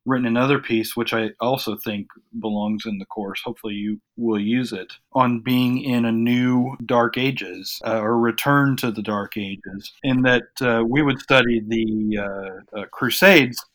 written 0.05 0.27
another 0.27 0.59
piece, 0.59 0.95
which 0.95 1.13
I 1.13 1.31
also 1.39 1.75
think 1.75 2.07
belongs 2.39 2.85
in 2.85 2.99
the 2.99 3.05
course. 3.05 3.41
Hopefully, 3.43 3.73
you 3.73 3.99
will 4.17 4.39
use 4.39 4.71
it 4.71 4.93
on 5.13 5.41
being 5.41 5.81
in 5.81 6.05
a 6.05 6.11
new 6.11 6.75
Dark 6.85 7.17
Ages 7.17 7.79
uh, 7.85 7.99
or 7.99 8.19
return 8.19 8.75
to 8.77 8.91
the 8.91 9.01
Dark 9.01 9.35
Ages, 9.37 9.91
in 10.03 10.21
that 10.21 10.43
uh, 10.61 10.83
we 10.87 11.01
would 11.01 11.19
study 11.19 11.61
the 11.67 12.19
uh, 12.19 12.79
uh 12.79 12.85
Crusades. 12.91 13.65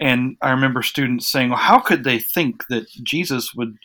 And 0.00 0.36
I 0.40 0.50
remember 0.50 0.82
students 0.82 1.28
saying, 1.28 1.50
well, 1.50 1.58
"How 1.58 1.78
could 1.78 2.04
they 2.04 2.18
think 2.18 2.66
that 2.68 2.90
Jesus 3.02 3.54
would 3.54 3.76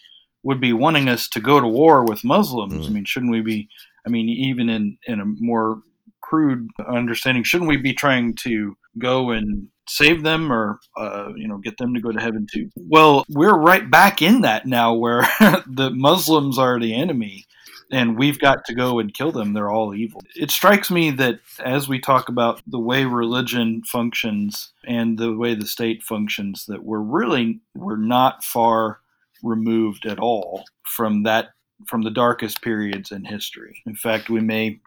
would 0.44 0.62
be 0.62 0.74
wanting 0.74 1.10
us 1.10 1.28
to 1.30 1.40
go 1.40 1.60
to 1.60 1.68
war 1.68 2.06
with 2.06 2.24
Muslims? 2.24 2.86
Mm. 2.86 2.90
I 2.90 2.94
mean, 2.94 3.06
shouldn't 3.06 3.32
we 3.32 3.42
be? 3.42 3.68
I 4.06 4.10
mean, 4.10 4.30
even 4.30 4.70
in 4.70 4.98
in 5.08 5.20
a 5.20 5.26
more 5.26 5.82
crude 6.22 6.70
understanding, 6.88 7.44
shouldn't 7.44 7.70
we 7.70 7.78
be 7.78 7.94
trying 7.94 8.34
to 8.36 8.76
go 8.98 9.32
and 9.32 9.68
save 9.88 10.24
them 10.24 10.52
or 10.52 10.80
uh, 10.98 11.30
you 11.36 11.48
know 11.48 11.58
get 11.58 11.78
them 11.78 11.94
to 11.94 12.02
go 12.02 12.12
to 12.12 12.22
heaven 12.22 12.48
too. 12.52 12.70
Well 12.76 13.26
we're 13.30 13.58
right 13.58 13.90
back 13.90 14.22
in 14.22 14.42
that 14.42 14.66
now 14.66 14.94
where 14.94 15.22
the 15.68 15.92
muslims 15.94 16.58
are 16.58 16.80
the 16.80 16.96
enemy 16.96 17.46
and 17.92 18.18
we've 18.18 18.40
got 18.40 18.66
to 18.66 18.74
go 18.74 19.00
and 19.00 19.14
kill 19.14 19.32
them. 19.32 19.54
They're 19.54 19.70
all 19.70 19.94
evil. 19.94 20.22
It 20.36 20.52
strikes 20.52 20.90
me 20.90 21.12
that 21.12 21.40
as 21.64 21.88
we 21.88 22.00
talk 22.00 22.30
about 22.30 22.62
the 22.68 22.80
way 22.80 23.06
religion 23.06 23.84
functions 23.86 24.74
and 24.88 25.18
the 25.18 25.36
way 25.36 25.56
the 25.56 25.68
state 25.68 26.04
functions 26.04 26.66
that 26.68 26.84
we're 26.84 27.00
really 27.00 27.60
we're 27.76 27.98
not 27.98 28.44
far 28.44 29.00
removed 29.44 30.06
at 30.06 30.20
all 30.20 30.64
from 30.84 31.24
that 31.24 31.50
from 31.88 32.02
the 32.02 32.12
darkest 32.12 32.62
periods 32.62 33.12
in 33.12 33.26
history. 33.26 33.82
In 33.86 33.96
fact 33.96 34.30
we 34.30 34.40
may 34.40 34.80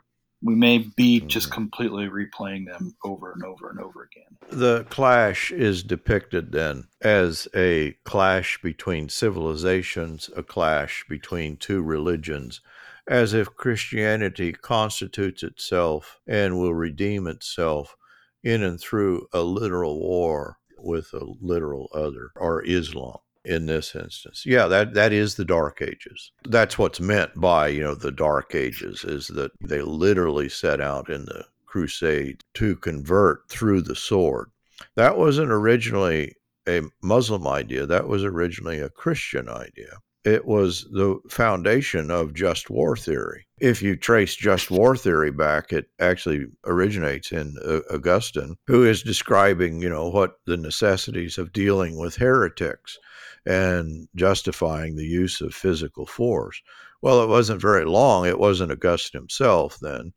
we 0.42 0.54
may 0.54 0.78
be 0.78 1.20
just 1.20 1.46
mm-hmm. 1.46 1.54
completely 1.54 2.08
replaying 2.08 2.66
them 2.66 2.94
over 3.04 3.32
and 3.32 3.44
over 3.44 3.70
and 3.70 3.80
over 3.80 4.04
again. 4.04 4.36
The 4.50 4.84
clash 4.84 5.50
is 5.50 5.82
depicted 5.82 6.52
then 6.52 6.88
as 7.00 7.48
a 7.54 7.96
clash 8.04 8.60
between 8.62 9.08
civilizations, 9.08 10.30
a 10.36 10.42
clash 10.42 11.04
between 11.08 11.56
two 11.56 11.82
religions, 11.82 12.60
as 13.08 13.34
if 13.34 13.56
Christianity 13.56 14.52
constitutes 14.52 15.42
itself 15.42 16.20
and 16.26 16.58
will 16.58 16.74
redeem 16.74 17.26
itself 17.26 17.96
in 18.44 18.62
and 18.62 18.80
through 18.80 19.26
a 19.32 19.40
literal 19.40 19.98
war 19.98 20.58
with 20.78 21.12
a 21.12 21.24
literal 21.40 21.90
other, 21.92 22.30
or 22.36 22.64
Islam 22.64 23.18
in 23.44 23.66
this 23.66 23.94
instance. 23.94 24.44
Yeah, 24.44 24.66
that 24.66 24.94
that 24.94 25.12
is 25.12 25.34
the 25.34 25.44
dark 25.44 25.80
ages. 25.82 26.32
That's 26.44 26.78
what's 26.78 27.00
meant 27.00 27.38
by, 27.40 27.68
you 27.68 27.82
know, 27.82 27.94
the 27.94 28.12
dark 28.12 28.54
ages 28.54 29.04
is 29.04 29.28
that 29.28 29.52
they 29.60 29.82
literally 29.82 30.48
set 30.48 30.80
out 30.80 31.08
in 31.08 31.24
the 31.24 31.44
crusade 31.66 32.42
to 32.54 32.76
convert 32.76 33.48
through 33.48 33.82
the 33.82 33.96
sword. 33.96 34.50
That 34.96 35.18
wasn't 35.18 35.50
originally 35.50 36.34
a 36.68 36.82
Muslim 37.02 37.46
idea, 37.46 37.86
that 37.86 38.08
was 38.08 38.24
originally 38.24 38.78
a 38.78 38.90
Christian 38.90 39.48
idea. 39.48 39.98
It 40.24 40.44
was 40.44 40.84
the 40.90 41.20
foundation 41.28 42.10
of 42.10 42.34
just 42.34 42.70
war 42.70 42.96
theory. 42.96 43.46
If 43.60 43.82
you 43.82 43.96
trace 43.96 44.34
just 44.34 44.70
war 44.70 44.96
theory 44.96 45.30
back, 45.30 45.72
it 45.72 45.90
actually 46.00 46.46
originates 46.64 47.32
in 47.32 47.56
uh, 47.64 47.80
Augustine, 47.90 48.56
who 48.66 48.84
is 48.84 49.02
describing, 49.02 49.80
you 49.80 49.88
know, 49.88 50.08
what 50.08 50.40
the 50.44 50.56
necessities 50.56 51.38
of 51.38 51.52
dealing 51.52 51.98
with 51.98 52.16
heretics 52.16 52.98
and 53.46 54.08
justifying 54.16 54.96
the 54.96 55.06
use 55.06 55.40
of 55.40 55.54
physical 55.54 56.04
force. 56.04 56.60
Well, 57.00 57.22
it 57.22 57.28
wasn't 57.28 57.62
very 57.62 57.84
long. 57.84 58.26
It 58.26 58.38
wasn't 58.38 58.72
Augustine 58.72 59.20
himself 59.20 59.78
then 59.80 60.12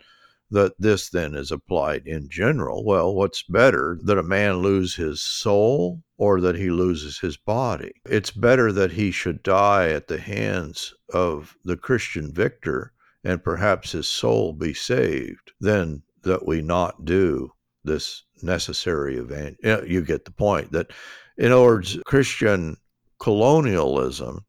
that 0.52 0.74
this 0.78 1.10
then 1.10 1.34
is 1.34 1.52
applied 1.52 2.06
in 2.06 2.30
general. 2.30 2.84
Well, 2.84 3.16
what's 3.16 3.44
better 3.44 3.98
that 4.04 4.18
a 4.18 4.24
man 4.24 4.58
lose 4.58 4.96
his 4.96 5.22
soul 5.22 6.04
or 6.18 6.42
that 6.42 6.58
he 6.58 6.70
loses 6.70 7.20
his 7.20 7.38
body? 7.38 7.94
It's 8.06 8.32
better 8.32 8.72
that 8.74 8.92
he 8.92 9.12
should 9.12 9.42
die 9.44 9.90
at 9.90 10.08
the 10.08 10.20
hands 10.20 10.94
of 11.14 11.56
the 11.64 11.78
Christian 11.78 12.34
victor 12.34 12.92
and 13.24 13.44
perhaps 13.44 13.94
his 13.94 14.08
soul 14.08 14.54
be 14.54 14.74
saved 14.74 15.54
than 15.60 16.04
that 16.24 16.46
we 16.46 16.62
not 16.62 17.06
do 17.06 17.52
this 17.84 18.24
necessary 18.44 19.18
event. 19.18 19.58
You 19.64 20.02
get 20.02 20.26
the 20.26 20.32
point 20.32 20.72
that, 20.74 20.92
in 21.38 21.52
other 21.52 21.64
words, 21.64 21.98
Christian 22.06 22.78
colonialism, 23.20 24.46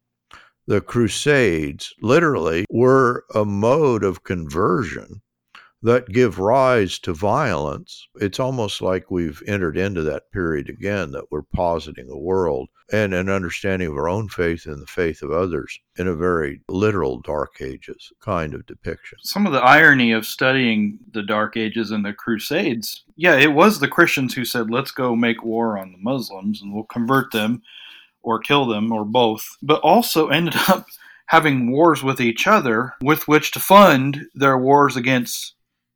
the 0.67 0.81
Crusades 0.81 1.93
literally 2.01 2.65
were 2.69 3.25
a 3.33 3.43
mode 3.43 4.03
of 4.03 4.23
conversion 4.23 5.21
that 5.83 6.07
give 6.07 6.39
rise 6.39 6.97
to 6.97 7.13
violence. 7.13 8.07
It's 8.15 8.39
almost 8.39 8.81
like 8.81 9.11
we've 9.11 9.43
entered 9.45 9.77
into 9.77 10.01
that 10.03 10.31
period 10.31 10.69
again, 10.69 11.11
that 11.11 11.29
we're 11.29 11.43
positing 11.43 12.09
a 12.09 12.17
world 12.17 12.69
and 12.91 13.13
an 13.13 13.27
understanding 13.27 13.89
of 13.89 13.97
our 13.97 14.07
own 14.07 14.29
faith 14.29 14.65
and 14.65 14.81
the 14.81 14.87
faith 14.87 15.21
of 15.21 15.31
others 15.31 15.77
in 15.97 16.07
a 16.07 16.15
very 16.15 16.61
literal 16.69 17.19
Dark 17.19 17.61
Ages 17.61 18.13
kind 18.21 18.53
of 18.53 18.65
depiction. 18.65 19.17
Some 19.23 19.45
of 19.45 19.51
the 19.51 19.61
irony 19.61 20.13
of 20.13 20.25
studying 20.25 20.99
the 21.11 21.23
Dark 21.23 21.57
Ages 21.57 21.91
and 21.91 22.05
the 22.05 22.13
Crusades, 22.13 23.03
yeah, 23.17 23.35
it 23.35 23.53
was 23.53 23.79
the 23.79 23.87
Christians 23.87 24.33
who 24.33 24.45
said, 24.45 24.71
let's 24.71 24.91
go 24.91 25.17
make 25.17 25.43
war 25.43 25.77
on 25.77 25.91
the 25.91 25.97
Muslims 25.97 26.61
and 26.61 26.73
we'll 26.73 26.85
convert 26.85 27.31
them 27.31 27.61
or 28.21 28.39
kill 28.39 28.65
them 28.65 28.89
or 28.93 29.03
both, 29.03 29.45
but 29.61 29.81
also 29.81 30.29
ended 30.29 30.55
up 30.69 30.85
having 31.27 31.71
wars 31.71 32.03
with 32.03 32.21
each 32.21 32.47
other 32.47 32.93
with 33.01 33.27
which 33.27 33.51
to 33.51 33.59
fund 33.59 34.27
their 34.33 34.57
wars 34.57 34.95
against 34.95 35.55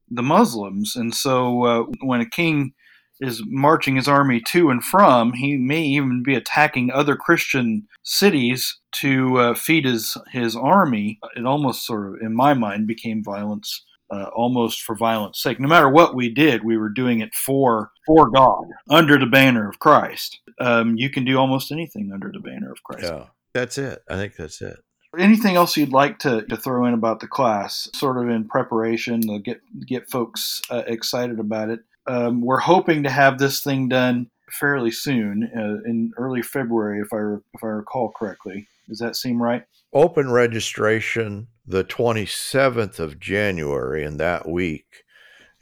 the 0.09 0.23
Muslims. 0.23 0.95
And 0.95 1.13
so 1.13 1.63
uh, 1.63 1.83
when 2.01 2.21
a 2.21 2.29
king 2.29 2.73
is 3.19 3.41
marching 3.47 3.95
his 3.95 4.07
army 4.07 4.41
to 4.41 4.69
and 4.69 4.83
from. 4.83 5.33
He 5.33 5.57
may 5.57 5.81
even 5.81 6.23
be 6.23 6.35
attacking 6.35 6.91
other 6.91 7.15
Christian 7.15 7.87
cities 8.03 8.79
to 8.93 9.37
uh, 9.37 9.53
feed 9.55 9.85
his 9.85 10.17
his 10.31 10.55
army. 10.55 11.19
It 11.35 11.45
almost 11.45 11.85
sort 11.85 12.07
of, 12.07 12.21
in 12.21 12.35
my 12.35 12.53
mind, 12.53 12.87
became 12.87 13.23
violence. 13.23 13.83
Uh, 14.09 14.29
almost 14.33 14.83
for 14.83 14.95
violence 14.95 15.37
sake. 15.37 15.59
No 15.59 15.67
matter 15.67 15.89
what 15.89 16.15
we 16.15 16.33
did, 16.33 16.63
we 16.63 16.77
were 16.77 16.87
doing 16.87 17.19
it 17.19 17.35
for 17.35 17.91
for 18.05 18.29
God 18.29 18.63
under 18.89 19.19
the 19.19 19.25
banner 19.25 19.67
of 19.67 19.79
Christ. 19.79 20.39
Um, 20.61 20.95
you 20.95 21.09
can 21.09 21.25
do 21.25 21.37
almost 21.37 21.73
anything 21.73 22.11
under 22.13 22.31
the 22.31 22.39
banner 22.39 22.71
of 22.71 22.81
Christ. 22.83 23.03
Yeah, 23.11 23.25
that's 23.53 23.77
it. 23.77 24.01
I 24.09 24.15
think 24.15 24.37
that's 24.37 24.61
it. 24.61 24.77
Anything 25.17 25.55
else 25.55 25.77
you'd 25.77 25.93
like 25.93 26.19
to, 26.19 26.43
to 26.43 26.57
throw 26.57 26.85
in 26.85 26.93
about 26.93 27.19
the 27.19 27.27
class, 27.27 27.89
sort 27.93 28.17
of 28.17 28.29
in 28.29 28.47
preparation 28.47 29.21
to 29.21 29.39
get 29.39 29.61
get 29.85 30.09
folks 30.09 30.61
uh, 30.69 30.83
excited 30.87 31.39
about 31.39 31.69
it? 31.69 31.79
Um, 32.07 32.41
we're 32.41 32.59
hoping 32.59 33.03
to 33.03 33.09
have 33.09 33.37
this 33.37 33.61
thing 33.61 33.89
done 33.89 34.29
fairly 34.49 34.91
soon, 34.91 35.49
uh, 35.55 35.89
in 35.89 36.13
early 36.17 36.41
February, 36.41 36.99
if 36.99 37.13
I 37.13 37.37
if 37.53 37.63
I 37.63 37.67
recall 37.67 38.11
correctly. 38.11 38.67
Does 38.87 38.99
that 38.99 39.15
seem 39.15 39.41
right? 39.41 39.63
Open 39.93 40.31
registration 40.31 41.47
the 41.65 41.83
27th 41.83 42.99
of 42.99 43.19
January 43.19 44.03
in 44.03 44.17
that 44.17 44.47
week, 44.47 45.03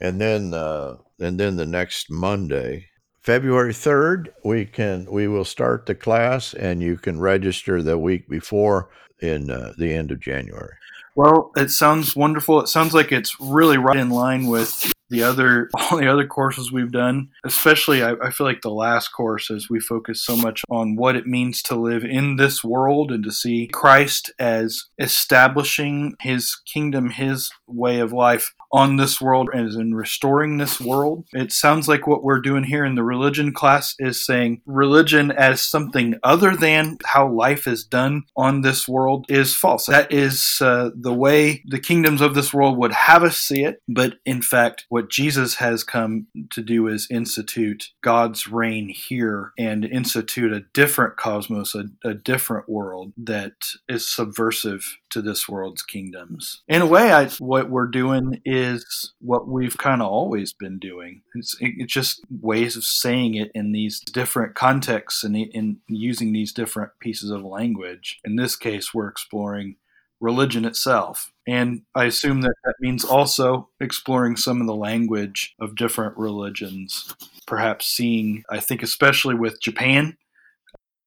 and 0.00 0.20
then 0.20 0.54
uh, 0.54 0.96
and 1.18 1.38
then 1.38 1.56
the 1.56 1.66
next 1.66 2.10
Monday, 2.10 2.86
February 3.20 3.72
3rd, 3.72 4.28
we 4.44 4.64
can 4.64 5.06
we 5.10 5.26
will 5.26 5.44
start 5.44 5.86
the 5.86 5.94
class, 5.94 6.54
and 6.54 6.82
you 6.82 6.96
can 6.96 7.18
register 7.18 7.82
the 7.82 7.98
week 7.98 8.28
before 8.28 8.88
in 9.20 9.50
uh, 9.50 9.72
the 9.78 9.92
end 9.92 10.10
of 10.10 10.20
January. 10.20 10.74
Well, 11.14 11.50
it 11.56 11.70
sounds 11.70 12.14
wonderful. 12.14 12.60
It 12.60 12.68
sounds 12.68 12.92
like 12.92 13.10
it's 13.10 13.40
really 13.40 13.78
right 13.78 13.96
in 13.96 14.10
line 14.10 14.46
with 14.46 14.92
the 15.10 15.22
other 15.22 15.68
all 15.74 15.98
the 15.98 16.10
other 16.10 16.26
courses 16.26 16.72
we've 16.72 16.92
done 16.92 17.28
especially 17.44 18.02
I, 18.02 18.12
I, 18.22 18.30
feel 18.30 18.46
like 18.46 18.62
the 18.62 18.70
last 18.70 19.08
course 19.08 19.50
as 19.50 19.68
we 19.70 19.80
focus 19.80 20.24
so 20.24 20.36
much 20.36 20.62
on 20.70 20.96
what 20.96 21.16
it 21.16 21.26
means 21.26 21.62
to 21.62 21.74
live 21.74 22.04
in 22.04 22.36
this 22.36 22.62
world 22.64 23.10
and 23.10 23.24
to 23.24 23.32
see 23.32 23.68
christ 23.68 24.32
as 24.38 24.84
establishing 24.98 26.14
his 26.20 26.56
kingdom 26.72 27.10
his 27.10 27.50
way 27.66 28.00
of 28.00 28.12
life 28.12 28.54
on 28.72 28.96
this 28.96 29.20
world 29.20 29.48
and 29.52 29.72
in 29.72 29.94
restoring 29.94 30.58
this 30.58 30.80
world. 30.80 31.26
It 31.32 31.52
sounds 31.52 31.88
like 31.88 32.06
what 32.06 32.22
we're 32.22 32.40
doing 32.40 32.64
here 32.64 32.84
in 32.84 32.94
the 32.94 33.02
religion 33.02 33.52
class 33.52 33.94
is 33.98 34.24
saying 34.24 34.62
religion 34.66 35.32
as 35.32 35.62
something 35.62 36.16
other 36.22 36.54
than 36.54 36.98
how 37.04 37.28
life 37.28 37.66
is 37.66 37.84
done 37.84 38.24
on 38.36 38.60
this 38.60 38.86
world 38.86 39.26
is 39.28 39.54
false. 39.54 39.86
That 39.86 40.12
is 40.12 40.58
uh, 40.60 40.90
the 40.94 41.14
way 41.14 41.62
the 41.66 41.80
kingdoms 41.80 42.20
of 42.20 42.34
this 42.34 42.52
world 42.52 42.76
would 42.78 42.92
have 42.92 43.22
us 43.22 43.36
see 43.36 43.64
it 43.64 43.80
but 43.88 44.14
in 44.24 44.42
fact 44.42 44.86
what 44.96 45.10
Jesus 45.10 45.56
has 45.56 45.84
come 45.84 46.26
to 46.52 46.62
do 46.62 46.88
is 46.88 47.06
institute 47.10 47.90
God's 48.00 48.48
reign 48.48 48.88
here 48.88 49.52
and 49.58 49.84
institute 49.84 50.54
a 50.54 50.64
different 50.72 51.18
cosmos, 51.18 51.74
a, 51.74 51.90
a 52.02 52.14
different 52.14 52.66
world 52.66 53.12
that 53.18 53.52
is 53.90 54.08
subversive 54.08 54.96
to 55.10 55.20
this 55.20 55.46
world's 55.50 55.82
kingdoms. 55.82 56.62
In 56.66 56.80
a 56.80 56.86
way, 56.86 57.12
I, 57.12 57.28
what 57.40 57.68
we're 57.68 57.88
doing 57.88 58.40
is 58.46 59.12
what 59.20 59.46
we've 59.46 59.76
kind 59.76 60.00
of 60.00 60.08
always 60.08 60.54
been 60.54 60.78
doing. 60.78 61.20
It's, 61.34 61.54
it's, 61.60 61.92
just 61.92 62.24
ways 62.30 62.74
of 62.74 62.84
saying 62.84 63.34
it 63.34 63.50
in 63.54 63.72
these 63.72 64.00
different 64.00 64.54
contexts 64.54 65.24
and 65.24 65.36
in 65.36 65.76
using 65.88 66.32
these 66.32 66.54
different 66.54 66.92
pieces 67.00 67.30
of 67.30 67.44
language. 67.44 68.18
In 68.24 68.36
this 68.36 68.56
case, 68.56 68.94
we're 68.94 69.08
exploring 69.08 69.76
religion 70.20 70.64
itself. 70.64 71.32
And 71.46 71.82
I 71.94 72.04
assume 72.04 72.40
that 72.42 72.54
that 72.64 72.74
means 72.80 73.04
also 73.04 73.68
exploring 73.80 74.36
some 74.36 74.60
of 74.60 74.66
the 74.66 74.74
language 74.74 75.54
of 75.60 75.76
different 75.76 76.16
religions, 76.16 77.14
perhaps 77.46 77.86
seeing, 77.86 78.42
I 78.50 78.60
think, 78.60 78.82
especially 78.82 79.34
with 79.34 79.60
Japan, 79.60 80.16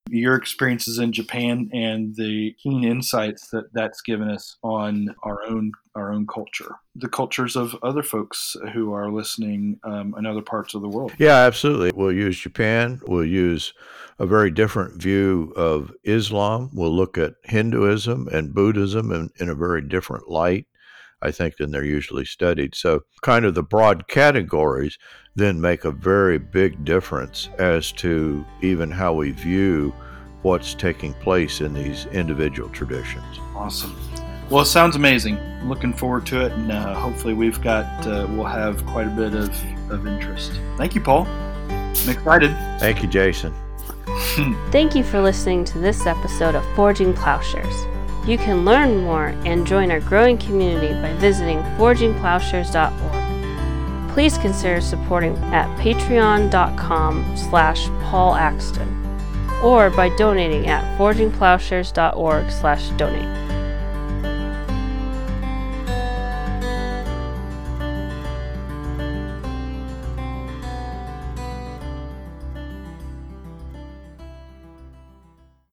your 0.09 0.35
experiences 0.35 0.99
in 0.99 1.11
Japan 1.11 1.69
and 1.73 2.15
the 2.15 2.55
keen 2.61 2.83
insights 2.83 3.49
that 3.49 3.73
that's 3.73 4.01
given 4.01 4.29
us 4.29 4.57
on 4.63 5.15
our 5.23 5.43
own 5.43 5.71
our 5.95 6.13
own 6.13 6.25
culture, 6.27 6.75
the 6.95 7.09
cultures 7.09 7.55
of 7.55 7.75
other 7.83 8.03
folks 8.03 8.55
who 8.73 8.93
are 8.93 9.11
listening 9.11 9.79
um, 9.83 10.15
in 10.17 10.25
other 10.25 10.41
parts 10.41 10.73
of 10.73 10.81
the 10.81 10.87
world. 10.87 11.13
Yeah, 11.17 11.35
absolutely. 11.35 11.91
We'll 11.93 12.13
use 12.13 12.39
Japan. 12.39 13.01
We'll 13.05 13.25
use 13.25 13.73
a 14.17 14.25
very 14.25 14.51
different 14.51 15.01
view 15.01 15.51
of 15.55 15.91
Islam. 16.03 16.69
We'll 16.73 16.95
look 16.95 17.17
at 17.17 17.33
Hinduism 17.43 18.27
and 18.29 18.53
Buddhism 18.53 19.11
in, 19.11 19.29
in 19.39 19.49
a 19.49 19.55
very 19.55 19.81
different 19.81 20.29
light. 20.29 20.67
I 21.21 21.31
think, 21.31 21.57
than 21.57 21.71
they're 21.71 21.83
usually 21.83 22.25
studied. 22.25 22.75
So, 22.75 23.01
kind 23.21 23.45
of 23.45 23.55
the 23.55 23.63
broad 23.63 24.07
categories 24.07 24.97
then 25.35 25.59
make 25.61 25.85
a 25.85 25.91
very 25.91 26.37
big 26.37 26.83
difference 26.83 27.49
as 27.57 27.91
to 27.93 28.45
even 28.61 28.91
how 28.91 29.13
we 29.13 29.31
view 29.31 29.93
what's 30.41 30.73
taking 30.73 31.13
place 31.15 31.61
in 31.61 31.73
these 31.73 32.05
individual 32.07 32.69
traditions. 32.69 33.39
Awesome. 33.55 33.95
Well, 34.49 34.61
it 34.61 34.65
sounds 34.65 34.95
amazing. 34.95 35.37
Looking 35.67 35.93
forward 35.93 36.25
to 36.27 36.45
it, 36.45 36.51
and 36.53 36.71
uh, 36.71 36.95
hopefully, 36.95 37.33
we've 37.33 37.61
got 37.61 37.85
uh, 38.07 38.25
we'll 38.29 38.45
have 38.45 38.85
quite 38.87 39.07
a 39.07 39.11
bit 39.11 39.33
of, 39.33 39.49
of 39.91 40.07
interest. 40.07 40.59
Thank 40.77 40.95
you, 40.95 41.01
Paul. 41.01 41.25
I'm 41.25 42.09
excited. 42.09 42.51
Thank 42.79 43.03
you, 43.03 43.09
Jason. 43.09 43.53
Thank 44.71 44.95
you 44.95 45.03
for 45.03 45.21
listening 45.21 45.63
to 45.65 45.79
this 45.79 46.05
episode 46.05 46.55
of 46.55 46.65
Forging 46.75 47.13
Plowshares. 47.13 47.85
You 48.25 48.37
can 48.37 48.65
learn 48.65 49.03
more 49.03 49.27
and 49.45 49.65
join 49.65 49.91
our 49.91 49.99
growing 49.99 50.37
community 50.37 50.93
by 51.01 51.13
visiting 51.13 51.59
forgingplowshares.org. 51.77 54.13
Please 54.13 54.37
consider 54.37 54.81
supporting 54.81 55.37
at 55.53 55.67
patreon.com 55.79 57.37
slash 57.37 57.87
Paul 58.03 58.35
Axton 58.35 58.95
or 59.63 59.89
by 59.89 60.09
donating 60.15 60.67
at 60.67 60.97
forgingplowshares.org 60.97 62.51
slash 62.51 62.89
donate. 62.91 63.48